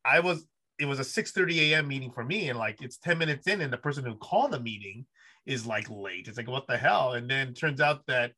I 0.06 0.20
was. 0.20 0.46
It 0.80 0.86
was 0.86 1.00
a 1.00 1.04
6:30 1.04 1.72
a.m. 1.72 1.88
meeting 1.88 2.12
for 2.12 2.24
me, 2.24 2.50
and 2.50 2.58
like 2.58 2.82
it's 2.82 2.98
10 2.98 3.18
minutes 3.18 3.48
in, 3.48 3.62
and 3.62 3.74
the 3.74 3.78
person 3.78 4.04
who 4.04 4.16
called 4.16 4.52
the 4.52 4.60
meeting 4.60 5.06
is 5.46 5.66
like 5.66 5.88
late. 5.90 6.28
It's 6.28 6.38
like 6.38 6.48
what 6.48 6.68
the 6.68 6.78
hell? 6.78 7.14
And 7.14 7.30
then 7.30 7.54
turns 7.54 7.82
out 7.82 8.06
that 8.08 8.34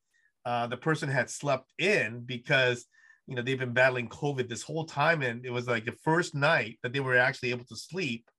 uh, 0.45 0.67
the 0.67 0.77
person 0.77 1.09
had 1.09 1.29
slept 1.29 1.71
in 1.77 2.21
because 2.25 2.85
you 3.27 3.35
know 3.35 3.41
they've 3.41 3.59
been 3.59 3.73
battling 3.73 4.09
COVID 4.09 4.49
this 4.49 4.63
whole 4.63 4.85
time, 4.85 5.21
and 5.21 5.45
it 5.45 5.51
was 5.51 5.67
like 5.67 5.85
the 5.85 5.95
first 6.03 6.35
night 6.35 6.77
that 6.83 6.93
they 6.93 6.99
were 6.99 7.17
actually 7.17 7.51
able 7.51 7.65
to 7.65 7.75
sleep. 7.75 8.29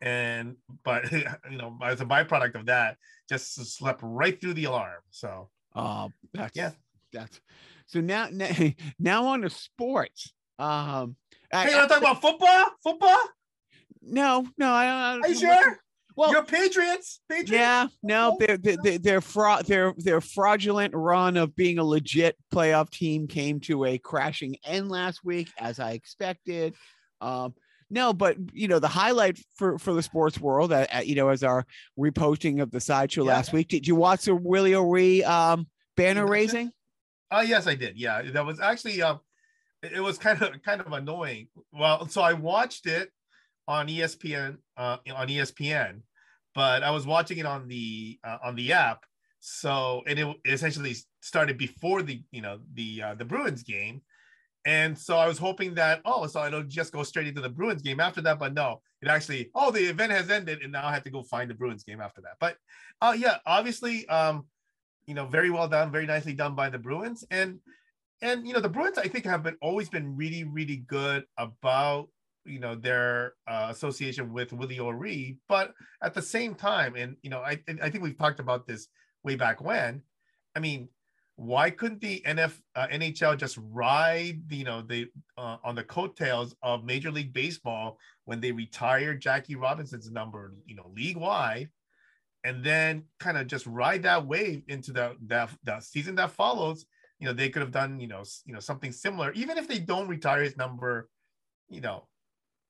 And 0.00 0.56
but 0.84 1.10
you 1.50 1.56
know 1.56 1.78
as 1.82 2.00
a 2.00 2.04
byproduct 2.04 2.56
of 2.56 2.66
that 2.66 2.96
just 3.28 3.54
slept 3.76 4.00
right 4.02 4.40
through 4.40 4.54
the 4.54 4.64
alarm 4.64 5.02
so. 5.10 5.48
Uh 5.74 6.08
that's 6.34 6.56
yeah. 6.56 6.72
that's 7.12 7.40
so 7.86 8.00
now 8.00 8.28
now 8.98 9.26
on 9.26 9.42
to 9.42 9.50
sports. 9.50 10.32
Um 10.58 11.16
hey, 11.50 11.70
you 11.70 11.76
want 11.76 11.88
to 11.88 11.94
talk 11.94 12.02
about 12.02 12.20
football? 12.20 12.64
Football? 12.82 13.18
No 14.02 14.46
no 14.58 14.72
i 14.72 15.14
don't 15.14 15.24
are 15.24 15.28
you 15.28 15.34
sure 15.36 15.81
well, 16.16 16.30
your 16.30 16.44
Patriots, 16.44 17.20
Patriots. 17.28 17.50
Yeah, 17.52 17.86
no, 18.02 18.36
they're 18.38 18.56
they're 18.56 18.98
they're, 18.98 19.20
fra- 19.20 19.62
their 19.66 19.94
their 19.96 20.20
fraudulent 20.20 20.94
run 20.94 21.36
of 21.36 21.54
being 21.56 21.78
a 21.78 21.84
legit 21.84 22.36
playoff 22.52 22.90
team 22.90 23.26
came 23.26 23.60
to 23.60 23.84
a 23.84 23.98
crashing 23.98 24.56
end 24.64 24.90
last 24.90 25.24
week, 25.24 25.48
as 25.58 25.80
I 25.80 25.92
expected. 25.92 26.74
Um, 27.20 27.54
no, 27.90 28.12
but 28.12 28.36
you 28.52 28.68
know 28.68 28.78
the 28.78 28.88
highlight 28.88 29.38
for 29.56 29.78
for 29.78 29.92
the 29.92 30.02
sports 30.02 30.40
world, 30.40 30.72
uh, 30.72 30.86
uh, 30.94 31.00
you 31.04 31.14
know, 31.14 31.28
as 31.28 31.42
our 31.42 31.66
reposting 31.98 32.62
of 32.62 32.70
the 32.70 32.80
sideshow 32.80 33.24
Yeah. 33.24 33.32
last 33.32 33.52
week. 33.52 33.68
Did 33.68 33.86
you 33.86 33.94
watch 33.94 34.24
the 34.24 34.34
Willie 34.34 34.74
O'Ree 34.74 35.22
um, 35.24 35.66
banner 35.96 36.26
raising? 36.26 36.70
Oh 37.30 37.40
yes, 37.40 37.66
I 37.66 37.74
did. 37.74 37.98
Yeah, 37.98 38.22
that 38.22 38.44
was 38.46 38.60
actually 38.60 39.02
um, 39.02 39.20
it 39.82 39.92
it 39.92 40.00
was 40.00 40.18
kind 40.18 40.40
of 40.42 40.62
kind 40.62 40.80
of 40.80 40.92
annoying. 40.92 41.48
Well, 41.72 42.08
so 42.08 42.22
I 42.22 42.32
watched 42.32 42.86
it 42.86 43.10
on 43.68 43.88
ESPN 43.88 44.58
uh, 44.76 44.98
on 45.14 45.28
ESPN, 45.28 46.00
but 46.54 46.82
I 46.82 46.90
was 46.90 47.06
watching 47.06 47.38
it 47.38 47.46
on 47.46 47.68
the 47.68 48.18
uh, 48.24 48.38
on 48.44 48.54
the 48.54 48.72
app. 48.72 49.04
So 49.40 50.02
and 50.06 50.18
it 50.18 50.36
essentially 50.44 50.94
started 51.20 51.58
before 51.58 52.02
the 52.02 52.22
you 52.30 52.42
know 52.42 52.60
the 52.74 53.02
uh, 53.02 53.14
the 53.14 53.24
Bruins 53.24 53.62
game, 53.62 54.02
and 54.64 54.96
so 54.96 55.16
I 55.16 55.26
was 55.26 55.38
hoping 55.38 55.74
that 55.74 56.00
oh 56.04 56.26
so 56.26 56.44
it'll 56.44 56.62
just 56.62 56.92
go 56.92 57.02
straight 57.02 57.26
into 57.26 57.40
the 57.40 57.48
Bruins 57.48 57.82
game 57.82 58.00
after 58.00 58.20
that, 58.22 58.38
but 58.38 58.54
no, 58.54 58.80
it 59.00 59.08
actually 59.08 59.50
oh 59.54 59.70
the 59.70 59.80
event 59.80 60.12
has 60.12 60.30
ended 60.30 60.60
and 60.62 60.72
now 60.72 60.86
I 60.86 60.94
have 60.94 61.04
to 61.04 61.10
go 61.10 61.22
find 61.22 61.50
the 61.50 61.54
Bruins 61.54 61.84
game 61.84 62.00
after 62.00 62.20
that. 62.22 62.36
But 62.40 62.56
uh, 63.00 63.14
yeah, 63.16 63.38
obviously 63.46 64.06
um, 64.08 64.46
you 65.06 65.14
know 65.14 65.26
very 65.26 65.50
well 65.50 65.68
done, 65.68 65.90
very 65.90 66.06
nicely 66.06 66.34
done 66.34 66.54
by 66.54 66.70
the 66.70 66.78
Bruins 66.78 67.24
and 67.30 67.58
and 68.20 68.46
you 68.46 68.52
know 68.52 68.60
the 68.60 68.68
Bruins 68.68 68.98
I 68.98 69.08
think 69.08 69.24
have 69.24 69.42
been 69.42 69.56
always 69.60 69.88
been 69.88 70.16
really 70.16 70.44
really 70.44 70.76
good 70.76 71.24
about 71.36 72.08
you 72.44 72.58
know 72.58 72.74
their 72.74 73.34
uh, 73.46 73.68
association 73.70 74.32
with 74.32 74.52
Willie 74.52 74.80
O'Ree, 74.80 75.38
but 75.48 75.74
at 76.02 76.14
the 76.14 76.22
same 76.22 76.54
time, 76.54 76.96
and 76.96 77.16
you 77.22 77.30
know 77.30 77.40
I 77.40 77.60
I 77.82 77.90
think 77.90 78.02
we've 78.02 78.18
talked 78.18 78.40
about 78.40 78.66
this 78.66 78.88
way 79.22 79.36
back 79.36 79.60
when. 79.60 80.02
I 80.54 80.60
mean, 80.60 80.88
why 81.36 81.70
couldn't 81.70 82.00
the 82.00 82.22
NF 82.26 82.52
uh, 82.74 82.86
NHL 82.88 83.36
just 83.36 83.58
ride 83.70 84.40
you 84.50 84.64
know 84.64 84.82
the 84.82 85.08
uh, 85.38 85.56
on 85.64 85.74
the 85.74 85.84
coattails 85.84 86.54
of 86.62 86.84
Major 86.84 87.10
League 87.10 87.32
Baseball 87.32 87.98
when 88.24 88.40
they 88.40 88.52
retired 88.52 89.20
Jackie 89.20 89.56
Robinson's 89.56 90.10
number 90.10 90.54
you 90.66 90.74
know 90.74 90.90
league 90.94 91.16
wide, 91.16 91.70
and 92.44 92.64
then 92.64 93.04
kind 93.20 93.38
of 93.38 93.46
just 93.46 93.66
ride 93.66 94.02
that 94.02 94.26
wave 94.26 94.62
into 94.68 94.92
the 94.92 95.16
that 95.26 95.50
the 95.64 95.80
season 95.80 96.14
that 96.16 96.32
follows 96.32 96.86
you 97.18 97.26
know 97.26 97.32
they 97.32 97.48
could 97.48 97.62
have 97.62 97.70
done 97.70 98.00
you 98.00 98.08
know 98.08 98.24
you 98.44 98.52
know 98.52 98.60
something 98.60 98.90
similar 98.90 99.30
even 99.32 99.56
if 99.56 99.68
they 99.68 99.78
don't 99.78 100.08
retire 100.08 100.42
his 100.42 100.56
number 100.56 101.08
you 101.68 101.80
know 101.80 102.08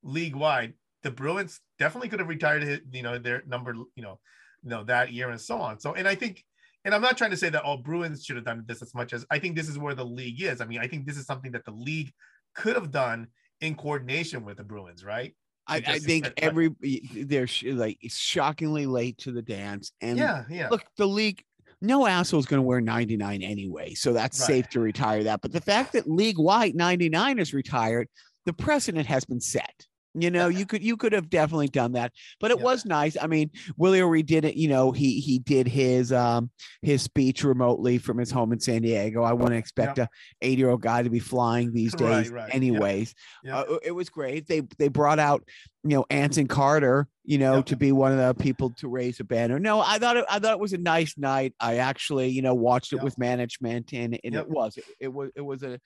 league 0.02 0.34
wide 0.36 0.74
the 1.02 1.10
bruins 1.10 1.60
definitely 1.78 2.08
could 2.08 2.20
have 2.20 2.28
retired 2.28 2.62
his, 2.62 2.80
you 2.90 3.02
know 3.02 3.18
their 3.18 3.42
number 3.46 3.74
you 3.94 4.02
know 4.02 4.18
you 4.62 4.70
know 4.70 4.84
that 4.84 5.12
year 5.12 5.30
and 5.30 5.40
so 5.40 5.58
on 5.58 5.78
so 5.78 5.94
and 5.94 6.06
i 6.08 6.14
think 6.14 6.44
and 6.84 6.94
i'm 6.94 7.02
not 7.02 7.16
trying 7.16 7.30
to 7.30 7.36
say 7.36 7.48
that 7.48 7.62
all 7.62 7.76
bruins 7.76 8.24
should 8.24 8.36
have 8.36 8.44
done 8.44 8.64
this 8.66 8.82
as 8.82 8.94
much 8.94 9.12
as 9.12 9.24
i 9.30 9.38
think 9.38 9.56
this 9.56 9.68
is 9.68 9.78
where 9.78 9.94
the 9.94 10.04
league 10.04 10.40
is 10.42 10.60
i 10.60 10.64
mean 10.64 10.80
i 10.80 10.86
think 10.86 11.06
this 11.06 11.16
is 11.16 11.26
something 11.26 11.52
that 11.52 11.64
the 11.64 11.72
league 11.72 12.12
could 12.54 12.74
have 12.74 12.90
done 12.90 13.26
in 13.60 13.74
coordination 13.74 14.44
with 14.44 14.56
the 14.56 14.64
bruins 14.64 15.04
right 15.04 15.34
I, 15.66 15.76
I 15.86 15.98
think 16.00 16.32
every 16.38 16.74
they're 17.14 17.46
like 17.64 17.98
shockingly 18.08 18.86
late 18.86 19.18
to 19.18 19.30
the 19.30 19.42
dance, 19.42 19.92
and 20.00 20.18
yeah 20.18 20.44
yeah 20.50 20.68
look, 20.68 20.84
the 20.96 21.06
league. 21.06 21.42
No 21.80 22.06
asshole 22.06 22.40
is 22.40 22.46
going 22.46 22.58
to 22.58 22.66
wear 22.66 22.80
99 22.80 23.42
anyway, 23.42 23.94
so 23.94 24.12
that's 24.12 24.38
Right. 24.40 24.46
safe 24.46 24.68
to 24.70 24.80
retire 24.80 25.24
that. 25.24 25.40
But 25.40 25.52
the 25.52 25.60
fact 25.60 25.92
that 25.92 26.08
league 26.08 26.38
wide 26.38 26.74
99 26.74 27.38
is 27.38 27.54
retired, 27.54 28.08
the 28.44 28.52
precedent 28.52 29.06
has 29.06 29.24
been 29.24 29.40
set. 29.40 29.86
You 30.14 30.30
know, 30.30 30.48
you 30.48 30.66
could 30.66 30.82
you 30.82 30.96
could 30.98 31.12
have 31.12 31.30
definitely 31.30 31.68
done 31.68 31.92
that, 31.92 32.12
but 32.38 32.50
it 32.50 32.58
Yeah. 32.58 32.64
was 32.64 32.84
nice. 32.84 33.16
I 33.20 33.26
mean, 33.26 33.50
Willie 33.78 34.02
O'Ree 34.02 34.22
did 34.22 34.44
it. 34.44 34.56
You 34.56 34.68
know, 34.68 34.92
he 34.92 35.20
he 35.20 35.38
did 35.38 35.66
his 35.66 36.12
um 36.12 36.50
his 36.82 37.00
speech 37.02 37.44
remotely 37.44 37.96
from 37.98 38.18
his 38.18 38.30
home 38.30 38.52
in 38.52 38.60
San 38.60 38.82
Diego. 38.82 39.22
I 39.22 39.32
wouldn't 39.32 39.58
expect 39.58 39.98
a 39.98 40.08
80 40.42 40.56
year 40.58 40.68
old 40.70 40.82
guy 40.82 41.02
to 41.02 41.08
be 41.10 41.18
flying 41.18 41.72
these 41.72 41.94
days, 41.94 42.28
right. 42.30 42.48
Yeah. 42.48 42.54
anyways. 42.54 43.14
Yeah. 43.42 43.60
Uh, 43.60 43.78
it 43.82 43.92
was 43.92 44.10
great. 44.10 44.46
They 44.46 44.62
they 44.78 44.88
brought 44.88 45.18
out 45.18 45.44
you 45.84 45.96
know 45.96 46.04
Anson 46.10 46.46
Carter, 46.46 47.08
you 47.24 47.38
know, 47.38 47.56
Yep. 47.56 47.66
to 47.66 47.76
be 47.76 47.90
one 47.92 48.12
of 48.12 48.18
the 48.18 48.34
people 48.42 48.70
to 48.78 48.88
raise 48.88 49.18
a 49.18 49.24
banner. 49.24 49.58
No, 49.58 49.80
I 49.80 49.98
thought 49.98 50.16
it, 50.18 50.24
I 50.30 50.38
thought 50.38 50.52
it 50.52 50.60
was 50.60 50.74
a 50.74 50.78
nice 50.78 51.16
night. 51.16 51.54
I 51.58 51.76
actually 51.78 52.28
you 52.28 52.42
know 52.42 52.54
watched 52.54 52.92
it 52.92 52.96
Yep. 52.96 53.04
with 53.04 53.18
management, 53.18 53.92
and, 53.94 54.20
and 54.22 54.34
Yep. 54.34 54.42
it 54.44 54.50
was 54.50 54.76
it, 54.76 54.84
it 55.00 55.08
was 55.12 55.30
it 55.34 55.40
was 55.40 55.62
a 55.62 55.80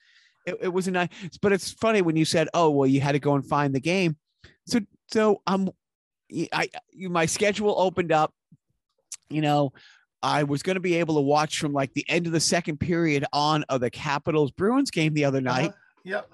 it, 0.47 0.57
it 0.61 0.67
was 0.69 0.87
a 0.87 0.91
nice. 0.91 1.09
But 1.41 1.51
it's 1.51 1.71
funny 1.71 2.01
when 2.01 2.15
you 2.15 2.25
said, 2.25 2.47
oh 2.53 2.69
well, 2.69 2.87
you 2.87 3.01
had 3.01 3.11
to 3.11 3.19
go 3.19 3.35
and 3.35 3.45
find 3.45 3.75
the 3.75 3.79
game. 3.79 4.17
So 4.65 4.79
so 5.11 5.41
um, 5.45 5.69
I 6.51 6.69
you- 6.91 7.09
my 7.09 7.25
schedule 7.25 7.75
opened 7.77 8.11
up. 8.11 8.33
You 9.29 9.41
know, 9.41 9.73
I 10.23 10.43
was 10.43 10.63
going 10.63 10.75
to 10.75 10.81
be 10.81 10.95
able 10.95 11.15
to 11.15 11.21
watch 11.21 11.59
from 11.59 11.73
like 11.73 11.93
the 11.93 12.05
end 12.09 12.25
of 12.27 12.31
the 12.31 12.39
second 12.39 12.79
period 12.79 13.25
on 13.33 13.63
of 13.69 13.81
the 13.81 13.89
Capitals 13.89 14.51
Bruins 14.51 14.89
game 14.89 15.13
the 15.13 15.25
other 15.25 15.41
night. 15.41 15.69
Uh-huh. 15.69 15.77
yep 16.03 16.29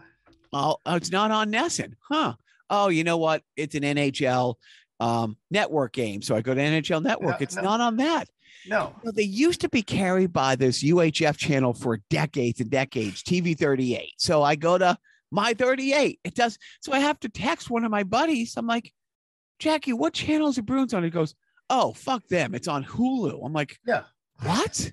Oh, 0.53 0.78
oh, 0.86 0.95
it's 0.95 1.11
not 1.11 1.32
on 1.32 1.51
NESN, 1.51 1.93
huh? 2.07 2.36
Oh, 2.70 2.89
you 2.89 3.03
know 3.03 3.18
what? 3.18 3.41
It's 3.57 3.74
an 3.74 3.82
NHL 3.82 4.55
um, 4.99 5.36
network 5.49 5.93
game, 5.93 6.22
so 6.22 6.36
I 6.36 6.41
go 6.41 6.53
to 6.53 6.61
NHL 6.61 7.01
Network. 7.01 7.39
No, 7.39 7.43
it's 7.43 7.55
no. 7.55 7.64
not 7.64 7.82
on 7.82 7.97
that. 7.97 8.30
No 8.68 8.93
You 8.97 9.06
know, 9.06 9.12
they 9.12 9.24
used 9.24 9.62
to 9.62 9.70
be 9.70 9.82
carried 9.82 10.34
by 10.34 10.56
this 10.56 10.84
UHF 10.84 11.38
channel 11.38 11.74
for 11.74 11.99
decades 12.10 12.60
and 12.60 12.70
decades, 12.70 13.24
TV 13.24 13.58
38. 13.58 14.14
So 14.18 14.43
I 14.43 14.56
go 14.56 14.78
to 14.78 14.97
my 15.32 15.54
38. 15.54 16.20
It 16.24 16.36
does. 16.36 16.58
So 16.82 16.93
I 16.93 16.99
have 16.99 17.20
to 17.22 17.30
text 17.30 17.70
one 17.70 17.84
of 17.84 17.91
my 17.91 18.04
buddies. 18.04 18.54
I'm 18.56 18.68
like, 18.68 18.93
Jackie, 19.60 19.93
what 19.93 20.14
channel 20.14 20.47
is 20.49 20.56
the 20.56 20.62
Bruins 20.64 20.93
on? 20.93 21.04
He 21.04 21.10
goes, 21.10 21.36
Oh, 21.70 21.93
fuck 21.93 22.28
them. 22.28 22.54
It's 22.54 22.68
on 22.68 22.84
Hulu. 22.84 23.45
I'm 23.45 23.54
like, 23.54 23.78
Yeah. 23.86 24.04
What? 24.41 24.91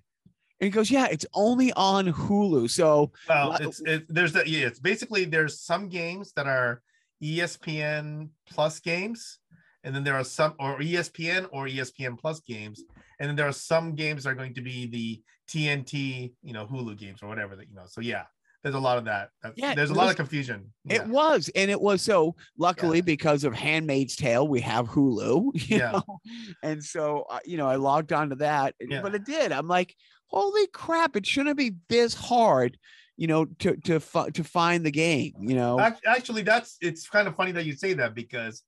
And 0.60 0.66
he 0.66 0.70
goes, 0.70 0.90
Yeah, 0.90 1.06
it's 1.10 1.26
only 1.34 1.72
on 1.74 2.06
Hulu. 2.06 2.70
So 2.70 3.12
Well, 3.28 3.56
it's 3.60 3.80
it, 3.80 4.06
there's 4.08 4.32
the 4.32 4.48
yeah, 4.48 4.66
it's 4.66 4.78
basically 4.78 5.24
there's 5.24 5.60
some 5.60 5.88
games 5.88 6.32
that 6.36 6.46
are 6.46 6.82
ESPN 7.22 8.30
plus 8.48 8.80
games, 8.80 9.38
and 9.84 9.94
then 9.94 10.04
there 10.04 10.14
are 10.14 10.24
some 10.24 10.54
or 10.58 10.78
ESPN 10.78 11.48
or 11.52 11.66
ESPN 11.66 12.18
plus 12.18 12.40
games, 12.40 12.82
and 13.20 13.28
then 13.28 13.36
there 13.36 13.46
are 13.46 13.52
some 13.52 13.94
games 13.94 14.24
that 14.24 14.30
are 14.30 14.34
going 14.34 14.54
to 14.54 14.60
be 14.62 14.86
the 14.86 15.22
TNT, 15.48 16.32
you 16.42 16.52
know, 16.52 16.66
Hulu 16.66 16.96
games 16.98 17.22
or 17.22 17.28
whatever 17.28 17.54
that 17.56 17.68
you 17.68 17.74
know. 17.74 17.84
So 17.86 18.00
yeah, 18.00 18.24
there's 18.62 18.74
a 18.74 18.78
lot 18.80 18.98
of 18.98 19.04
that. 19.04 19.28
That's- 19.42 19.58
Yeah, 19.58 19.74
there's 19.74 19.90
a 19.90 19.94
lot 19.94 20.04
was- 20.04 20.10
of 20.12 20.16
confusion. 20.16 20.72
It 20.88 21.06
was, 21.06 21.50
and 21.54 21.70
it 21.70 21.80
was 21.80 22.02
so. 22.02 22.34
Luckily, 22.58 22.98
Yeah. 22.98 23.02
because 23.04 23.44
of 23.44 23.52
*Handmaid's 23.54 24.16
Tale*, 24.16 24.48
we 24.48 24.60
have 24.62 24.88
Hulu. 24.88 25.50
You 25.68 25.76
Yeah. 25.78 25.92
know? 25.92 26.18
and 26.62 26.82
so 26.82 27.26
uh, 27.30 27.38
you 27.44 27.56
know, 27.56 27.68
I 27.68 27.76
logged 27.76 28.12
onto 28.12 28.36
that, 28.36 28.74
Yeah. 28.80 29.02
but 29.02 29.14
it 29.14 29.24
did. 29.24 29.52
I'm 29.52 29.68
like, 29.68 29.94
holy 30.26 30.66
crap! 30.68 31.14
It 31.16 31.26
shouldn't 31.26 31.58
be 31.58 31.72
this 31.88 32.14
hard, 32.14 32.78
you 33.16 33.26
know, 33.26 33.44
to 33.60 33.76
to 33.76 34.00
to 34.32 34.44
find 34.44 34.86
the 34.86 34.90
game. 34.92 35.34
You 35.40 35.56
know, 35.56 35.78
Actually, 36.06 36.42
that's 36.42 36.76
it's 36.80 37.08
kind 37.08 37.28
of 37.28 37.36
funny 37.36 37.52
that 37.52 37.66
you 37.66 37.74
say 37.74 37.92
that 37.94 38.14
because 38.14 38.62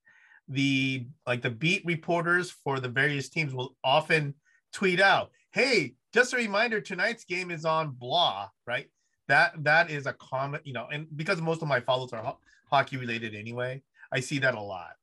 the 0.48 1.07
like 1.26 1.40
the 1.42 1.50
beat 1.50 1.82
reporters 1.86 2.50
for 2.50 2.80
the 2.80 2.88
various 2.88 3.28
teams 3.28 3.55
will 3.55 3.76
often 3.84 4.34
tweet 4.72 5.00
out, 5.00 5.30
"Hey, 5.52 5.94
just 6.12 6.32
a 6.32 6.36
reminder, 6.36 6.80
tonight's 6.80 7.24
game 7.24 7.50
is 7.50 7.64
on 7.64 7.90
blah." 7.92 8.48
Right? 8.66 8.88
That 9.28 9.64
that 9.64 9.90
is 9.90 10.06
a 10.06 10.12
common, 10.14 10.60
you 10.64 10.72
know, 10.72 10.88
and 10.92 11.06
because 11.16 11.40
most 11.40 11.62
of 11.62 11.68
my 11.68 11.80
follows 11.80 12.12
are 12.12 12.22
ho- 12.22 12.38
hockey 12.70 12.96
related 12.96 13.34
anyway, 13.34 13.82
I 14.12 14.20
see 14.20 14.38
that 14.40 14.54
a 14.54 14.60
lot. 14.60 14.96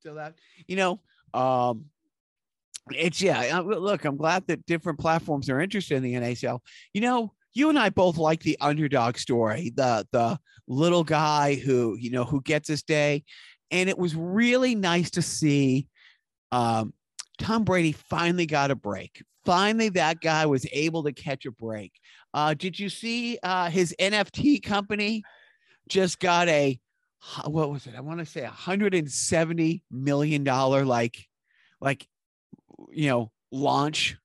so 0.00 0.14
that 0.14 0.34
you 0.68 0.76
know, 0.76 1.00
um, 1.32 1.86
it's 2.90 3.22
yeah. 3.22 3.40
I- 3.40 3.60
Look, 3.60 4.04
I'm 4.04 4.16
glad 4.16 4.46
that 4.48 4.66
different 4.66 4.98
platforms 4.98 5.48
are 5.48 5.60
interested 5.60 5.96
in 5.96 6.02
the 6.02 6.14
NHL. 6.14 6.60
You 6.92 7.00
know, 7.00 7.32
you 7.54 7.68
and 7.70 7.78
I 7.78 7.90
both 7.90 8.16
like 8.18 8.42
the 8.42 8.58
underdog 8.60 9.16
story, 9.16 9.72
the 9.74 10.06
the 10.12 10.38
little 10.66 11.04
guy 11.04 11.54
who 11.54 11.96
you 11.98 12.10
know 12.10 12.24
who 12.24 12.42
gets 12.42 12.68
his 12.68 12.82
day, 12.82 13.24
and 13.70 13.88
it 13.88 13.96
was 13.98 14.14
really 14.14 14.74
nice 14.74 15.10
to 15.12 15.22
see. 15.22 15.86
Um, 16.52 16.92
Tom 17.38 17.64
Brady 17.64 17.92
finally 17.92 18.46
got 18.46 18.70
a 18.70 18.74
break. 18.74 19.22
Finally, 19.44 19.90
that 19.90 20.20
guy 20.20 20.46
was 20.46 20.66
able 20.72 21.02
to 21.04 21.12
catch 21.12 21.44
a 21.44 21.50
break. 21.50 21.92
Uh, 22.32 22.54
did 22.54 22.78
you 22.78 22.88
see 22.88 23.38
uh, 23.42 23.68
his 23.68 23.94
NFT 24.00 24.62
company 24.62 25.22
just 25.88 26.18
got 26.18 26.48
a 26.48 26.78
what 27.46 27.70
was 27.70 27.86
it? 27.86 27.94
I 27.96 28.00
want 28.00 28.20
to 28.20 28.26
say 28.26 28.42
a 28.42 28.50
hundred 28.50 28.94
and 28.94 29.10
seventy 29.10 29.82
million 29.90 30.44
dollar 30.44 30.84
like 30.84 31.26
like 31.80 32.06
you 32.90 33.08
know 33.08 33.30
launch. 33.50 34.16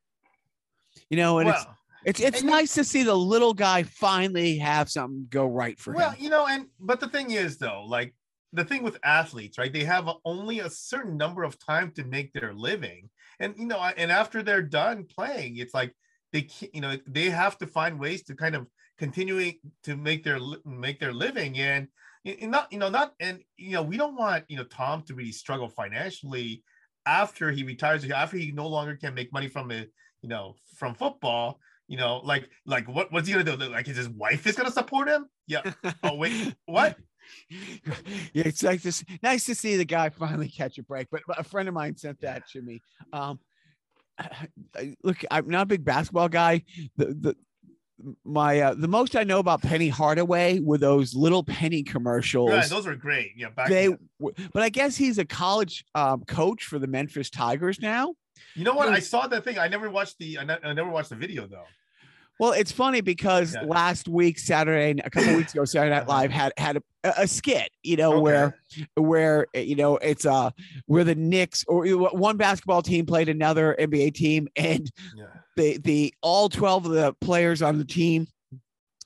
You 1.09 1.17
know, 1.17 1.39
and 1.39 1.49
it's 1.49 1.65
well, 1.65 1.77
it's 2.05 2.19
it's 2.19 2.41
and 2.41 2.49
nice 2.49 2.73
to 2.75 2.83
see 2.83 3.03
the 3.03 3.15
little 3.15 3.53
guy 3.53 3.83
finally 3.83 4.57
have 4.57 4.89
something 4.89 5.27
go 5.29 5.45
right 5.47 5.79
for 5.79 5.93
well, 5.93 6.09
him. 6.09 6.15
Well, 6.15 6.23
you 6.23 6.29
know, 6.29 6.47
and 6.47 6.67
but 6.79 6.99
the 6.99 7.07
thing 7.07 7.31
is 7.31 7.57
though, 7.57 7.83
like 7.87 8.13
the 8.53 8.63
thing 8.63 8.83
with 8.83 8.97
athletes, 9.03 9.57
right? 9.57 9.71
They 9.71 9.83
have 9.83 10.09
only 10.25 10.59
a 10.59 10.69
certain 10.69 11.17
number 11.17 11.43
of 11.43 11.59
time 11.63 11.91
to 11.95 12.03
make 12.03 12.33
their 12.33 12.53
living, 12.53 13.09
and 13.39 13.55
you 13.57 13.65
know, 13.65 13.79
and 13.79 14.11
after 14.11 14.41
they're 14.41 14.61
done 14.61 15.05
playing, 15.05 15.57
it's 15.57 15.73
like 15.73 15.93
they, 16.33 16.47
you 16.73 16.81
know, 16.81 16.97
they 17.07 17.29
have 17.29 17.57
to 17.59 17.67
find 17.67 17.99
ways 17.99 18.23
to 18.23 18.35
kind 18.35 18.55
of 18.55 18.67
continuing 18.97 19.55
to 19.83 19.95
make 19.95 20.23
their 20.23 20.39
make 20.65 20.99
their 20.99 21.13
living, 21.13 21.57
and, 21.59 21.87
and 22.25 22.51
not, 22.51 22.71
you 22.71 22.79
know, 22.79 22.89
not, 22.89 23.13
and 23.19 23.39
you 23.57 23.73
know, 23.73 23.83
we 23.83 23.97
don't 23.97 24.15
want 24.15 24.45
you 24.47 24.57
know 24.57 24.63
Tom 24.65 25.03
to 25.03 25.13
really 25.13 25.31
struggle 25.31 25.69
financially 25.69 26.63
after 27.05 27.51
he 27.51 27.63
retires, 27.63 28.09
after 28.09 28.37
he 28.37 28.51
no 28.51 28.67
longer 28.67 28.95
can 28.95 29.13
make 29.13 29.31
money 29.31 29.47
from 29.47 29.71
it, 29.71 29.91
you 30.21 30.29
know, 30.29 30.55
from 30.75 30.93
football. 30.95 31.59
You 31.87 31.97
know, 31.97 32.17
like 32.23 32.49
like 32.67 32.87
what 32.87 33.11
what's 33.11 33.27
he 33.27 33.33
gonna 33.33 33.57
do? 33.57 33.69
Like 33.69 33.87
is 33.87 33.97
his 33.97 34.09
wife 34.09 34.45
is 34.45 34.55
gonna 34.55 34.71
support 34.71 35.07
him? 35.07 35.25
Yeah. 35.47 35.63
Oh 36.03 36.15
wait, 36.15 36.55
what? 36.65 36.95
yeah, 37.49 38.43
it's 38.45 38.63
like 38.63 38.81
this. 38.81 39.03
Nice 39.21 39.45
to 39.45 39.55
see 39.55 39.75
the 39.75 39.85
guy 39.85 40.09
finally 40.09 40.49
catch 40.49 40.77
a 40.77 40.83
break. 40.83 41.07
But, 41.11 41.21
a 41.37 41.43
friend 41.43 41.67
of 41.67 41.73
mine 41.73 41.97
sent 41.97 42.21
that 42.21 42.47
to 42.49 42.61
me. 42.61 42.81
Um, 43.13 43.39
look, 45.03 45.17
I'm 45.31 45.49
not 45.49 45.63
a 45.63 45.65
big 45.65 45.85
basketball 45.85 46.29
guy. 46.29 46.63
The 46.97 47.05
the 47.05 47.35
my 48.23 48.59
uh, 48.61 48.73
the 48.75 48.87
most 48.87 49.15
I 49.15 49.23
know 49.23 49.39
about 49.39 49.61
Penny 49.61 49.89
Hardaway 49.89 50.59
were 50.59 50.77
those 50.77 51.13
little 51.15 51.43
penny 51.43 51.83
commercials. 51.83 52.51
Right, 52.51 52.65
those 52.69 52.85
were 52.85 52.95
great. 52.95 53.33
Yeah, 53.35 53.49
back 53.49 53.69
they, 53.69 53.89
but 54.19 54.63
I 54.63 54.69
guess 54.69 54.95
he's 54.95 55.17
a 55.17 55.25
college 55.25 55.85
um, 55.95 56.23
coach 56.25 56.65
for 56.65 56.79
the 56.79 56.87
Memphis 56.87 57.29
Tigers 57.29 57.79
now. 57.81 58.13
You 58.55 58.63
know 58.63 58.73
what? 58.73 58.89
I 58.89 58.99
saw 58.99 59.27
that 59.27 59.43
thing. 59.43 59.59
I 59.59 59.67
never 59.67 59.89
watched 59.89 60.17
the. 60.17 60.39
I, 60.39 60.43
ne- 60.43 60.57
I 60.63 60.73
never 60.73 60.89
watched 60.89 61.09
the 61.09 61.15
video 61.15 61.47
though. 61.47 61.65
Well, 62.39 62.53
it's 62.53 62.71
funny 62.71 63.01
because 63.01 63.53
Yeah. 63.53 63.63
last 63.67 64.07
week, 64.07 64.39
Saturday, 64.39 64.99
a 65.03 65.09
couple 65.09 65.35
weeks 65.35 65.53
ago, 65.53 65.65
Saturday 65.65 65.91
Night 65.93 66.03
Uh-huh. 66.03 66.21
Live 66.21 66.31
had 66.31 66.53
had 66.57 66.77
a, 66.77 66.81
a 67.03 67.27
skit, 67.27 67.69
you 67.83 67.97
know, 67.97 68.13
Okay. 68.13 68.21
where 68.21 68.55
where 68.95 69.47
you 69.53 69.75
know 69.75 69.97
it's 69.97 70.25
uh 70.25 70.51
where 70.85 71.03
the 71.03 71.15
Knicks 71.15 71.65
or 71.67 71.85
one 71.87 72.37
basketball 72.37 72.81
team 72.81 73.05
played 73.05 73.29
another 73.29 73.75
NBA 73.77 74.11
team, 74.13 74.47
and 74.55 74.89
Yeah. 75.15 75.25
the 75.57 75.77
the 75.79 76.13
all 76.21 76.47
twelve 76.49 76.85
of 76.85 76.93
the 76.93 77.13
players 77.19 77.61
on 77.61 77.77
the 77.77 77.85
team 77.85 78.27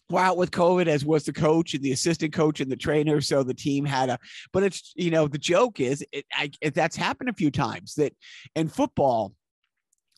were 0.09 0.19
out 0.19 0.37
with 0.37 0.51
COVID, 0.51 0.85
as 0.85 1.03
was 1.03 1.23
the 1.23 1.33
coach 1.33 1.73
and 1.73 1.81
the 1.81 1.91
assistant 1.91 2.33
coach 2.33 2.59
and 2.59 2.71
the 2.71 2.75
trainer. 2.75 3.19
So 3.19 3.41
the 3.41 3.53
team 3.55 3.83
had 3.85 4.09
a, 4.09 4.19
but 4.51 4.61
it's 4.61 4.91
you 4.95 5.09
know 5.09 5.27
the 5.27 5.39
joke 5.39 5.79
is 5.79 6.05
it, 6.11 6.25
I, 6.31 6.51
it 6.61 6.75
that's 6.75 6.95
happened 6.95 7.29
a 7.29 7.33
few 7.33 7.49
times 7.49 7.95
that 7.95 8.13
in 8.55 8.67
football. 8.67 9.33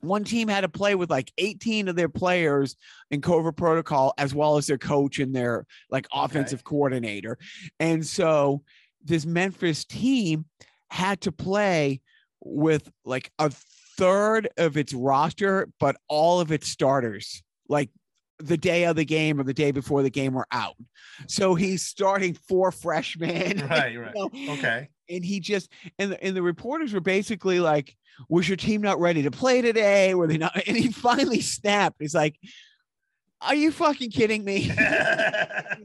One 0.02 0.24
team 0.24 0.48
had 0.48 0.62
to 0.62 0.70
play 0.70 0.96
with 0.96 1.10
like 1.10 1.32
18 1.38 1.88
of 1.88 1.96
their 1.96 2.10
players 2.10 2.76
in 3.12 3.22
COVID 3.22 3.56
protocol, 3.56 4.14
as 4.18 4.36
well 4.36 4.58
as 4.58 4.68
their 4.68 4.78
coach 4.78 5.20
and 5.20 5.36
their 5.36 5.66
like 5.90 6.08
offensive 6.14 6.64
coordinator. 6.64 7.38
And 7.80 8.06
so 8.06 8.62
this 9.04 9.26
Memphis 9.26 9.86
team 9.86 10.46
had 10.90 11.22
to 11.22 11.32
play 11.32 12.02
with 12.44 12.90
like 13.06 13.32
a 13.40 13.52
third 13.98 14.48
of 14.58 14.78
its 14.78 14.94
roster, 14.94 15.70
but 15.80 15.96
all 16.08 16.40
of 16.40 16.52
its 16.52 16.68
starters, 16.68 17.42
like 17.70 17.90
the 18.40 18.58
day 18.58 18.86
of 18.86 18.96
the 18.96 19.06
game 19.06 19.40
or 19.40 19.44
the 19.44 19.54
day 19.54 19.72
before 19.72 20.04
the 20.04 20.10
game 20.10 20.34
were 20.34 20.48
out. 20.52 20.76
So 21.28 21.56
he's 21.56 21.84
starting 21.84 22.34
four 22.48 22.72
freshmen. 22.72 23.60
Right. 23.70 23.70
Right. 23.70 23.94
you 23.94 24.06
know, 24.14 24.30
Okay. 24.54 24.90
And 25.10 25.24
he 25.24 25.40
just 25.40 25.72
and 26.00 26.12
the, 26.12 26.24
and 26.24 26.36
the 26.36 26.42
reporters 26.42 26.94
were 26.94 27.02
basically 27.02 27.60
like, 27.60 27.96
"Was 28.30 28.48
your 28.48 28.58
team 28.58 28.82
not 28.82 29.00
ready 29.00 29.24
to 29.24 29.32
play 29.32 29.62
today? 29.62 30.14
Were 30.14 30.28
they 30.28 30.38
not?" 30.38 30.56
And 30.68 30.78
he 30.78 30.92
finally 30.92 31.42
snapped. 31.42 31.98
He's 32.00 32.16
like, 32.16 32.40
"Are 33.42 33.56
you 33.56 33.72
fucking 33.72 34.12
kidding 34.12 34.44
me?" 34.44 34.72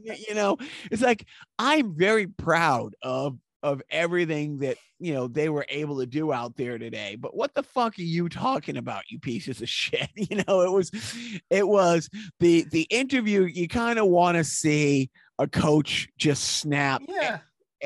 you 0.27 0.35
know, 0.35 0.57
it's 0.89 1.01
like 1.01 1.25
I'm 1.59 1.95
very 1.95 2.27
proud 2.27 2.95
of 3.01 3.37
of 3.63 3.81
everything 3.91 4.57
that 4.57 4.77
you 4.99 5.13
know 5.13 5.27
they 5.27 5.47
were 5.49 5.65
able 5.69 5.99
to 5.99 6.05
do 6.05 6.33
out 6.33 6.55
there 6.55 6.77
today. 6.77 7.15
But 7.15 7.35
what 7.35 7.53
the 7.53 7.63
fuck 7.63 7.97
are 7.97 8.01
you 8.01 8.29
talking 8.29 8.77
about, 8.77 9.09
you 9.09 9.19
pieces 9.19 9.61
of 9.61 9.69
shit? 9.69 10.09
You 10.15 10.43
know, 10.47 10.61
it 10.61 10.71
was 10.71 10.91
it 11.49 11.67
was 11.67 12.09
the 12.39 12.65
the 12.71 12.83
interview. 12.89 13.43
You 13.43 13.67
kind 13.67 13.99
of 13.99 14.07
want 14.07 14.37
to 14.37 14.43
see 14.43 15.09
a 15.39 15.47
coach 15.47 16.09
just 16.17 16.43
snap. 16.43 17.01
Yeah. 17.07 17.39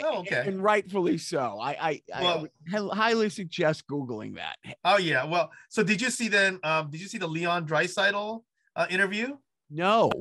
Oh, 0.04 0.20
and- 0.20 0.28
okay. 0.28 0.44
And 0.48 0.62
rightfully 0.64 1.18
so. 1.18 1.60
I 1.60 1.72
I, 1.90 2.02
I 2.14 2.22
Well- 2.24 2.42
would 2.42 2.92
highly 2.94 3.30
suggest 3.30 3.84
googling 3.88 4.36
that. 4.36 4.56
Oh 4.84 4.98
yeah. 4.98 5.24
Well, 5.26 5.52
so 5.70 5.84
did 5.84 6.02
you 6.02 6.10
see 6.10 6.28
then? 6.28 6.60
Um, 6.64 6.90
did 6.92 7.02
you 7.02 7.08
see 7.08 7.18
the 7.18 7.28
Leon 7.28 7.68
Draisaitl 7.68 8.44
uh, 8.76 8.88
interview 8.90 9.38
No. 9.70 10.12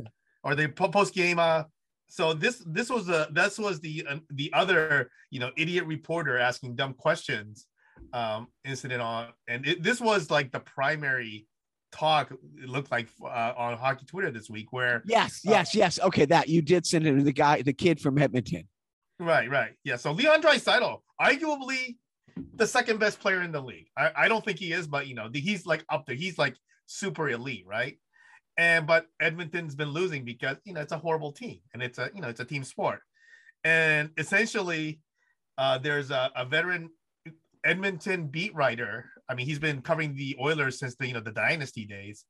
or 0.43 0.55
the 0.55 0.68
post 0.68 1.14
game? 1.14 1.39
Uh, 1.39 1.64
so 2.09 2.33
this 2.35 2.62
this 2.66 2.91
was 2.91 3.07
the 3.07 3.29
this 3.33 3.59
was 3.59 3.81
the 3.81 4.07
uh, 4.09 4.18
the 4.31 4.53
other 4.53 5.11
you 5.31 5.41
know 5.41 5.51
idiot 5.57 5.85
reporter 5.87 6.39
asking 6.39 6.77
dumb 6.77 6.95
questions 6.95 7.66
um 8.12 8.47
incident 8.64 9.01
on 9.01 9.29
and 9.49 9.66
it, 9.66 9.83
this 9.83 10.01
was 10.01 10.31
like 10.31 10.53
the 10.53 10.61
primary 10.61 11.47
talk 11.91 12.31
it 12.62 12.68
looked 12.68 12.91
like 12.93 13.09
uh, 13.25 13.53
on 13.57 13.77
hockey 13.79 14.05
twitter 14.05 14.31
this 14.31 14.51
week 14.51 14.66
where 14.72 15.03
Yes, 15.07 15.41
Uh, 15.47 15.51
yes, 15.53 15.75
yes. 15.75 15.99
Okay, 16.01 16.25
that 16.27 16.49
you 16.49 16.61
did 16.61 16.85
send 16.87 17.07
it 17.07 17.14
to 17.16 17.22
the 17.22 17.33
guy, 17.33 17.62
the 17.62 17.72
kid 17.72 17.99
from 18.01 18.18
Edmonton. 18.18 18.68
Right, 19.18 19.48
right. 19.48 19.72
Yeah. 19.84 19.96
So 19.96 20.12
Leon 20.12 20.42
Draisaitl, 20.42 21.00
arguably 21.20 21.96
the 22.54 22.66
second 22.66 22.98
best 22.98 23.20
player 23.20 23.42
in 23.42 23.52
the 23.52 23.60
league. 23.60 23.86
I, 23.96 24.10
I 24.16 24.28
don't 24.28 24.44
think 24.44 24.58
he 24.58 24.72
is, 24.72 24.86
but 24.86 25.06
you 25.06 25.14
know, 25.14 25.28
he's 25.32 25.66
like 25.66 25.84
up 25.88 26.06
there. 26.06 26.16
He's 26.16 26.38
like 26.38 26.56
super 26.86 27.28
elite, 27.28 27.64
right? 27.66 27.98
And 28.56 28.86
but 28.86 29.06
Edmonton's 29.20 29.74
been 29.74 29.90
losing 29.90 30.24
because 30.24 30.56
you 30.64 30.74
know 30.74 30.80
it's 30.80 30.92
a 30.92 30.98
horrible 30.98 31.32
team 31.32 31.60
and 31.72 31.82
it's 31.82 31.98
a 31.98 32.10
you 32.14 32.20
know 32.20 32.28
it's 32.28 32.40
a 32.40 32.44
team 32.44 32.64
sport. 32.64 33.00
And 33.64 34.10
essentially, 34.18 35.00
uh, 35.56 35.78
there's 35.78 36.10
a, 36.10 36.30
a 36.36 36.44
veteran 36.44 36.90
Edmonton 37.64 38.26
beat 38.26 38.54
writer. 38.54 39.10
I 39.28 39.34
mean, 39.34 39.46
he's 39.46 39.58
been 39.58 39.80
covering 39.80 40.14
the 40.14 40.36
Oilers 40.40 40.78
since 40.78 40.94
the 40.96 41.06
you 41.06 41.14
know 41.14 41.20
the 41.20 41.32
dynasty 41.32 41.84
days. 41.84 42.24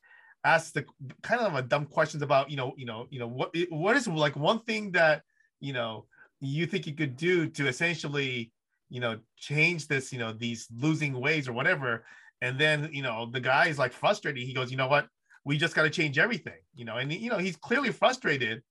Asked 0.45 0.75
the 0.75 0.85
kind 1.23 1.41
of 1.41 1.55
a 1.55 1.63
dumb 1.63 1.87
questions 1.87 2.23
about 2.23 2.51
you 2.51 2.57
know 2.57 2.75
you 2.77 2.87
know 2.87 3.07
you 3.11 3.19
know 3.19 3.29
what 3.29 3.55
what 3.71 3.97
is 3.97 4.07
like 4.07 4.37
one 4.37 4.61
thing 4.61 4.93
that 4.93 5.23
you 5.61 5.73
know 5.73 6.07
you 6.41 6.67
think 6.67 6.87
you 6.87 6.95
could 6.95 7.17
do 7.17 7.49
to 7.49 7.67
essentially 7.69 8.53
you 8.91 9.01
know 9.01 9.19
change 9.37 9.89
this 9.89 10.13
you 10.13 10.19
know 10.19 10.33
these 10.33 10.67
losing 10.77 11.19
ways 11.21 11.49
or 11.49 11.53
whatever. 11.53 12.05
And 12.43 12.59
then 12.59 12.91
you 12.93 13.03
know 13.03 13.31
the 13.31 13.41
guy 13.41 13.69
is 13.69 13.79
like 13.79 13.93
frustrated. 13.93 14.43
He 14.43 14.53
goes 14.55 14.71
you 14.71 14.77
know 14.77 14.89
what? 14.89 15.09
We 15.45 15.57
just 15.59 15.75
got 15.75 15.83
to 15.85 15.91
change 15.91 16.19
everything 16.19 16.59
you 16.75 16.85
know? 16.85 16.97
And 16.97 17.13
you 17.13 17.31
know 17.31 17.39
he's 17.39 17.57
clearly 17.57 17.91
frustrated. 17.93 18.63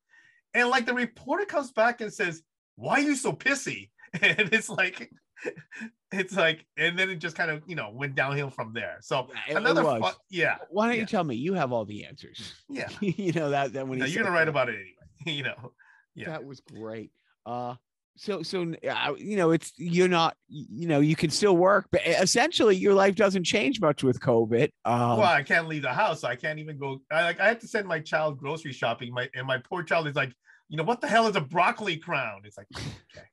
And 0.53 0.70
like 0.70 0.86
the 0.86 0.93
reporter 0.93 1.45
comes 1.45 1.72
back 1.72 2.01
and 2.01 2.14
says 2.14 2.41
why 2.76 2.95
are 2.95 2.99
you 3.01 3.16
so 3.16 3.34
pissy? 3.34 3.89
And 4.22 4.53
it's 4.53 4.70
like 4.70 5.09
it's 6.11 6.36
like 6.36 6.66
and 6.78 6.97
then 6.97 7.09
it 7.09 7.16
just 7.16 7.36
kind 7.36 7.49
of 7.49 7.64
you 7.66 7.76
know 7.76 7.89
went 7.91 8.14
downhill 8.16 8.49
from 8.51 8.74
there. 8.74 8.97
So 9.01 9.28
it 9.49 9.55
another 9.57 9.84
fu- 9.84 10.09
yeah 10.30 10.57
Why 10.70 10.86
don't 10.88 10.95
Yeah. 10.95 11.01
you 11.01 11.07
tell 11.07 11.24
me? 11.24 11.36
You 11.36 11.53
have 11.55 11.72
all 11.72 11.86
the 11.86 12.05
answers. 12.05 12.53
yeah. 12.70 12.89
You 13.01 13.32
know 13.34 13.49
that 13.49 13.74
that 13.74 13.88
when 13.88 13.99
no, 13.99 14.05
you're 14.05 14.24
gonna 14.24 14.34
write 14.36 14.45
that. 14.45 14.49
about 14.51 14.70
it 14.70 14.76
anyway 14.76 15.38
you 15.38 15.43
know? 15.43 15.72
Yeah. 16.16 16.30
That 16.32 16.45
was 16.45 16.59
great. 16.59 17.11
Uh 17.46 17.76
so 18.16 18.44
so 18.44 18.74
uh, 18.88 19.14
you 19.18 19.36
know 19.36 19.52
it's 19.52 19.74
you're 19.78 20.08
not 20.08 20.38
you 20.48 20.88
know 20.88 21.00
you 21.00 21.16
can 21.16 21.30
still 21.32 21.58
work 21.58 21.88
but 21.91 22.06
essentially 22.06 22.76
your 22.76 22.94
life 22.94 23.16
doesn't 23.16 23.44
change 23.44 23.82
much 23.82 24.04
with 24.04 24.20
covid 24.20 24.70
um, 24.86 25.18
well, 25.18 25.24
I 25.24 25.41
can't 25.44 25.68
leave 25.68 25.82
the 25.82 25.94
house. 25.94 26.24
I 26.24 26.36
can't 26.36 26.60
even 26.60 26.78
go. 26.78 27.02
I 27.12 27.24
like 27.24 27.39
I 27.39 27.48
have 27.48 27.60
to 27.60 27.68
send 27.68 27.88
my 27.88 28.00
child 28.00 28.38
grocery 28.38 28.74
shopping. 28.74 29.14
My 29.14 29.30
and 29.34 29.48
my 29.48 29.58
poor 29.58 29.82
child 29.84 30.08
is 30.08 30.16
like, 30.16 30.34
you 30.70 30.78
know, 30.78 30.84
what 30.84 31.02
the 31.02 31.08
hell 31.08 31.28
is 31.28 31.36
a 31.36 31.41
broccoli 31.41 31.98
crown? 31.98 32.41
It's 32.44 32.58
like, 32.58 32.68
okay. 32.76 33.26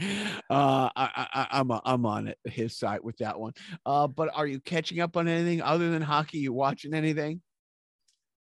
uh 0.50 0.88
I, 0.96 1.26
I 1.34 1.46
i'm 1.50 1.70
i'm 1.84 2.06
on 2.06 2.32
his 2.46 2.74
side 2.74 3.00
with 3.02 3.18
that 3.18 3.38
one 3.38 3.52
uh 3.84 4.06
but 4.06 4.30
are 4.34 4.46
you 4.46 4.58
catching 4.58 5.00
up 5.00 5.14
on 5.14 5.28
anything 5.28 5.60
other 5.60 5.90
than 5.90 6.00
hockey 6.00 6.38
you 6.38 6.54
watching 6.54 6.94
anything 6.94 7.42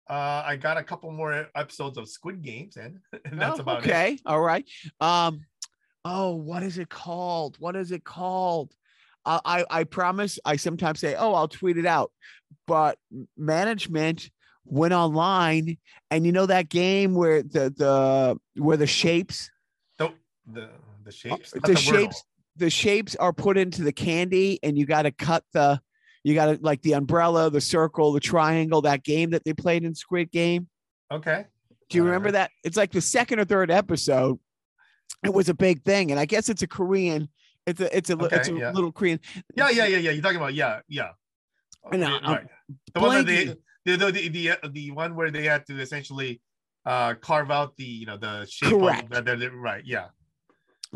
Uh, 0.09 0.43
I 0.47 0.57
got 0.57 0.77
a 0.77 0.85
couple 0.85 1.11
more 1.11 1.49
episodes 1.55 1.99
of 1.99 2.09
Squid 2.09 2.43
Games, 2.43 2.77
and, 2.77 2.99
and 3.25 3.41
that's 3.41 3.59
Oh, 3.59 3.63
about 3.63 3.79
it. 3.85 3.91
okay 3.91 4.19
all 4.25 4.41
right 4.41 4.65
um 5.01 5.41
oh 6.05 6.35
what 6.35 6.63
is 6.63 6.79
it 6.79 6.89
called 6.89 7.57
what 7.59 7.75
is 7.75 7.91
it 7.91 8.05
called 8.05 8.73
I, 9.25 9.41
I 9.45 9.65
i 9.71 9.85
promise 9.85 10.39
i 10.45 10.55
sometimes 10.57 11.01
say 11.01 11.17
oh 11.17 11.35
i'll 11.35 11.49
tweet 11.49 11.77
it 11.79 11.87
out 11.87 12.13
but 12.69 12.99
management 13.37 14.31
went 14.65 14.93
online 14.95 15.79
and 16.11 16.25
you 16.25 16.31
know 16.33 16.47
that 16.47 16.69
game 16.69 17.15
where 17.15 17.43
the 17.43 17.71
the 17.77 18.39
where 18.63 18.77
the 18.77 18.87
shapes 18.87 19.51
The 19.99 20.13
the 20.47 20.71
the 21.05 21.11
shapes. 21.13 21.51
the 21.51 21.59
Wordle. 21.61 21.79
shapes 21.79 22.23
the 22.57 22.71
shapes 22.71 23.17
are 23.17 23.33
put 23.33 23.59
into 23.59 23.83
the 23.83 23.93
candy 23.93 24.59
and 24.63 24.79
you 24.79 24.87
got 24.87 25.03
to 25.03 25.11
cut 25.11 25.43
the 25.53 25.81
you 26.27 26.35
got 26.35 26.61
like 26.63 26.83
the 26.83 26.93
umbrella 26.95 27.49
the 27.51 27.61
circle 27.61 28.13
the 28.13 28.21
triangle 28.21 28.83
that 28.83 29.05
game 29.05 29.31
that 29.31 29.45
they 29.45 29.53
played 29.55 29.85
in 29.85 29.95
squid 29.95 30.31
game 30.33 30.67
Okay. 31.13 31.47
do 31.89 31.99
you 31.99 32.03
Uh, 32.03 32.07
remember 32.07 32.33
that 32.33 32.51
it's 32.65 32.77
like 32.77 32.91
the 32.91 33.01
second 33.01 33.39
or 33.39 33.45
third 33.45 33.71
episode 33.71 34.39
it 35.25 35.33
was 35.33 35.49
a 35.49 35.55
big 35.55 35.83
thing 35.85 36.11
and 36.11 36.19
i 36.19 36.25
guess 36.27 36.49
it's 36.49 36.63
a 36.63 36.67
korean 36.67 37.29
it's 37.67 37.81
a 37.81 37.97
it's 37.97 38.11
a 38.11 38.17
li- 38.17 38.29
it's 38.33 38.49
a 38.49 38.55
yeah. 38.55 38.71
little 38.73 38.91
korean 38.93 39.21
Yeah, 39.55 39.71
yeah, 39.71 39.87
yeah, 39.87 39.99
yeah. 39.99 40.11
You're 40.11 40.23
talking 40.23 40.37
about 40.39 40.55
yeah, 40.55 40.81
yeah. 40.89 41.11
Okay, 41.87 42.03
I'm 42.03 42.33
right. 42.33 42.47
The 42.95 43.01
one 43.01 43.17
that 43.19 43.27
they 43.27 43.45
the 43.85 43.97
the, 43.97 44.11
the 44.11 44.29
the 44.29 44.69
the 44.71 44.91
one 44.91 45.15
where 45.15 45.31
they 45.31 45.45
had 45.45 45.65
to 45.67 45.81
essentially 45.81 46.41
uh 46.85 47.15
carve 47.15 47.51
out 47.53 47.77
the 47.77 47.85
you 47.85 48.07
know 48.07 48.17
the 48.17 48.45
shape 48.47 48.71
Correct. 48.71 49.13
of 49.15 49.25
the, 49.25 49.51
right 49.51 49.85
yeah 49.85 50.07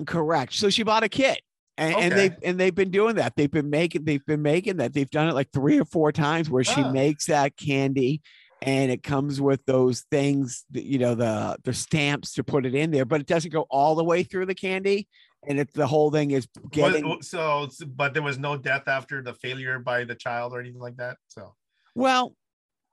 correct 0.07 0.55
so 0.55 0.71
she 0.71 0.83
bought 0.83 1.03
a 1.03 1.09
kit 1.09 1.41
and, 1.81 1.95
and 1.97 2.13
they 2.13 2.31
and 2.43 2.61
they've 2.61 2.75
been 2.75 2.91
doing 2.91 3.17
that. 3.17 3.35
They've 3.37 3.51
been 3.51 3.71
making 3.71 4.05
they've 4.05 4.25
been 4.27 4.43
making 4.43 4.77
that. 4.77 4.93
They've 4.93 5.11
done 5.11 5.29
it 5.29 5.35
like 5.35 5.51
three 5.53 5.81
or 5.81 5.85
four 5.85 6.13
times 6.13 6.51
where 6.51 6.63
she 6.63 6.83
Ah. 6.83 6.93
makes 6.93 7.27
that 7.27 7.57
candy 7.57 8.21
and 8.63 8.91
it 8.93 9.03
comes 9.03 9.41
with 9.41 9.65
those 9.65 10.03
things 10.11 10.65
that, 10.73 10.85
you 10.85 10.99
know 10.99 11.15
the 11.15 11.57
the 11.65 11.73
stamps 11.73 12.35
to 12.35 12.45
put 12.45 12.67
it 12.67 12.75
in 12.75 12.91
there 12.91 13.07
but 13.07 13.21
it 13.23 13.27
doesn't 13.27 13.51
go 13.51 13.67
all 13.71 13.95
the 13.95 14.05
way 14.05 14.23
through 14.23 14.47
the 14.47 14.55
candy. 14.55 15.09
And 15.49 15.59
it's 15.59 15.73
the 15.73 15.87
whole 15.87 16.11
thing 16.11 16.33
is 16.33 16.47
getting 16.71 17.23
so 17.23 17.67
but 17.87 18.13
there 18.13 18.23
was 18.23 18.39
no 18.39 18.59
death 18.59 18.87
after 18.87 19.23
the 19.23 19.33
failure 19.33 19.79
by 19.79 20.05
the 20.05 20.15
child 20.15 20.53
or 20.53 20.61
anything 20.61 20.83
like 20.83 20.99
that? 20.99 21.17
So 21.29 21.55
well 21.95 22.37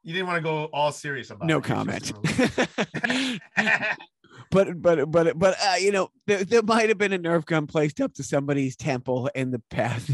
you 0.04 0.14
didn't 0.14 0.28
want 0.28 0.38
to 0.38 0.44
go 0.44 0.66
all 0.72 0.94
serious 0.94 1.30
about 1.30 1.46
no 1.46 1.58
it. 1.58 1.66
Comment 1.66 2.14
but 4.52 4.82
but 4.82 5.10
but 5.12 5.38
but 5.38 5.56
uh, 5.62 5.76
you 5.80 5.92
know 5.92 6.10
there, 6.26 6.44
there 6.44 6.62
might 6.64 6.90
have 6.90 6.98
been 6.98 7.14
a 7.14 7.20
nerf 7.20 7.46
gun 7.46 7.68
placed 7.68 8.00
up 8.02 8.14
to 8.16 8.24
somebody's 8.24 8.76
temple 8.76 9.30
in 9.36 9.52
the 9.52 9.62
past. 9.70 10.10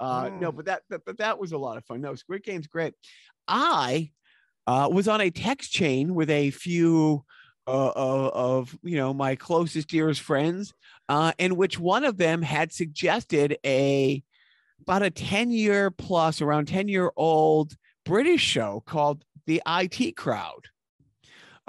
uh, 0.00 0.30
No, 0.40 0.52
Mm. 0.52 0.56
but 0.56 0.64
that, 0.66 0.82
that 0.90 1.04
but 1.04 1.18
that 1.18 1.38
was 1.38 1.52
a 1.52 1.58
lot 1.58 1.76
of 1.76 1.84
fun. 1.84 2.00
No, 2.00 2.14
Squid 2.14 2.42
Game's 2.44 2.66
great. 2.66 2.94
I 3.48 4.10
uh, 4.66 4.88
was 4.92 5.08
on 5.08 5.20
a 5.20 5.30
text 5.30 5.72
chain 5.72 6.14
with 6.14 6.30
a 6.30 6.50
few 6.50 7.24
uh, 7.66 7.92
of, 7.94 8.32
of 8.32 8.78
you 8.82 8.96
know 8.96 9.12
my 9.14 9.36
closest 9.36 9.88
dearest 9.88 10.20
friends, 10.20 10.72
uh, 11.08 11.32
in 11.38 11.56
which 11.56 11.78
one 11.78 12.04
of 12.04 12.16
them 12.16 12.42
had 12.42 12.72
suggested 12.72 13.56
a 13.64 14.22
about 14.82 15.02
a 15.02 15.10
ten 15.10 15.50
year 15.50 15.90
plus 15.90 16.40
around 16.40 16.66
ten 16.66 16.88
year 16.88 17.10
old 17.16 17.74
British 18.04 18.42
show 18.42 18.82
called 18.86 19.24
The 19.46 19.62
IT 19.66 20.16
Crowd. 20.16 20.66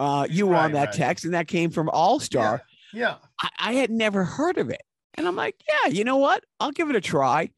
Uh, 0.01 0.25
you 0.27 0.47
were 0.47 0.55
on 0.55 0.71
that 0.71 0.87
right. 0.87 0.93
text, 0.95 1.25
and 1.25 1.33
that 1.35 1.47
came 1.47 1.69
from 1.69 1.87
All 1.89 2.19
Star. 2.19 2.63
Yeah. 2.91 3.17
I, 3.39 3.49
I 3.59 3.73
had 3.73 3.91
never 3.91 4.23
heard 4.23 4.57
of 4.57 4.71
it. 4.71 4.81
And 5.13 5.27
I'm 5.27 5.35
like, 5.35 5.55
yeah, 5.67 5.91
you 5.91 6.03
know 6.03 6.17
what? 6.17 6.43
I'll 6.59 6.71
give 6.71 6.89
it 6.89 6.95
a 6.95 7.01
try. 7.01 7.51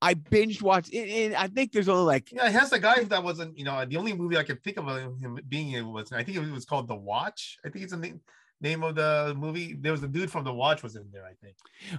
I 0.00 0.14
binged 0.14 0.62
watched 0.62 0.94
and, 0.94 1.10
and 1.10 1.34
I 1.34 1.48
think 1.48 1.72
there's 1.72 1.88
only 1.88 2.04
like 2.04 2.30
Yeah, 2.32 2.46
it 2.46 2.52
has 2.52 2.70
the 2.70 2.78
guy 2.78 3.02
that 3.02 3.22
wasn't, 3.22 3.58
you 3.58 3.64
know, 3.64 3.84
the 3.84 3.96
only 3.96 4.14
movie 4.14 4.38
I 4.38 4.44
could 4.44 4.62
think 4.62 4.78
of 4.78 4.86
him 4.86 5.38
being 5.48 5.72
in 5.72 5.92
was, 5.92 6.12
I 6.12 6.22
think 6.22 6.38
it 6.38 6.50
was 6.50 6.64
called 6.64 6.88
The 6.88 6.94
Watch. 6.94 7.58
I 7.66 7.68
think 7.68 7.82
it's 7.82 7.92
the 7.92 7.98
name, 7.98 8.20
name 8.62 8.82
of 8.82 8.94
the 8.94 9.34
movie. 9.38 9.74
There 9.78 9.92
was 9.92 10.02
a 10.02 10.08
dude 10.08 10.30
from 10.30 10.44
The 10.44 10.52
Watch 10.52 10.82
was 10.82 10.94
in 10.96 11.04
there, 11.12 11.24
I 11.24 11.32
think. 11.42 11.56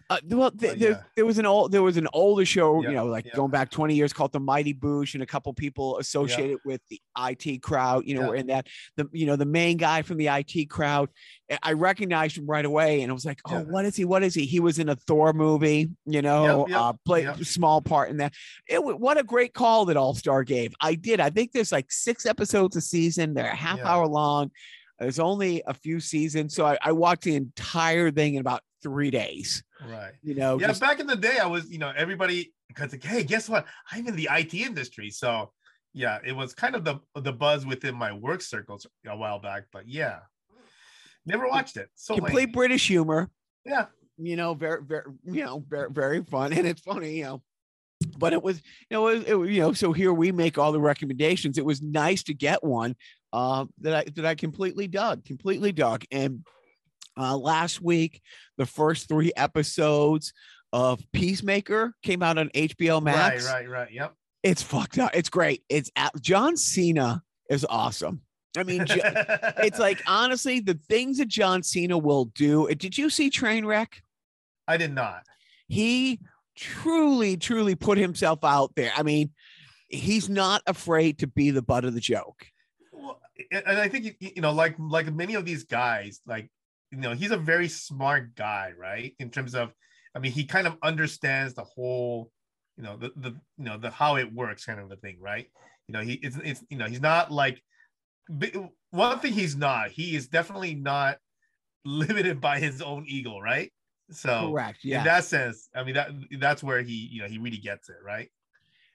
uh, 0.09 0.19
well 0.29 0.51
th- 0.51 0.73
Uh, 0.73 0.75
there, 0.77 0.91
yeah. 0.91 1.01
there 1.15 1.25
was 1.25 1.37
an 1.39 1.45
old 1.45 1.71
there 1.71 1.81
was 1.81 1.97
an 1.97 2.07
older 2.13 2.45
show, 2.45 2.81
Yeah, 2.83 2.89
you 2.89 2.95
know, 2.95 3.05
like 3.05 3.25
yeah. 3.25 3.35
going 3.35 3.49
back 3.51 3.71
20 3.71 3.95
years 3.95 4.13
called 4.13 4.31
The 4.31 4.39
Mighty 4.39 4.73
Boosh 4.73 5.13
and 5.15 5.23
a 5.23 5.25
couple 5.25 5.51
people 5.53 5.97
associated 5.97 6.59
with 6.63 6.81
the 6.89 7.01
IT 7.17 7.61
crowd, 7.63 8.03
you 8.05 8.15
know, 8.15 8.27
were 8.29 8.35
in 8.35 8.47
that 8.47 8.67
the 8.95 9.07
you 9.11 9.25
know 9.25 9.35
the 9.35 9.45
main 9.45 9.77
guy 9.77 10.01
from 10.03 10.17
the 10.17 10.27
IT 10.29 10.69
crowd. 10.69 11.09
I- 11.51 11.57
I 11.63 11.73
recognized 11.73 12.37
him 12.37 12.45
right 12.45 12.63
away 12.65 13.01
and 13.01 13.11
I 13.11 13.13
was 13.13 13.25
like, 13.25 13.41
"Oh, 13.49 13.61
what 13.61 13.85
is 13.85 13.95
he? 13.95 14.05
What 14.05 14.23
is 14.23 14.33
he?" 14.35 14.45
He 14.45 14.59
was 14.59 14.79
in 14.79 14.87
a 14.89 14.95
Thor 14.95 15.33
movie, 15.33 15.89
you 16.05 16.21
know, 16.21 16.67
uh 16.73 16.93
played 17.05 17.25
a 17.27 17.43
small 17.43 17.81
part 17.81 18.09
in 18.09 18.17
that. 18.17 18.33
It 18.67 18.81
what 18.83 19.17
a 19.17 19.23
great 19.23 19.53
call 19.53 19.85
that 19.85 19.97
All-Star 19.97 20.43
gave. 20.43 20.73
I 20.79 20.95
did. 20.95 21.19
I 21.19 21.29
think 21.31 21.51
there's 21.51 21.71
like 21.71 21.91
6 21.91 22.25
episodes 22.25 22.75
a 22.75 22.81
season. 22.81 23.33
They're 23.33 23.51
a 23.51 23.55
half 23.55 23.79
hour 23.79 24.07
long. 24.07 24.51
There's 25.01 25.19
only 25.19 25.63
a 25.65 25.73
few 25.73 25.99
seasons, 25.99 26.53
so 26.55 26.65
I, 26.65 26.77
I 26.81 26.91
watched 26.91 27.23
the 27.23 27.35
entire 27.35 28.11
thing 28.11 28.35
in 28.35 28.41
about 28.41 28.61
3 28.83 29.09
days. 29.11 29.63
Right. 29.85 30.13
You 30.21 30.35
know, 30.35 30.59
yeah, 30.59 30.67
just 30.67 30.79
back 30.79 30.99
in 30.99 31.07
the 31.07 31.15
day, 31.15 31.39
I 31.39 31.47
was, 31.47 31.69
you 31.71 31.79
know, 31.79 31.91
everybody 31.97 32.53
because 32.67 32.91
like, 32.91 33.03
hey, 33.03 33.23
guess 33.23 33.49
what? 33.49 33.65
I'm 33.91 34.07
in 34.07 34.15
the 34.15 34.29
IT 34.31 34.53
industry. 34.53 35.09
So 35.09 35.51
yeah, 35.93 36.19
it 36.25 36.33
was 36.33 36.53
kind 36.53 36.75
of 36.75 36.85
the 36.85 36.99
the 37.19 37.33
buzz 37.33 37.65
within 37.65 37.95
my 37.95 38.13
work 38.13 38.41
circles 38.41 38.85
a 39.05 39.17
while 39.17 39.39
back. 39.39 39.63
But 39.73 39.87
yeah. 39.89 40.19
Never 41.25 41.47
watched 41.47 41.77
it. 41.77 41.89
So 41.95 42.15
complete 42.15 42.35
lame. 42.47 42.51
British 42.51 42.87
humor. 42.87 43.29
Yeah. 43.65 43.87
you 44.17 44.35
know, 44.35 44.53
very, 44.53 44.83
very, 44.83 45.03
you 45.25 45.43
know, 45.43 45.63
very, 45.67 45.89
very 45.91 46.23
fun, 46.23 46.53
and 46.53 46.67
it's 46.67 46.81
funny, 46.81 47.17
you 47.17 47.23
know. 47.23 47.41
But 48.17 48.33
it 48.33 48.41
was, 48.41 48.57
you 48.89 48.97
know, 48.97 49.07
it, 49.07 49.27
it- 49.27 49.51
you 49.51 49.61
know. 49.61 49.73
So 49.73 49.93
here 49.93 50.13
we 50.13 50.31
make 50.31 50.57
all 50.57 50.71
the 50.71 50.79
recommendations. 50.79 51.57
It 51.57 51.65
was 51.65 51.81
nice 51.81 52.23
to 52.23 52.33
get 52.33 52.63
one 52.63 52.95
uh, 53.33 53.65
that 53.79 53.93
I 53.93 54.09
that 54.15 54.25
I 54.25 54.35
completely 54.35 54.87
dug, 54.87 55.25
completely 55.25 55.71
dug. 55.71 56.03
And 56.11 56.45
uh, 57.17 57.37
last 57.37 57.81
week, 57.81 58.21
the 58.57 58.65
first 58.65 59.07
three 59.07 59.31
episodes 59.35 60.33
of 60.73 61.01
Peacemaker 61.11 61.93
came 62.03 62.23
out 62.23 62.37
on 62.37 62.49
HBO 62.49 63.01
Max. 63.01 63.45
Right, 63.45 63.67
right, 63.67 63.69
right. 63.69 63.91
Yep. 63.91 64.13
It's 64.43 64.63
fucked 64.63 64.97
up. 64.97 65.11
It's 65.13 65.29
great. 65.29 65.63
It's 65.69 65.91
John 66.21 66.57
Cena 66.57 67.21
is 67.49 67.65
awesome. 67.69 68.21
I 68.57 68.63
mean, 68.63 68.85
it's 68.89 69.79
like 69.79 70.01
honestly, 70.07 70.59
the 70.59 70.79
things 70.89 71.19
that 71.19 71.27
John 71.27 71.63
Cena 71.63 71.97
will 71.97 72.25
do. 72.25 72.67
Did 72.75 72.97
you 72.97 73.09
see 73.09 73.29
Trainwreck? 73.29 73.87
I 74.67 74.77
did 74.77 74.93
not. 74.93 75.23
he 75.67 76.19
truly, 76.55 77.37
truly 77.37 77.75
put 77.75 77.97
himself 77.97 78.43
out 78.43 78.73
there. 78.75 78.91
I 78.95 79.03
mean, 79.03 79.31
he's 79.87 80.29
not 80.29 80.61
afraid 80.67 81.19
to 81.19 81.27
be 81.27 81.51
the 81.51 81.61
butt 81.61 81.85
of 81.85 81.93
the 81.93 81.99
joke. 81.99 82.45
And 83.51 83.79
I 83.79 83.87
think 83.87 84.05
you 84.05 84.13
you 84.19 84.41
know, 84.41 84.51
like 84.51 84.75
like 84.79 85.11
many 85.13 85.35
of 85.35 85.45
these 85.45 85.63
guys, 85.63 86.21
like 86.25 86.49
you 86.91 86.99
know, 86.99 87.13
he's 87.13 87.31
a 87.31 87.37
very 87.37 87.67
smart 87.67 88.35
guy, 88.35 88.73
right? 88.77 89.15
In 89.19 89.29
terms 89.29 89.55
of, 89.55 89.73
I 90.15 90.19
mean, 90.19 90.31
he 90.31 90.43
kind 90.45 90.67
of 90.67 90.77
understands 90.83 91.53
the 91.53 91.63
whole, 91.63 92.31
you 92.77 92.83
know, 92.83 92.97
the 92.97 93.11
the 93.15 93.29
you 93.57 93.65
know 93.65 93.77
the 93.77 93.89
how 93.89 94.17
it 94.17 94.33
works, 94.33 94.65
kind 94.65 94.79
of 94.79 94.91
a 94.91 94.95
thing, 94.97 95.17
right? 95.19 95.47
You 95.87 95.93
know, 95.93 96.01
he 96.01 96.13
it's 96.13 96.37
it's 96.43 96.63
you 96.69 96.77
know, 96.77 96.85
he's 96.85 97.01
not 97.01 97.31
like 97.31 97.61
one 98.91 99.19
thing 99.19 99.33
he's 99.33 99.55
not. 99.55 99.91
He 99.91 100.15
is 100.15 100.27
definitely 100.27 100.75
not 100.75 101.17
limited 101.85 102.39
by 102.39 102.59
his 102.59 102.81
own 102.81 103.05
ego, 103.07 103.39
right? 103.39 103.71
So 104.11 104.51
Correct. 104.51 104.79
yeah. 104.83 104.99
in 104.99 105.05
that 105.05 105.23
sense, 105.23 105.69
I 105.73 105.83
mean 105.83 105.95
that 105.95 106.11
that's 106.39 106.61
where 106.61 106.81
he 106.81 106.93
you 107.11 107.21
know 107.21 107.27
he 107.27 107.37
really 107.37 107.57
gets 107.57 107.89
it, 107.89 107.95
right? 108.03 108.29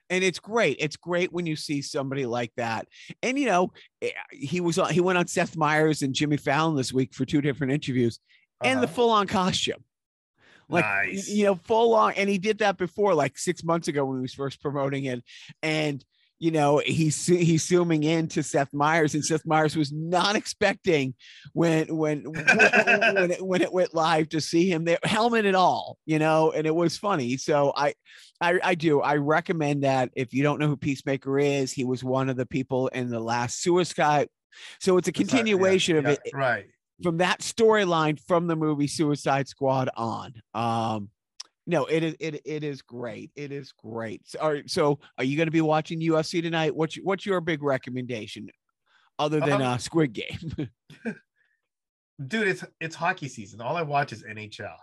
And 0.09 0.23
it's 0.23 0.39
great. 0.39 0.77
It's 0.79 0.95
great 0.97 1.31
when 1.33 1.45
you 1.45 1.55
see 1.55 1.81
somebody 1.81 2.25
like 2.25 2.51
that. 2.57 2.87
And 3.21 3.37
you 3.37 3.45
know, 3.45 3.71
eh, 4.01 4.11
he 4.31 4.61
was 4.61 4.77
on. 4.79 4.91
He 4.91 5.01
went 5.01 5.17
on 5.17 5.27
Seth 5.27 5.57
Meyers 5.57 6.01
and 6.01 6.13
Jimmy 6.13 6.37
Fallon 6.37 6.75
this 6.75 6.93
week 6.93 7.13
for 7.13 7.25
two 7.25 7.41
different 7.41 7.73
interviews, 7.73 8.19
and 8.61 8.79
the 8.79 8.85
Uh-huh. 8.85 8.93
full-on 8.95 9.27
costume. 9.27 9.83
Like 10.69 10.83
nice. 10.85 11.29
you 11.29 11.45
know, 11.45 11.55
full 11.55 11.95
on, 11.95 12.13
and 12.13 12.29
he 12.29 12.37
did 12.37 12.57
that 12.59 12.77
before, 12.77 13.13
like 13.13 13.37
six 13.37 13.63
months 13.63 13.87
ago 13.87 14.03
when 14.05 14.17
he 14.17 14.21
was 14.21 14.33
first 14.33 14.61
promoting 14.61 15.05
it, 15.05 15.23
and 15.63 16.03
you 16.39 16.51
know 16.51 16.81
he's 16.85 17.25
he's 17.25 17.65
zooming 17.65 18.03
in 18.03 18.27
to 18.29 18.43
Seth 18.43 18.73
Meyers, 18.73 19.15
and 19.15 19.25
Seth 19.25 19.45
Meyers 19.45 19.75
was 19.75 19.91
not 19.91 20.35
expecting 20.35 21.15
when 21.53 21.95
when 21.95 22.23
when, 22.23 22.45
when, 22.45 23.31
it, 23.31 23.45
when 23.45 23.61
it 23.61 23.73
went 23.73 23.93
live 23.93 24.29
to 24.29 24.41
see 24.41 24.71
him 24.71 24.85
there, 24.85 24.99
helmet 25.03 25.45
and 25.45 25.55
all, 25.55 25.97
you 26.05 26.19
know, 26.19 26.51
and 26.51 26.67
it 26.67 26.75
was 26.75 26.97
funny. 26.97 27.37
So 27.37 27.73
I, 27.75 27.93
I 28.39 28.59
I 28.63 28.75
do 28.75 29.01
I 29.01 29.15
recommend 29.15 29.83
that 29.83 30.11
if 30.15 30.33
you 30.33 30.43
don't 30.43 30.59
know 30.59 30.67
who 30.67 30.77
Peacemaker 30.77 31.39
is, 31.39 31.71
he 31.71 31.83
was 31.83 32.03
one 32.03 32.29
of 32.29 32.37
the 32.37 32.45
people 32.45 32.87
in 32.89 33.09
the 33.09 33.19
last 33.19 33.61
Suicide. 33.61 34.29
So 34.79 34.97
it's 34.97 35.07
a 35.07 35.11
like- 35.11 35.17
yeah, 35.19 35.25
continuation 35.25 35.97
of 35.97 36.05
it 36.05 36.19
right? 36.33 36.65
from 37.03 37.17
that 37.17 37.41
storyline 37.41 38.19
from 38.27 38.47
the 38.47 38.55
movie 38.55 38.87
Suicide 38.87 39.47
Squad 39.47 39.89
on. 39.95 40.33
Um, 40.53 41.09
no, 41.67 41.85
it 41.85 42.01
is 42.01 42.15
it 42.19 42.41
it 42.45 42.63
is 42.63 42.81
great. 42.81 43.29
It 43.35 43.51
is 43.51 43.71
great. 43.73 44.27
So, 44.27 44.39
all 44.39 44.53
right, 44.53 44.67
so 44.69 44.99
are 45.17 45.23
you 45.23 45.37
going 45.37 45.47
to 45.47 45.51
be 45.51 45.61
watching 45.61 45.99
UFC 46.01 46.41
tonight? 46.41 46.75
What's 46.75 46.95
your- 46.95 47.05
what's 47.05 47.25
your 47.25 47.41
big 47.41 47.61
recommendation, 47.61 48.49
other 49.19 49.39
than 49.39 49.61
Um, 49.61 49.61
uh, 49.61 49.77
Squid 49.77 50.13
Game? 50.13 50.69
dude 52.27 52.47
it's 52.47 52.63
it's 52.79 52.95
hockey 52.95 53.27
season 53.27 53.61
all 53.61 53.75
i 53.75 53.81
watch 53.83 54.11
is 54.11 54.23
nhl 54.23 54.73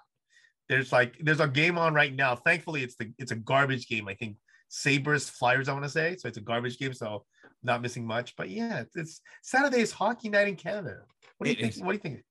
there's 0.69 0.93
like 0.93 1.17
there's 1.19 1.41
a 1.41 1.49
game 1.49 1.77
on 1.77 1.93
right 1.93 2.15
now 2.15 2.37
thankfully 2.37 2.85
it's 2.85 2.95
the 2.95 3.13
it's 3.19 3.33
a 3.33 3.37
garbage 3.37 3.89
game 3.89 4.07
i 4.07 4.15
think 4.15 4.37
sabres 4.69 5.29
flyers 5.29 5.69
i 5.69 5.73
want 5.73 5.85
to 5.85 5.91
say 5.91 6.15
so 6.17 6.29
it's 6.29 6.39
a 6.39 6.41
garbage 6.41 6.79
game 6.79 6.95
so 6.95 7.25
not 7.65 7.83
missing 7.83 8.07
much 8.07 8.37
but 8.37 8.49
yeah 8.51 8.79
it's, 8.83 8.95
it's 8.95 9.21
saturday 9.43 9.81
is 9.81 9.91
hockey 9.91 10.29
night 10.29 10.47
in 10.47 10.55
canada 10.55 11.01
what 11.39 11.47
do 11.47 11.51
you 11.51 11.57
It 11.59 11.61
think 11.61 11.75
is. 11.75 11.81
what 11.83 11.89
do 11.89 11.95
you 11.95 11.99
think 11.99 12.25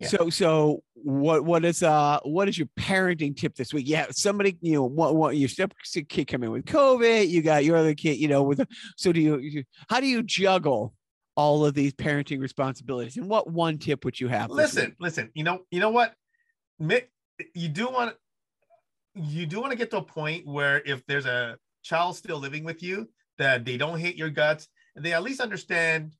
Yeah. 0.00 0.08
So 0.08 0.30
so 0.30 0.82
what 0.94 1.44
what 1.44 1.64
is 1.64 1.82
uh 1.82 2.18
what 2.24 2.48
is 2.48 2.58
your 2.58 2.68
parenting 2.78 3.36
tip 3.36 3.54
this 3.54 3.72
week? 3.72 3.88
Yeah, 3.88 4.06
somebody 4.10 4.56
you 4.60 4.74
know 4.74 4.84
what 4.84 5.16
what 5.16 5.36
your 5.36 5.48
step 5.48 5.72
kid 6.08 6.26
come 6.26 6.42
in 6.42 6.50
with 6.50 6.64
COVID, 6.64 7.28
you 7.28 7.42
got 7.42 7.64
your 7.64 7.76
other 7.76 7.94
kid, 7.94 8.18
you 8.18 8.28
know, 8.28 8.42
with 8.42 8.66
so 8.96 9.12
do 9.12 9.20
you, 9.20 9.38
you 9.38 9.64
how 9.88 10.00
do 10.00 10.06
you 10.06 10.22
juggle 10.22 10.94
all 11.36 11.64
of 11.64 11.74
these 11.74 11.92
parenting 11.92 12.40
responsibilities? 12.40 13.16
And 13.16 13.28
what 13.28 13.50
one 13.50 13.78
tip 13.78 14.04
would 14.04 14.18
you 14.20 14.28
have? 14.28 14.50
listen 14.50 14.96
listen 15.00 15.30
you 15.34 15.44
know 15.44 15.60
you 15.70 15.80
know 15.80 15.90
what 15.90 16.14
you 17.54 17.68
do 17.68 17.88
want 17.88 18.14
you 19.14 19.46
do 19.46 19.60
want 19.60 19.70
to 19.70 19.78
get 19.78 19.90
to 19.90 19.98
a 19.98 20.02
point 20.02 20.46
where 20.46 20.82
if 20.84 21.04
there's 21.06 21.26
a 21.26 21.56
child 21.82 22.16
still 22.16 22.38
living 22.38 22.64
with 22.64 22.82
you 22.82 23.08
that 23.38 23.64
they 23.64 23.76
don't 23.76 23.98
hate 23.98 24.16
your 24.16 24.30
guts 24.30 24.68
and 24.94 25.04
they 25.04 25.12
at 25.12 25.22
least 25.22 25.40
understand 25.40 26.14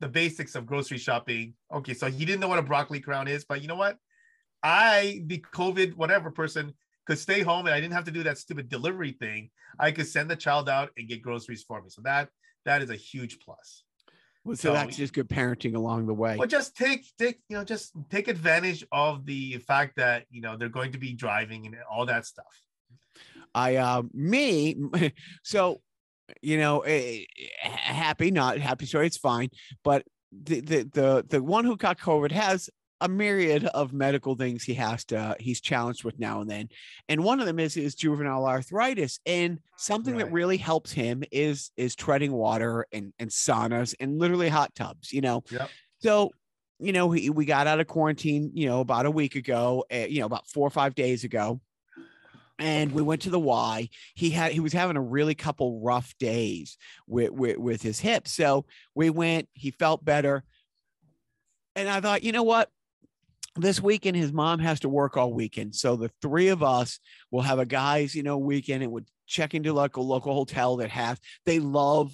the 0.00 0.08
basics 0.08 0.54
of 0.54 0.66
grocery 0.66 0.98
shopping. 0.98 1.54
Okay 1.72 1.94
so 1.94 2.10
he 2.10 2.24
didn't 2.24 2.40
know 2.40 2.48
what 2.48 2.58
a 2.58 2.62
broccoli 2.62 3.00
crown 3.00 3.28
is 3.28 3.44
but 3.44 3.62
you 3.62 3.68
know 3.68 3.76
what? 3.76 3.96
I 4.62 5.22
the 5.26 5.44
covid 5.52 5.94
whatever 5.94 6.30
person 6.30 6.74
could 7.06 7.18
stay 7.18 7.42
home 7.42 7.66
and 7.66 7.74
i 7.74 7.80
didn't 7.80 7.92
have 7.92 8.04
to 8.04 8.10
do 8.10 8.22
that 8.22 8.38
stupid 8.38 8.68
delivery 8.68 9.12
thing. 9.12 9.50
I 9.78 9.90
could 9.92 10.06
send 10.06 10.30
the 10.30 10.36
child 10.36 10.68
out 10.68 10.90
and 10.96 11.08
get 11.08 11.22
groceries 11.22 11.62
for 11.62 11.82
me. 11.82 11.90
So 11.90 12.02
that 12.02 12.28
that 12.64 12.82
is 12.82 12.90
a 12.90 12.96
huge 12.96 13.38
plus. 13.40 13.84
Well, 14.44 14.56
so 14.56 14.68
so- 14.68 14.72
that's 14.74 14.96
just 14.96 15.12
good 15.12 15.28
parenting 15.28 15.74
along 15.74 16.06
the 16.06 16.14
way. 16.14 16.36
well, 16.36 16.48
just 16.48 16.76
take 16.76 17.06
take 17.18 17.40
you 17.48 17.56
know 17.56 17.64
just 17.64 17.92
take 18.10 18.28
advantage 18.28 18.84
of 18.92 19.24
the 19.24 19.58
fact 19.58 19.96
that 19.96 20.26
you 20.30 20.40
know 20.40 20.56
they're 20.56 20.68
going 20.68 20.92
to 20.92 20.98
be 20.98 21.14
driving 21.14 21.66
and 21.66 21.76
all 21.90 22.06
that 22.06 22.26
stuff. 22.26 22.60
I 23.54 23.76
uh 23.76 24.02
me 24.12 24.76
so 25.42 25.80
you 26.42 26.58
know 26.58 26.82
happy 27.62 28.30
not 28.30 28.58
happy 28.58 28.86
story 28.86 29.06
it's 29.06 29.16
fine 29.16 29.48
but 29.82 30.04
the 30.32 30.60
the 30.60 30.90
the 30.92 31.24
the 31.28 31.42
one 31.42 31.64
who 31.64 31.76
got 31.76 31.98
covid 31.98 32.32
has 32.32 32.70
a 33.00 33.08
myriad 33.08 33.66
of 33.66 33.92
medical 33.92 34.34
things 34.34 34.62
he 34.62 34.74
has 34.74 35.04
to 35.04 35.36
he's 35.38 35.60
challenged 35.60 36.04
with 36.04 36.18
now 36.18 36.40
and 36.40 36.48
then 36.48 36.68
and 37.08 37.22
one 37.22 37.40
of 37.40 37.46
them 37.46 37.58
is 37.58 37.76
is 37.76 37.94
juvenile 37.94 38.46
arthritis 38.46 39.20
and 39.26 39.58
something 39.76 40.16
that 40.16 40.32
really 40.32 40.56
helps 40.56 40.92
him 40.92 41.22
is 41.30 41.70
is 41.76 41.94
treading 41.94 42.32
water 42.32 42.86
and 42.92 43.12
and 43.18 43.30
saunas 43.30 43.94
and 44.00 44.18
literally 44.18 44.48
hot 44.48 44.74
tubs 44.74 45.12
you 45.12 45.20
know 45.20 45.42
Yep. 45.50 45.70
so 45.98 46.30
you 46.80 46.92
know, 46.92 47.10
he, 47.10 47.30
we 47.30 47.44
got 47.44 47.66
out 47.66 47.80
of 47.80 47.86
quarantine, 47.86 48.50
you 48.52 48.66
know, 48.66 48.80
about 48.80 49.06
a 49.06 49.10
week 49.10 49.36
ago, 49.36 49.84
uh, 49.92 50.06
you 50.08 50.20
know, 50.20 50.26
about 50.26 50.46
four 50.48 50.66
or 50.66 50.70
five 50.70 50.94
days 50.94 51.24
ago. 51.24 51.60
And 52.58 52.92
we 52.92 53.02
went 53.02 53.22
to 53.22 53.30
the 53.30 53.40
Y. 53.40 53.88
He 54.14 54.30
had 54.30 54.52
he 54.52 54.60
was 54.60 54.72
having 54.72 54.96
a 54.96 55.02
really 55.02 55.34
couple 55.34 55.80
rough 55.80 56.14
days 56.18 56.78
with, 57.06 57.30
with 57.32 57.56
with 57.58 57.82
his 57.82 57.98
hip. 57.98 58.28
So 58.28 58.64
we 58.94 59.10
went, 59.10 59.48
he 59.54 59.72
felt 59.72 60.04
better. 60.04 60.44
And 61.74 61.88
I 61.88 62.00
thought, 62.00 62.22
you 62.22 62.30
know 62.32 62.44
what? 62.44 62.70
This 63.56 63.80
weekend, 63.80 64.16
his 64.16 64.32
mom 64.32 64.60
has 64.60 64.80
to 64.80 64.88
work 64.88 65.16
all 65.16 65.32
weekend. 65.32 65.74
So 65.74 65.96
the 65.96 66.10
three 66.22 66.48
of 66.48 66.62
us 66.62 67.00
will 67.30 67.42
have 67.42 67.58
a 67.58 67.66
guys, 67.66 68.14
you 68.14 68.22
know, 68.22 68.38
weekend 68.38 68.82
and 68.82 68.92
would 68.92 69.08
check 69.26 69.54
into 69.54 69.72
like 69.72 69.96
a 69.96 70.00
local 70.00 70.34
hotel 70.34 70.76
that 70.76 70.90
has 70.90 71.18
they 71.46 71.58
love 71.58 72.12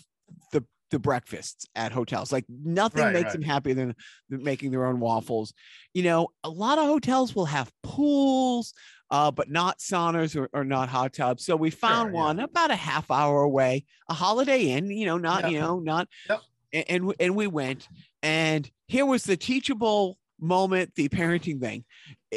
the 0.52 0.64
the 0.90 0.98
breakfasts 0.98 1.66
at 1.74 1.92
hotels. 1.92 2.32
Like 2.32 2.44
nothing 2.48 3.04
Right, 3.04 3.12
makes 3.12 3.24
right. 3.26 3.32
them 3.34 3.42
happier 3.42 3.74
than, 3.74 3.94
than 4.28 4.42
making 4.42 4.70
their 4.70 4.86
own 4.86 5.00
waffles. 5.00 5.54
You 5.94 6.02
know, 6.02 6.28
a 6.42 6.50
lot 6.50 6.78
of 6.78 6.86
hotels 6.86 7.34
will 7.34 7.46
have 7.46 7.70
pools, 7.82 8.74
uh, 9.10 9.30
but 9.30 9.50
not 9.50 9.78
saunas 9.78 10.36
or, 10.36 10.48
or 10.52 10.64
not 10.64 10.88
hot 10.88 11.12
tubs. 11.12 11.44
So 11.44 11.56
we 11.56 11.70
found 11.70 12.08
Sure, 12.08 12.14
yeah. 12.14 12.24
one 12.24 12.40
about 12.40 12.70
a 12.70 12.76
half 12.76 13.10
hour 13.10 13.42
away, 13.42 13.84
a 14.08 14.14
Holiday 14.14 14.64
Inn. 14.70 14.90
You 14.90 15.06
know, 15.06 15.18
not 15.18 15.42
Yeah. 15.42 15.48
you 15.48 15.60
know, 15.60 15.78
not. 15.80 16.08
Yep. 16.28 16.40
And, 16.88 17.14
and 17.18 17.34
we 17.34 17.46
went, 17.48 17.88
and 18.22 18.70
here 18.86 19.04
was 19.04 19.24
the 19.24 19.36
teachable 19.36 20.16
moment, 20.40 20.94
the 20.94 21.08
parenting 21.08 21.60
thing, 21.60 21.84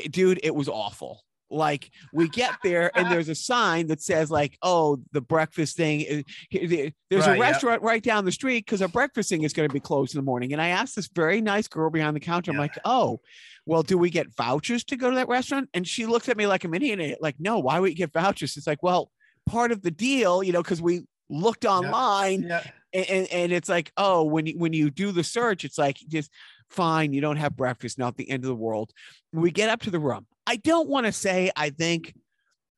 dude. 0.09 0.39
It 0.43 0.55
was 0.55 0.67
awful. 0.67 1.21
Like 1.53 1.91
we 2.11 2.27
get 2.29 2.55
there 2.63 2.91
and 2.97 3.07
there's 3.11 3.29
a 3.29 3.35
sign 3.35 3.87
that 3.87 4.01
says 4.01 4.29
like, 4.31 4.57
oh, 4.61 4.99
the 5.11 5.21
breakfast 5.21 5.77
thing. 5.77 6.01
is- 6.01 6.23
here- 6.49 6.67
the- 6.67 6.93
There's 7.09 7.27
Right, 7.27 7.37
a 7.37 7.41
restaurant 7.41 7.81
right 7.83 8.01
down 8.03 8.25
the 8.25 8.31
street 8.31 8.65
because 8.65 8.81
our 8.81 8.87
breakfast 8.87 9.29
thing 9.29 9.43
is 9.43 9.53
going 9.53 9.69
to 9.69 9.73
be 9.73 9.79
closed 9.79 10.15
in 10.15 10.19
the 10.19 10.23
morning. 10.25 10.51
And 10.53 10.61
I 10.61 10.69
asked 10.69 10.95
this 10.95 11.09
very 11.13 11.41
nice 11.41 11.67
girl 11.67 11.89
behind 11.89 12.15
the 12.15 12.19
counter, 12.19 12.51
I'm 12.51 12.55
Yeah. 12.55 12.61
like, 12.61 12.79
oh, 12.85 13.19
well, 13.65 13.83
do 13.83 13.97
we 13.97 14.09
get 14.09 14.35
vouchers 14.35 14.83
to 14.85 14.95
go 14.97 15.09
to 15.09 15.15
that 15.15 15.27
restaurant? 15.29 15.69
And 15.73 15.87
she 15.87 16.05
looks 16.05 16.27
at 16.27 16.35
me 16.37 16.47
like 16.47 16.63
I'm 16.63 16.73
idiot. 16.73 16.99
Eh, 16.99 17.15
like, 17.21 17.35
no, 17.39 17.59
why 17.59 17.79
would 17.79 17.91
you 17.91 17.95
get 17.95 18.11
vouchers? 18.11 18.57
It's 18.57 18.67
like, 18.67 18.83
well, 18.83 19.11
part 19.45 19.71
of 19.71 19.81
the 19.83 19.91
deal, 19.91 20.43
you 20.43 20.51
know, 20.51 20.61
because 20.63 20.81
we 20.81 21.01
looked 21.29 21.63
online 21.65 22.43
Yeah. 22.43 22.63
and, 22.93 23.27
and 23.31 23.51
it's 23.51 23.69
like, 23.69 23.91
oh, 23.95 24.23
when 24.23 24.45
you 24.47 24.57
when 24.57 24.73
you 24.73 24.89
do 24.89 25.11
the 25.11 25.23
search, 25.23 25.63
it's 25.65 25.77
like 25.77 25.97
just 26.09 26.29
fine, 26.69 27.13
you 27.13 27.21
don't 27.21 27.37
have 27.37 27.55
breakfast, 27.55 27.97
not 27.99 28.17
the 28.17 28.29
end 28.29 28.43
of 28.43 28.47
the 28.49 28.55
world. 28.55 28.91
We 29.31 29.51
get 29.51 29.69
up 29.69 29.81
to 29.81 29.91
the 29.91 29.99
room. 29.99 30.25
I 30.47 30.57
don't 30.57 30.89
want 30.89 31.05
to 31.05 31.11
say 31.11 31.51
I 31.55 31.69
think 31.69 32.13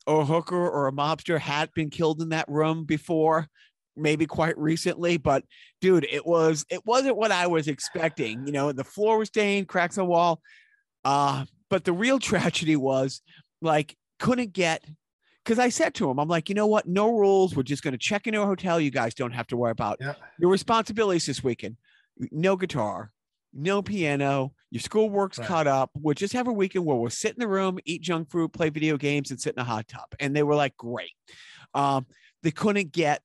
a 0.07 0.24
hooker 0.24 0.55
or 0.70 0.88
a 0.88 0.91
mobster 0.91 1.39
had 1.39 1.72
been 1.74 1.89
killed 1.89 2.22
in 2.22 2.30
that 2.30 2.47
room 2.47 2.86
before, 2.86 3.47
maybe 3.95 4.26
quite 4.28 4.57
recently, 4.57 5.18
but 5.18 5.43
dude, 5.82 6.05
it 6.09 6.26
was 6.26 6.66
it 6.70 6.86
wasn't 6.86 7.18
what 7.18 7.32
I 7.32 7.47
was 7.47 7.68
expecting. 7.68 8.45
You 8.45 8.53
know, 8.53 8.72
the 8.72 8.84
floor 8.84 9.18
was 9.18 9.30
stained, 9.30 9.68
cracks 9.68 9.97
on 9.97 10.05
the 10.05 10.09
wall. 10.11 10.41
Uh, 11.03 11.45
but 11.70 11.84
the 11.86 11.93
real 11.93 12.20
tragedy 12.32 12.76
was 12.76 13.22
like 13.61 13.95
couldn't 14.20 14.53
get 14.53 14.84
because 15.43 15.59
I 15.59 15.70
said 15.70 15.93
to 15.95 16.09
him, 16.09 16.20
I'm 16.20 16.28
like, 16.28 16.49
you 16.49 16.55
know 16.55 16.68
what? 16.68 16.88
No 16.88 17.11
rules. 17.18 17.55
We're 17.55 17.63
just 17.63 17.84
going 17.84 17.91
to 17.93 17.97
check 17.97 18.26
into 18.28 18.41
a 18.41 18.45
hotel. 18.45 18.80
You 18.80 18.91
guys 18.91 19.13
don't 19.13 19.32
have 19.34 19.47
to 19.47 19.57
worry 19.57 19.72
about 19.72 19.97
Yeah. 20.01 20.13
your 20.39 20.49
responsibilities 20.51 21.26
this 21.26 21.43
weekend. 21.43 21.78
No 22.32 22.55
guitar, 22.55 23.11
no 23.55 23.81
piano. 23.81 24.53
Your 24.69 24.81
schoolwork's 24.81 25.39
Right. 25.39 25.47
caught 25.47 25.67
up. 25.67 25.89
We'll 25.95 26.13
just 26.13 26.33
have 26.33 26.47
a 26.47 26.53
weekend 26.53 26.85
where 26.85 26.97
we'll 26.97 27.09
sit 27.09 27.33
in 27.33 27.39
the 27.39 27.47
room, 27.47 27.79
eat 27.85 28.01
junk 28.01 28.29
food, 28.29 28.51
play 28.53 28.69
video 28.69 28.97
games, 28.97 29.31
and 29.31 29.39
sit 29.39 29.55
in 29.55 29.59
a 29.61 29.63
hot 29.63 29.87
tub. 29.87 30.05
And 30.19 30.35
they 30.35 30.43
were 30.43 30.55
like, 30.55 30.75
great. 30.77 31.11
Um, 31.73 32.05
they 32.43 32.51
couldn't 32.51 32.91
get 32.91 33.21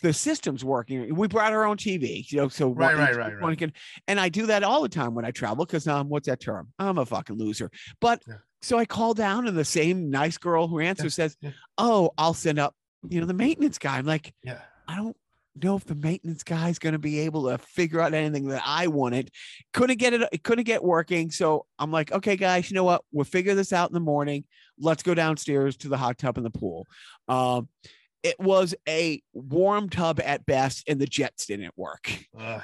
the 0.00 0.12
systems 0.12 0.64
working. 0.64 1.14
We 1.14 1.28
brought 1.28 1.52
our 1.52 1.64
own 1.64 1.76
TV, 1.76 2.24
you 2.30 2.38
know, 2.38 2.48
so 2.48 2.70
Right, 2.70 2.96
one- 2.96 3.04
right, 3.04 3.16
right, 3.16 3.32
one 3.40 3.50
right. 3.50 3.58
can- 3.58 3.72
and 4.08 4.18
I 4.18 4.30
do 4.30 4.46
that 4.46 4.64
all 4.64 4.82
the 4.82 4.88
time 4.88 5.14
when 5.14 5.24
I 5.24 5.30
travel 5.30 5.64
because 5.64 5.86
um, 5.86 6.08
what's 6.08 6.26
that 6.26 6.40
term? 6.40 6.72
I'm 6.78 6.98
a 6.98 7.06
fucking 7.06 7.36
loser. 7.38 7.70
But 8.00 8.22
Yeah. 8.26 8.38
so 8.62 8.78
I 8.78 8.84
call 8.84 9.14
down, 9.14 9.46
and 9.46 9.56
the 9.56 9.64
same 9.64 10.10
nice 10.10 10.38
girl 10.38 10.66
who 10.66 10.80
answers 10.80 11.14
says, 11.14 11.36
yeah. 11.40 11.50
"Oh, 11.78 12.10
I'll 12.18 12.34
send 12.34 12.58
up, 12.58 12.74
you 13.08 13.20
know, 13.20 13.26
the 13.26 13.34
maintenance 13.34 13.78
guy." 13.78 13.96
I'm 13.98 14.06
like, 14.06 14.34
Yeah. 14.42 14.60
I 14.88 14.96
don't 14.96 15.16
know 15.54 15.76
if 15.76 15.84
the 15.84 15.94
maintenance 15.94 16.42
guy 16.42 16.68
is 16.68 16.78
going 16.78 16.94
to 16.94 16.98
be 16.98 17.20
able 17.20 17.48
to 17.48 17.58
figure 17.58 18.00
out 18.00 18.14
anything 18.14 18.48
that 18.48 18.62
I 18.64 18.86
wanted. 18.86 19.30
Couldn't 19.72 19.98
get 19.98 20.12
it. 20.12 20.28
It 20.32 20.42
couldn't 20.42 20.64
get 20.64 20.82
working. 20.82 21.30
So 21.30 21.66
I'm 21.78 21.90
like, 21.90 22.12
okay, 22.12 22.36
guys, 22.36 22.70
you 22.70 22.74
know 22.74 22.84
what? 22.84 23.04
We'll 23.12 23.24
figure 23.24 23.54
this 23.54 23.72
out 23.72 23.90
in 23.90 23.94
the 23.94 24.00
morning. 24.00 24.44
Let's 24.78 25.02
go 25.02 25.14
downstairs 25.14 25.76
to 25.78 25.88
the 25.88 25.96
hot 25.96 26.18
tub 26.18 26.38
in 26.38 26.44
the 26.44 26.50
pool. 26.50 26.86
Um, 27.28 27.68
it 28.22 28.38
was 28.38 28.74
a 28.88 29.20
warm 29.32 29.88
tub 29.88 30.20
at 30.24 30.46
best, 30.46 30.88
and 30.88 31.00
the 31.00 31.06
jets 31.06 31.46
didn't 31.46 31.76
work. 31.76 32.16
Ugh. 32.38 32.62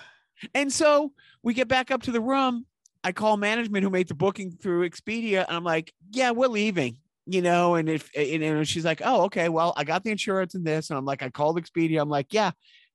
And 0.54 0.72
so 0.72 1.12
we 1.42 1.52
get 1.54 1.68
back 1.68 1.90
up 1.90 2.02
to 2.04 2.12
the 2.12 2.20
room. 2.20 2.64
I 3.02 3.12
call 3.12 3.36
management 3.36 3.84
who 3.84 3.90
made 3.90 4.08
the 4.08 4.14
booking 4.14 4.52
through 4.52 4.88
Expedia, 4.88 5.44
and 5.46 5.56
I'm 5.56 5.64
like, 5.64 5.92
"Yeah, 6.10 6.30
we're 6.30 6.48
leaving." 6.48 6.98
You 7.30 7.42
know, 7.42 7.74
and 7.74 7.90
if 7.90 8.10
and, 8.16 8.42
and 8.42 8.66
she's 8.66 8.86
like, 8.86 9.02
"Oh, 9.04 9.24
okay, 9.24 9.50
well, 9.50 9.74
I 9.76 9.84
got 9.84 10.02
the 10.02 10.10
insurance 10.10 10.54
and 10.54 10.66
this," 10.66 10.88
and 10.88 10.98
I'm 10.98 11.04
like, 11.04 11.22
I 11.22 11.28
called 11.28 11.60
Expedia. 11.60 12.00
I'm 12.00 12.08
like, 12.08 12.32
"Yeah, 12.32 12.52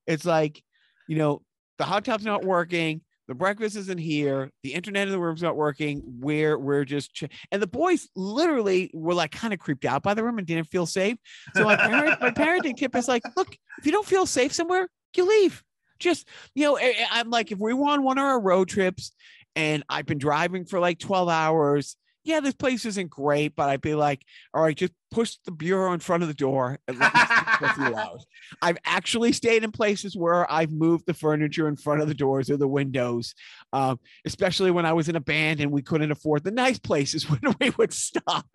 it's 0.08 0.26
like, 0.26 0.64
you 1.08 1.18
know, 1.18 1.44
the 1.78 1.84
hot 1.84 2.04
tub's 2.04 2.26
not 2.26 2.44
working, 2.44 3.02
the 3.28 3.36
breakfast 3.36 3.76
isn't 3.76 4.00
here, 4.00 4.50
the 4.64 4.74
internet 4.74 5.08
in 5.08 5.12
the 5.12 5.20
room's 5.20 5.44
not 5.44 5.56
working. 5.56 6.02
We're 6.20 6.58
we're 6.58 6.84
just," 6.84 7.14
ch-. 7.14 7.30
and 7.52 7.62
the 7.62 7.68
boys 7.68 8.10
literally 8.16 8.90
were 8.92 9.14
like 9.14 9.32
kind 9.32 9.54
of 9.54 9.60
creeped 9.60 9.86
out 9.86 10.02
by 10.02 10.16
the 10.16 10.24
room 10.24 10.40
and 10.40 10.48
didn't 10.48 10.68
feel 10.68 10.88
safe. 10.88 11.18
So 11.56 11.64
my 11.64 11.76
parent, 11.76 12.20
my 12.20 12.32
parenting 12.32 12.76
tip 12.76 12.96
is 12.96 13.08
like, 13.08 13.22
look, 13.38 13.56
if 13.78 13.86
you 13.86 13.92
don't 13.92 14.06
feel 14.06 14.26
safe 14.26 14.52
somewhere, 14.52 14.88
you 15.16 15.28
leave. 15.28 15.64
Just 16.00 16.28
you 16.56 16.66
know, 16.66 16.80
I'm 17.12 17.30
like, 17.30 17.52
if 17.52 17.60
we 17.60 17.74
were 17.74 17.92
on 17.92 18.04
one 18.04 18.18
of 18.18 18.24
our 18.24 18.40
road 18.40 18.68
trips 18.68 19.12
and 19.56 19.84
I've 19.88 20.06
been 20.06 20.18
driving 20.18 20.66
for 20.66 20.80
like 20.80 21.00
12 21.00 21.30
hours, 21.30 21.96
yeah, 22.24 22.40
this 22.40 22.54
place 22.54 22.86
isn't 22.86 23.10
great, 23.10 23.56
but 23.56 23.70
I'd 23.70 23.82
be 23.82 23.96
like, 23.96 24.24
all 24.54 24.64
right, 24.64 24.76
just 24.76 24.94
push 25.12 25.38
the 25.46 25.52
bureau 25.52 25.94
in 25.94 26.00
front 26.00 26.24
of 26.24 26.30
the 26.30 26.34
door 26.34 26.80
and 26.88 26.98
let 26.98 27.14
me 27.14 27.20
sleep 27.20 27.48
for 27.60 27.66
a 27.66 27.74
few 27.74 27.96
hours. 27.98 28.26
I've 28.62 28.78
actually 28.86 29.34
stayed 29.34 29.64
in 29.64 29.72
places 29.72 30.16
where 30.16 30.50
I've 30.52 30.72
moved 30.72 31.06
the 31.06 31.14
furniture 31.14 31.68
in 31.68 31.76
front 31.76 32.02
of 32.02 32.08
the 32.08 32.14
doors 32.14 32.50
or 32.50 32.58
the 32.58 32.68
windows, 32.68 33.36
um, 33.74 34.00
especially 34.26 34.72
when 34.72 34.86
I 34.86 34.94
was 34.94 35.10
in 35.10 35.16
a 35.16 35.22
band 35.22 35.60
and 35.60 35.72
we 35.72 35.82
couldn't 35.82 36.12
afford 36.12 36.44
the 36.44 36.52
nice 36.52 36.80
places 36.80 37.30
when 37.30 37.42
we 37.60 37.70
would 37.72 37.94
stop. 37.94 38.48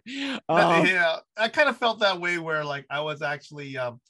Um, 0.48 0.86
yeah, 0.86 1.18
I 1.36 1.48
kind 1.48 1.68
of 1.68 1.76
felt 1.76 2.00
that 2.00 2.20
way 2.20 2.38
where 2.38 2.64
like 2.64 2.86
I 2.90 3.00
was 3.00 3.22
actually 3.22 3.76
um 3.76 4.00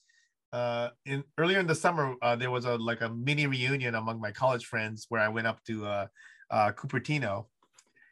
uh 0.53 0.89
in 1.05 1.23
earlier 1.37 1.59
in 1.59 1.67
the 1.67 1.75
summer 1.75 2.15
uh 2.23 2.35
there 2.35 2.51
was 2.51 2.65
a 2.65 2.77
like 2.77 3.03
a 3.03 3.11
mini 3.11 3.47
reunion 3.47 3.95
among 3.95 4.19
my 4.19 4.31
college 4.31 4.65
friends 4.65 5.05
where 5.11 5.21
I 5.21 5.29
went 5.29 5.47
up 5.47 5.63
to 5.65 5.85
uh 5.85 6.07
uh 6.51 6.73
Cupertino. 6.73 7.47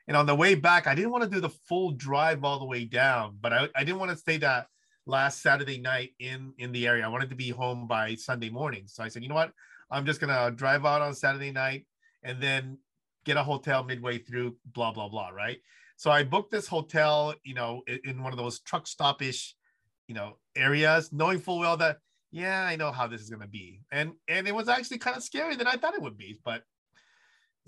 And 0.08 0.16
on 0.16 0.26
the 0.26 0.34
way 0.34 0.54
back, 0.54 0.86
I 0.86 0.94
didn't 0.94 1.10
want 1.10 1.24
to 1.24 1.30
do 1.30 1.40
the 1.40 1.48
full 1.48 1.90
drive 1.92 2.44
all 2.44 2.58
the 2.58 2.64
way 2.64 2.84
down, 2.84 3.38
but 3.40 3.52
I, 3.52 3.68
I 3.74 3.84
didn't 3.84 3.98
want 3.98 4.12
to 4.12 4.16
stay 4.16 4.36
that 4.38 4.68
last 5.06 5.42
Saturday 5.42 5.78
night 5.78 6.10
in 6.18 6.52
in 6.58 6.72
the 6.72 6.86
area. 6.86 7.04
I 7.04 7.08
wanted 7.08 7.30
to 7.30 7.36
be 7.36 7.50
home 7.50 7.86
by 7.86 8.14
Sunday 8.14 8.50
morning. 8.50 8.84
So 8.86 9.02
I 9.02 9.08
said, 9.08 9.22
you 9.22 9.28
know 9.28 9.34
what? 9.34 9.52
I'm 9.90 10.06
just 10.06 10.20
gonna 10.20 10.50
drive 10.50 10.84
out 10.84 11.02
on 11.02 11.14
Saturday 11.14 11.52
night 11.52 11.86
and 12.22 12.40
then 12.40 12.78
get 13.24 13.36
a 13.36 13.42
hotel 13.42 13.84
midway 13.84 14.18
through, 14.18 14.56
blah, 14.66 14.92
blah, 14.92 15.08
blah, 15.08 15.30
right? 15.30 15.58
So 15.96 16.10
I 16.10 16.22
booked 16.24 16.50
this 16.50 16.66
hotel, 16.66 17.34
you 17.44 17.54
know, 17.54 17.82
in, 17.86 18.00
in 18.04 18.22
one 18.22 18.32
of 18.32 18.38
those 18.38 18.60
truck 18.60 18.86
stop-ish, 18.86 19.56
you 20.06 20.14
know, 20.14 20.38
areas, 20.54 21.12
knowing 21.12 21.40
full 21.40 21.58
well 21.58 21.76
that, 21.78 21.98
yeah, 22.30 22.64
I 22.64 22.76
know 22.76 22.92
how 22.92 23.06
this 23.06 23.20
is 23.20 23.30
gonna 23.30 23.46
be. 23.46 23.80
And 23.90 24.12
and 24.28 24.46
it 24.46 24.54
was 24.54 24.68
actually 24.68 24.98
kind 24.98 25.16
of 25.16 25.22
scary 25.22 25.56
than 25.56 25.66
I 25.66 25.76
thought 25.76 25.94
it 25.94 26.02
would 26.02 26.18
be, 26.18 26.38
but 26.44 26.62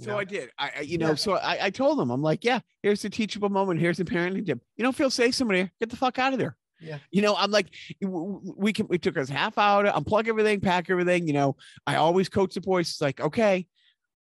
So 0.00 0.18
I 0.18 0.24
did. 0.24 0.50
I, 0.58 0.70
I 0.78 0.80
you 0.82 0.98
know, 0.98 1.08
Yeah. 1.10 1.14
so 1.16 1.32
I, 1.34 1.66
I 1.66 1.70
told 1.70 1.98
them, 1.98 2.10
I'm 2.10 2.22
like, 2.22 2.44
yeah, 2.44 2.60
here's 2.82 3.02
the 3.02 3.10
teachable 3.10 3.48
moment. 3.48 3.80
Here's 3.80 3.96
the 3.98 4.04
parenting 4.04 4.46
tip. 4.46 4.60
You 4.76 4.84
don't 4.84 4.94
feel 4.94 5.10
safe 5.10 5.34
somewhere, 5.34 5.70
get 5.80 5.90
the 5.90 5.96
fuck 5.96 6.18
out 6.18 6.32
of 6.32 6.38
there. 6.38 6.56
Yeah. 6.80 6.98
You 7.10 7.22
know, 7.22 7.34
I'm 7.36 7.50
like, 7.50 7.66
we 8.00 8.72
can. 8.72 8.86
We 8.86 8.98
took 8.98 9.16
us 9.18 9.28
half 9.28 9.58
hour 9.58 9.82
to 9.82 9.90
unplug 9.90 10.28
everything, 10.28 10.60
pack 10.60 10.88
everything. 10.90 11.26
You 11.26 11.32
know, 11.32 11.56
I 11.86 11.96
always 11.96 12.28
coach 12.28 12.54
the 12.54 12.60
boys. 12.60 12.88
It's 12.88 13.00
like, 13.00 13.20
okay, 13.20 13.66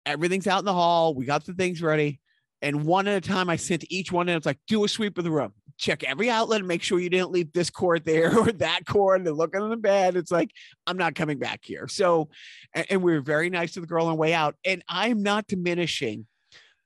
everything's 0.05 0.47
out 0.47 0.59
in 0.59 0.67
the 0.67 0.73
hall. 0.75 1.15
We 1.15 1.25
got 1.25 1.47
the 1.47 1.55
things 1.55 1.81
ready, 1.81 2.21
and 2.61 2.85
one 2.85 3.09
at 3.09 3.25
a 3.25 3.27
time, 3.27 3.49
I 3.49 3.57
sent 3.57 3.87
each 3.91 4.13
one, 4.13 4.29
and 4.29 4.37
it's 4.37 4.45
like, 4.45 4.59
do 4.69 4.85
a 4.85 4.89
sweep 4.89 5.17
of 5.17 5.25
the 5.25 5.31
room. 5.31 5.55
Check 5.79 6.05
every 6.05 6.31
outlet 6.31 6.61
and 6.61 6.69
make 6.69 6.83
sure 6.83 6.99
you 6.99 7.11
didn't 7.11 7.31
leave 7.31 7.53
this 7.53 7.71
cord 7.71 8.05
there 8.05 8.37
or 8.39 8.53
that 8.53 8.87
cord. 8.87 9.27
And 9.27 9.37
look 9.37 9.55
in 9.55 9.69
the 9.69 9.77
bed. 9.77 10.17
It's 10.17 10.31
like, 10.31 10.51
I'm 10.87 10.97
not 10.97 11.15
coming 11.15 11.39
back 11.39 11.61
here. 11.63 11.89
So, 11.89 12.29
and, 12.75 13.03
we 13.03 13.13
were 13.13 13.21
very 13.21 13.51
nice 13.51 13.73
to 13.73 13.81
the 13.81 13.87
girl 13.87 14.07
on 14.07 14.13
the 14.13 14.17
way 14.17 14.35
out. 14.35 14.57
And 14.65 14.83
I'm 14.89 15.23
not 15.23 15.47
diminishing 15.47 16.27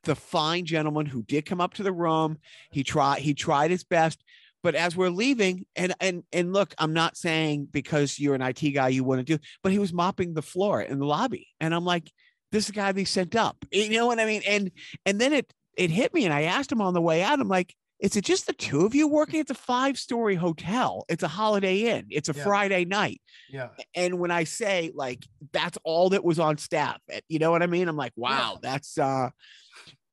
the 0.05 0.15
fine 0.15 0.65
gentleman 0.65 1.07
who 1.07 1.23
did 1.23 1.47
come 1.47 1.61
up 1.61 1.75
to 1.75 1.83
the 1.83 1.93
room. 1.93 2.39
He 2.71 2.85
tried, 2.85 3.21
he 3.21 3.35
tried 3.35 3.71
his 3.71 3.85
best. 3.85 4.23
But 4.63 4.75
as 4.75 4.97
we're 4.97 5.11
leaving, 5.11 5.65
and 5.77 5.95
and 6.01 6.25
and 6.33 6.53
look, 6.53 6.75
I'm 6.79 6.93
not 6.93 7.17
saying 7.17 7.69
because 7.71 8.19
you're 8.19 8.35
an 8.35 8.43
IT 8.43 8.61
guy 8.75 8.89
you 8.89 9.05
to 9.05 9.23
do, 9.23 9.39
but 9.63 9.71
he 9.71 9.79
was 9.79 9.93
mopping 9.93 10.35
the 10.35 10.43
floor 10.43 10.83
in 10.83 10.99
the 10.99 11.07
lobby, 11.07 11.47
and 11.61 11.73
I'm 11.73 11.85
like, 11.85 12.11
this 12.53 12.71
guy 12.71 12.93
they 12.93 13.05
sent 13.05 13.37
up. 13.37 13.65
You 13.71 13.91
know 13.91 14.07
what 14.07 14.19
I 14.19 14.25
mean? 14.25 14.43
And 14.47 14.71
and 15.05 15.21
then 15.21 15.33
it 15.33 15.53
it 15.77 15.91
hit 15.91 16.13
me, 16.15 16.25
and 16.25 16.35
I 16.35 16.43
asked 16.43 16.73
him 16.73 16.81
on 16.81 16.95
the 16.95 17.01
way 17.01 17.23
out. 17.23 17.39
I'm 17.39 17.49
like, 17.49 17.75
is 18.01 18.15
it 18.17 18.25
just 18.25 18.47
the 18.47 18.53
two 18.53 18.85
of 18.85 18.95
you 18.95 19.09
working? 19.09 19.41
It's 19.41 19.51
a 19.51 19.55
five 19.55 19.99
story 19.99 20.35
hotel. 20.35 21.05
It's 21.09 21.23
a 21.23 21.29
Holiday 21.29 21.81
Inn. 21.97 22.07
It's 22.11 22.29
a 22.29 22.35
Yeah. 22.35 22.45
Friday 22.45 22.85
night. 22.85 23.21
yeah. 23.51 23.69
And 23.95 24.19
when 24.19 24.31
I 24.31 24.45
say 24.45 24.93
like 24.95 25.25
that's 25.53 25.79
all 25.85 26.11
that 26.11 26.25
was 26.25 26.39
on 26.39 26.59
staff, 26.59 27.01
eh, 27.11 27.21
you 27.29 27.39
know 27.39 27.51
what 27.51 27.63
I 27.63 27.67
mean? 27.67 27.89
I'm 27.89 27.97
like, 27.97 28.13
wow, 28.17 28.59
that's 28.61 28.99
uh 28.99 29.31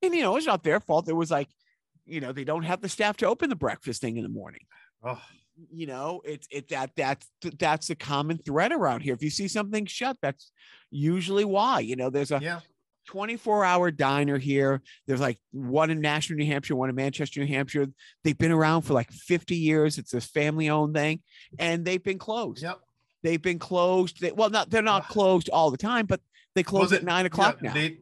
And 0.02 0.14
you 0.16 0.22
know, 0.22 0.36
it's 0.38 0.46
not 0.46 0.64
their 0.64 0.80
fault. 0.80 1.10
It 1.10 1.14
was 1.14 1.32
like, 1.32 1.50
you 2.06 2.20
know, 2.22 2.32
they 2.32 2.44
don't 2.44 2.64
have 2.64 2.82
the 2.82 2.90
staff 2.90 3.18
to 3.18 3.28
open 3.28 3.50
the 3.50 3.56
breakfast 3.56 4.02
thing 4.02 4.18
in 4.18 4.24
the 4.24 4.30
morning. 4.30 4.62
Oh, 5.04 5.22
You 5.72 5.88
know, 5.88 6.22
it's 6.26 6.48
it 6.52 6.70
that 6.70 6.92
that's 6.96 7.30
that's 7.60 7.90
a 7.90 7.96
common 7.96 8.38
thread 8.38 8.72
around 8.72 9.02
here. 9.02 9.14
If 9.14 9.22
you 9.24 9.30
see 9.30 9.48
something 9.50 9.86
shut, 9.86 10.18
that's 10.22 10.52
usually 10.90 11.46
why. 11.46 11.82
You 11.82 11.96
know, 11.98 12.10
there's 12.10 12.32
a 12.32 12.40
yeah. 12.42 12.60
24 13.08 13.66
hour 13.66 13.91
diner 13.91 14.38
here. 14.38 14.82
There's 15.08 15.20
like 15.20 15.39
one 15.51 15.89
in 15.91 16.01
Nashua, 16.01 16.38
New 16.38 16.45
Hampshire, 16.45 16.76
one 16.76 16.89
in 16.89 16.95
Manchester, 16.95 17.39
New 17.39 17.47
Hampshire. 17.47 17.88
They've 18.24 18.38
been 18.38 18.51
around 18.51 18.84
for 18.84 18.93
like 18.93 19.12
50 19.12 19.56
years. 19.56 19.97
It's 19.97 20.14
a 20.14 20.22
family 20.22 20.70
owned 20.70 20.93
thing 20.93 21.22
and 21.60 21.86
they've 21.86 22.04
been 22.04 22.20
closed. 22.20 22.64
Yep. 22.64 22.80
They've 23.24 23.41
been 23.41 23.60
closed. 23.60 24.20
They, 24.20 24.32
well, 24.32 24.49
not 24.49 24.70
they're 24.70 24.82
not 24.82 25.08
closed 25.08 25.49
all 25.49 25.72
the 25.72 25.78
time, 25.78 26.06
but 26.06 26.20
they 26.56 26.64
close 26.64 26.91
Was 26.91 26.93
at 26.93 27.04
nine 27.04 27.26
o'clock 27.26 27.60
yeah, 27.62 27.68
now. 27.68 27.74
They, 27.74 27.97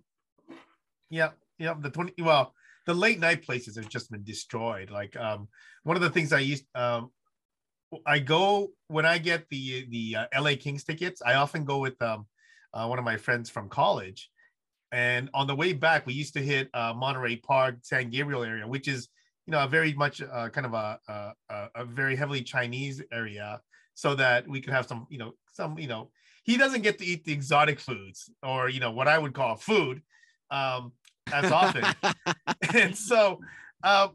yeah, 1.09 1.29
yeah. 1.59 1.75
The 1.79 1.91
twenty. 1.91 2.13
Well, 2.21 2.55
the 2.87 2.95
late 2.95 3.19
night 3.19 3.43
places 3.43 3.75
have 3.75 3.87
just 3.87 4.09
been 4.09 4.23
destroyed. 4.23 4.89
Like 4.89 5.15
um, 5.15 5.47
one 5.83 5.95
of 5.95 6.01
the 6.01 6.09
things 6.09 6.33
I 6.33 6.39
used 6.39 6.65
um, 6.73 7.11
I 8.05 8.19
go 8.19 8.69
when 8.87 9.05
I 9.05 9.17
get 9.17 9.47
the 9.49 9.85
the 9.89 10.15
uh, 10.15 10.41
LA 10.41 10.55
Kings 10.59 10.83
tickets. 10.83 11.21
I 11.23 11.35
often 11.35 11.65
go 11.65 11.77
with 11.77 12.01
um, 12.01 12.25
uh, 12.73 12.87
one 12.87 12.99
of 12.99 13.05
my 13.05 13.17
friends 13.17 13.49
from 13.49 13.69
college, 13.69 14.29
and 14.91 15.29
on 15.33 15.47
the 15.47 15.55
way 15.55 15.73
back, 15.73 16.05
we 16.05 16.13
used 16.13 16.33
to 16.33 16.41
hit 16.41 16.69
uh, 16.73 16.93
Monterey 16.93 17.37
Park, 17.37 17.77
San 17.81 18.09
Gabriel 18.09 18.43
area, 18.43 18.67
which 18.67 18.87
is 18.87 19.07
you 19.47 19.51
know 19.51 19.63
a 19.63 19.67
very 19.67 19.93
much 19.93 20.21
uh, 20.21 20.49
kind 20.49 20.65
of 20.65 20.73
a, 20.73 20.99
a 21.07 21.69
a 21.75 21.85
very 21.85 22.15
heavily 22.15 22.41
Chinese 22.41 23.01
area, 23.11 23.61
so 23.93 24.15
that 24.15 24.47
we 24.47 24.59
could 24.61 24.73
have 24.73 24.85
some 24.85 25.07
you 25.09 25.17
know 25.17 25.33
some 25.53 25.79
you 25.79 25.87
know 25.87 26.11
he 26.43 26.57
doesn't 26.57 26.81
get 26.81 26.97
to 26.99 27.05
eat 27.05 27.23
the 27.23 27.31
exotic 27.31 27.79
foods 27.79 28.29
or 28.43 28.69
you 28.69 28.79
know 28.79 28.91
what 28.91 29.07
I 29.07 29.17
would 29.17 29.33
call 29.33 29.55
food 29.55 30.01
um, 30.49 30.91
as 31.33 31.51
often, 31.51 31.85
and 32.73 32.95
so. 32.95 33.39
Uh, 33.83 34.09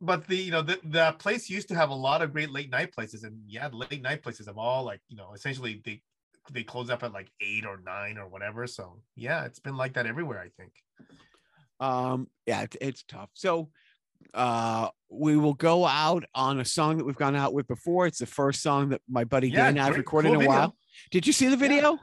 but 0.00 0.24
the 0.28 0.36
you 0.36 0.52
know 0.52 0.62
the, 0.62 0.78
the 0.84 1.12
place 1.18 1.50
used 1.50 1.66
to 1.66 1.74
have 1.74 1.90
a 1.90 1.94
lot 1.94 2.22
of 2.22 2.32
great 2.32 2.50
late 2.50 2.70
night 2.70 2.92
places, 2.92 3.24
and 3.24 3.36
yeah, 3.48 3.68
the 3.68 3.76
late 3.76 4.00
night 4.00 4.22
places 4.22 4.46
have 4.46 4.56
all 4.56 4.84
like 4.84 5.00
you 5.08 5.16
know 5.16 5.32
essentially 5.34 5.82
they 5.84 6.00
they 6.52 6.62
close 6.64 6.90
up 6.90 7.02
at 7.02 7.12
like 7.12 7.30
eight 7.40 7.64
or 7.66 7.80
nine 7.84 8.18
or 8.18 8.28
whatever. 8.28 8.66
So 8.66 9.00
yeah, 9.16 9.44
it's 9.44 9.58
been 9.60 9.76
like 9.76 9.94
that 9.94 10.06
everywhere. 10.06 10.38
I 10.40 10.48
think. 10.60 10.72
um, 11.80 12.28
yeah, 12.46 12.62
it's, 12.62 12.76
it's 12.80 13.02
tough. 13.04 13.30
So 13.34 13.70
uh 14.34 14.88
we 15.10 15.36
will 15.36 15.54
go 15.54 15.86
out 15.86 16.24
on 16.34 16.58
a 16.60 16.64
song 16.64 16.98
that 16.98 17.04
we've 17.04 17.16
gone 17.16 17.36
out 17.36 17.54
with 17.54 17.66
before. 17.68 18.06
It's 18.06 18.18
the 18.18 18.26
first 18.26 18.60
song 18.62 18.90
that 18.90 19.00
my 19.08 19.24
buddy 19.24 19.48
Yeah, 19.48 19.66
Dan 19.66 19.76
has 19.76 19.88
great- 19.90 19.98
recorded 19.98 20.28
cool 20.28 20.34
in 20.34 20.40
a 20.40 20.44
video. 20.44 20.52
while. 20.58 20.76
Did 21.10 21.26
you 21.26 21.32
see 21.32 21.46
the 21.48 21.56
video? 21.56 21.98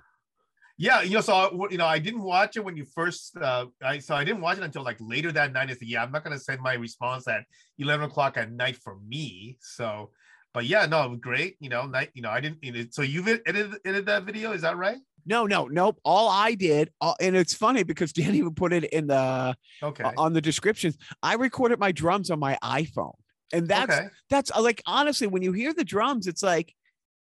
Yeah, 0.78 1.02
you 1.04 1.12
know, 1.12 1.22
so 1.22 1.34
I- 1.34 1.70
you 1.72 1.78
know, 1.78 1.86
I 1.86 2.00
didn't 2.00 2.24
watch 2.24 2.58
it 2.58 2.66
when 2.66 2.76
you 2.76 2.86
first. 2.86 3.38
Uh, 3.38 3.68
I 3.82 4.00
so 4.00 4.16
I 4.16 4.24
didn't 4.24 4.42
watch 4.42 4.58
it 4.58 4.64
until 4.64 4.84
like 4.84 4.98
later 5.00 5.32
that 5.34 5.54
night. 5.54 5.70
I 5.70 5.74
said, 5.74 5.88
yeah, 5.88 6.04
I'm 6.04 6.12
not 6.12 6.24
gonna 6.24 6.40
send 6.40 6.62
my 6.62 6.74
response 6.74 7.28
at 7.28 7.44
11 7.78 8.10
o'clock 8.10 8.38
at 8.38 8.52
night 8.52 8.78
for 8.78 8.98
me. 9.08 9.58
So, 9.62 10.12
but 10.56 10.66
yeah, 10.66 10.88
no, 10.88 11.16
great. 11.18 11.58
You 11.60 11.70
know, 11.70 11.86
night. 11.86 12.10
You 12.16 12.24
know, 12.24 12.32
I 12.32 12.40
didn't. 12.40 12.94
So 12.94 13.04
you've 13.04 13.28
edited, 13.28 13.76
edited 13.86 14.06
that 14.08 14.24
video, 14.24 14.54
is 14.54 14.62
that 14.64 14.78
right? 14.78 14.98
No, 15.28 15.46
no, 15.46 15.66
nope. 15.68 16.00
All 16.06 16.30
I 16.30 16.54
did, 16.56 16.92
uh, 17.02 17.14
and 17.20 17.36
it's 17.36 17.54
funny 17.54 17.84
because 17.84 18.14
Danny 18.18 18.38
even 18.40 18.56
put 18.56 18.74
it 18.74 18.86
in 18.86 19.08
the 19.08 19.56
Okay. 19.84 20.04
uh, 20.04 20.12
on 20.18 20.34
the 20.34 20.42
descriptions. 20.42 20.98
I 21.22 21.36
recorded 21.36 21.78
my 21.80 21.92
drums 21.92 22.32
on 22.32 22.40
my 22.40 22.58
iPhone, 22.64 23.14
and 23.54 23.68
that's 23.68 23.94
okay. 23.94 24.08
that's 24.30 24.52
uh, 24.56 24.62
like 24.62 24.82
honestly, 24.86 25.28
when 25.28 25.42
you 25.44 25.52
hear 25.52 25.74
the 25.74 25.84
drums, 25.84 26.26
it's 26.28 26.42
like 26.42 26.74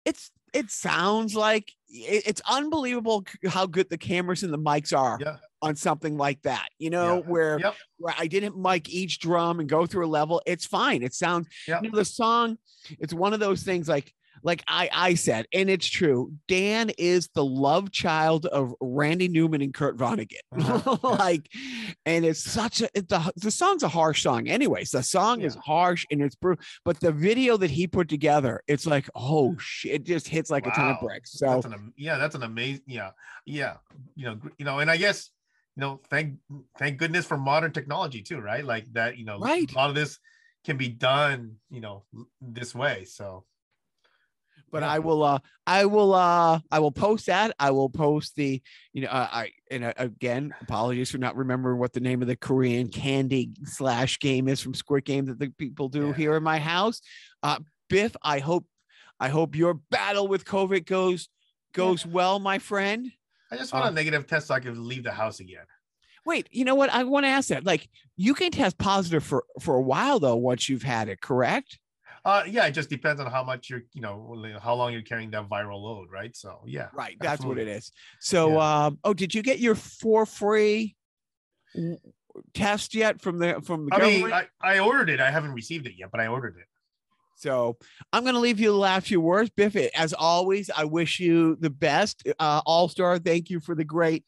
it's 0.06 0.30
it 0.54 0.70
sounds 0.70 1.34
like 1.36 1.72
it- 1.90 2.24
it's 2.26 2.42
unbelievable 2.50 3.24
how 3.48 3.66
good 3.66 3.90
the 3.90 3.98
cameras 3.98 4.44
and 4.44 4.52
the 4.54 4.60
mics 4.60 4.96
are 4.98 5.18
Yeah. 5.22 5.38
On 5.62 5.76
something 5.76 6.18
like 6.18 6.42
that. 6.44 6.68
You 6.80 6.90
know, 6.90 7.18
Yeah. 7.18 7.30
where 7.32 7.60
Yep. 7.60 7.76
where 7.98 8.16
I 8.18 8.28
didn't 8.28 8.58
mic 8.58 8.90
each 8.90 9.20
drum 9.20 9.60
and 9.60 9.70
go 9.70 9.86
through 9.86 10.06
a 10.06 10.10
level. 10.10 10.42
It's 10.46 10.66
fine. 10.66 11.04
It 11.04 11.14
sounds 11.14 11.48
Yep. 11.68 11.84
you 11.84 11.92
know, 11.92 11.98
the 11.98 12.06
song. 12.06 12.58
It's 13.00 13.14
one 13.14 13.34
of 13.34 13.40
those 13.40 13.64
things 13.64 13.88
like 13.88 14.14
like 14.44 14.64
I 14.68 14.90
I 14.92 15.14
said, 15.14 15.46
and 15.54 15.70
it's 15.70 15.86
true. 15.86 16.34
Dan 16.48 16.90
is 16.98 17.30
the 17.36 17.46
love 17.46 17.92
child 17.92 18.48
of 18.48 18.74
Randy 18.82 19.28
Newman 19.28 19.62
and 19.62 19.72
Kurt 19.72 19.98
Vonnegut. 19.98 20.40
Uh-huh, 20.58 20.98
like, 21.20 21.48
and 22.08 22.26
it's 22.26 22.40
such 22.44 22.82
a 22.82 22.90
it, 22.96 23.08
the 23.08 23.32
the 23.36 23.52
song's 23.52 23.84
a 23.84 23.88
harsh 23.88 24.24
song. 24.24 24.48
Anyways, 24.48 24.90
the 24.92 25.04
song 25.04 25.42
is 25.42 25.54
harsh 25.64 26.08
and 26.10 26.24
it's 26.24 26.34
brutal. 26.36 26.64
But 26.86 27.00
the 27.02 27.12
video 27.12 27.56
that 27.58 27.70
he 27.70 27.86
put 27.86 28.08
together, 28.10 28.64
it's 28.68 28.88
like 28.88 29.08
oh 29.14 29.56
shit, 29.60 29.92
it 29.94 30.04
just 30.06 30.28
hits 30.28 30.50
like 30.50 30.66
a 30.66 30.72
ton 30.72 30.90
of 30.92 31.00
bricks. 31.02 31.34
So 31.34 31.46
That's 31.62 31.66
an, 31.68 31.94
yeah, 31.96 32.18
that's 32.18 32.34
an 32.34 32.42
amazing. 32.42 32.84
Yeah, 32.88 33.12
yeah. 33.46 33.76
You 34.16 34.26
know, 34.26 34.40
you 34.58 34.66
know, 34.66 34.80
and 34.80 34.90
I 34.90 34.98
guess 34.98 35.30
you 35.76 35.82
know, 35.82 36.02
thank 36.10 36.38
thank 36.78 36.98
goodness 36.98 37.26
for 37.26 37.38
modern 37.38 37.72
technology 37.72 38.22
too, 38.22 38.40
right? 38.40 38.64
Like 38.66 38.92
that, 38.94 39.18
you 39.18 39.26
know, 39.26 39.40
Right. 39.40 39.72
a 39.72 39.76
lot 39.76 39.90
of 39.90 39.96
this 39.96 40.20
can 40.66 40.78
be 40.78 40.90
done, 40.90 41.56
you 41.70 41.82
know, 41.82 42.04
this 42.42 42.76
way. 42.76 43.06
So, 43.06 43.46
but 44.72 44.84
Yeah. 44.84 44.92
I 44.92 45.00
will 45.00 45.24
uh 45.24 45.40
I 45.66 45.86
will 45.86 46.14
uh 46.14 46.60
I 46.72 46.80
will 46.80 46.92
post 46.92 47.26
that. 47.28 47.56
I 47.60 47.72
will 47.72 47.90
post 47.90 48.36
the 48.36 48.62
you 48.94 49.02
know 49.04 49.08
uh, 49.10 49.28
I 49.32 49.52
and 49.70 49.86
uh, 49.86 49.94
again 49.98 50.54
apologies 50.62 51.12
for 51.12 51.18
not 51.18 51.36
remembering 51.36 51.80
what 51.80 51.94
the 51.94 52.00
name 52.00 52.22
of 52.22 52.28
the 52.28 52.36
Korean 52.36 52.90
candy 52.90 53.52
slash 53.64 54.20
game 54.20 54.48
is 54.48 54.60
from 54.60 54.74
Squid 54.74 55.06
Game 55.06 55.26
that 55.28 55.40
the 55.40 55.50
people 55.58 55.90
do 55.90 56.08
Yeah. 56.08 56.14
here 56.14 56.36
in 56.36 56.44
my 56.44 56.60
house. 56.60 57.02
Uh 57.42 57.60
Biff, 57.90 58.16
I 58.24 58.40
hope 58.40 58.66
I 59.20 59.30
hope 59.30 59.56
your 59.56 59.74
battle 59.74 60.28
with 60.28 60.46
COVID 60.46 60.86
goes 60.86 61.28
goes 61.74 62.06
well, 62.06 62.40
my 62.40 62.60
friend. 62.60 63.12
I 63.52 63.58
just 63.58 63.74
want 63.74 63.86
Uh, 63.86 63.90
a 63.90 63.92
negative 63.92 64.28
test 64.28 64.48
so 64.48 64.56
I 64.56 64.60
can 64.60 64.88
leave 64.88 65.04
the 65.04 65.12
house 65.12 65.40
again. 65.40 65.66
Wait, 66.26 66.48
you 66.52 66.64
know 66.66 66.76
what? 66.76 66.90
I 66.92 67.04
want 67.04 67.26
to 67.26 67.30
ask 67.30 67.50
that. 67.50 67.66
Like 67.66 67.90
you 68.16 68.34
can 68.34 68.52
test 68.52 68.78
positive 68.78 69.24
for 69.24 69.44
for 69.60 69.76
a 69.76 69.82
while 69.82 70.20
though 70.20 70.36
once 70.36 70.70
you've 70.70 70.84
had 70.84 71.10
it, 71.10 71.20
correct? 71.20 71.80
Uh, 72.24 72.44
yeah, 72.48 72.68
it 72.68 72.72
just 72.72 72.88
depends 72.90 73.20
on 73.20 73.32
how 73.32 73.44
much 73.44 73.68
you're, 73.72 73.82
you 73.94 74.02
know, 74.02 74.38
how 74.62 74.76
long 74.76 74.94
you're 74.94 75.02
carrying 75.02 75.32
that 75.32 75.50
viral 75.50 75.82
load, 75.82 76.08
right? 76.12 76.36
So, 76.38 76.62
yeah, 76.68 76.90
Right, 76.94 77.18
that's 77.20 77.44
what 77.44 77.58
it 77.58 77.68
is. 77.68 77.92
Absolutely. 78.20 78.54
So, 78.54 78.60
um, 78.62 79.00
oh, 79.04 79.16
did 79.16 79.34
you 79.34 79.42
get 79.42 79.58
your 79.58 79.74
for 79.74 80.28
free 80.28 80.96
test 82.54 82.94
yet 82.94 83.22
from 83.22 83.40
the 83.40 83.60
from 83.66 83.88
the 83.88 83.96
I 83.96 83.98
government? 83.98 84.24
mean, 84.26 84.34
I, 84.34 84.48
I 84.62 84.80
ordered 84.80 85.10
it. 85.10 85.20
I 85.20 85.32
haven't 85.32 85.54
received 85.54 85.88
it 85.88 85.94
yet, 85.98 86.10
but 86.12 86.22
I 86.22 86.28
ordered 86.28 86.58
it. 86.60 86.68
So, 87.42 87.78
I'm 88.14 88.24
going 88.24 88.36
to 88.36 88.40
leave 88.40 88.60
you 88.60 88.72
the 88.72 88.78
last 88.78 89.08
few 89.08 89.20
words, 89.20 89.50
Biff. 89.50 89.76
As 89.76 90.14
always, 90.14 90.70
I 90.70 90.86
wish 90.86 91.20
you 91.20 91.56
the 91.60 91.70
best. 91.72 92.24
Uh, 92.40 92.62
All 92.66 92.88
star, 92.88 93.18
thank 93.18 93.50
you 93.50 93.60
for 93.60 93.74
the 93.76 93.84
great 93.84 94.24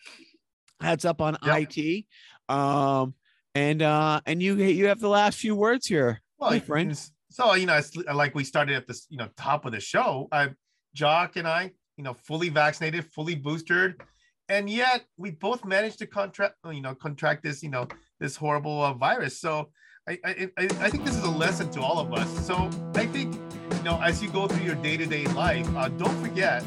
heads 0.81 1.05
up 1.05 1.21
on 1.21 1.37
Yep. 1.45 1.77
IT. 1.77 2.05
Um, 2.49 3.13
and 3.55 3.81
uh, 3.83 4.19
and 4.25 4.41
you 4.41 4.55
you 4.55 4.87
have 4.87 4.99
the 4.99 5.07
last 5.09 5.37
few 5.37 5.55
words 5.55 5.85
here. 5.85 6.21
Well, 6.39 6.49
My 6.49 6.55
y- 6.57 6.59
friend. 6.59 6.99
So 7.29 7.53
you 7.53 7.65
know, 7.67 7.77
it's 7.77 7.95
like 7.95 8.33
we 8.35 8.43
started 8.43 8.75
at 8.75 8.87
this, 8.87 9.05
you 9.09 9.17
know, 9.17 9.29
top 9.37 9.65
of 9.65 9.71
the 9.73 9.79
show. 9.79 10.27
I, 10.31 10.49
Jock 10.95 11.35
and 11.35 11.47
I, 11.47 11.71
you 11.97 12.03
know, 12.03 12.13
fully 12.15 12.49
vaccinated, 12.49 13.05
fully 13.13 13.35
boosted, 13.35 13.95
and 14.49 14.69
yet 14.69 15.03
we 15.17 15.31
both 15.31 15.65
managed 15.65 15.99
to 15.99 16.07
contract, 16.07 16.55
you 16.71 16.81
know, 16.81 16.93
contract 16.95 17.43
this, 17.43 17.61
you 17.63 17.69
know, 17.69 17.87
this 18.19 18.35
horrible 18.35 18.81
uh, 18.81 18.93
virus. 18.93 19.39
So 19.39 19.69
I, 20.05 20.19
I, 20.25 20.49
I 20.57 20.89
think 20.89 21.05
this 21.05 21.15
is 21.15 21.23
a 21.23 21.29
lesson 21.29 21.71
to 21.71 21.81
all 21.81 21.97
of 21.97 22.13
us. 22.13 22.45
So 22.45 22.69
I 22.95 23.05
think, 23.05 23.35
you 23.35 23.83
know, 23.83 24.01
as 24.01 24.21
you 24.21 24.29
go 24.29 24.47
through 24.47 24.65
your 24.65 24.75
day 24.75 24.97
to 24.97 25.05
day 25.05 25.25
life, 25.27 25.67
uh, 25.77 25.87
don't 25.87 26.21
forget 26.21 26.61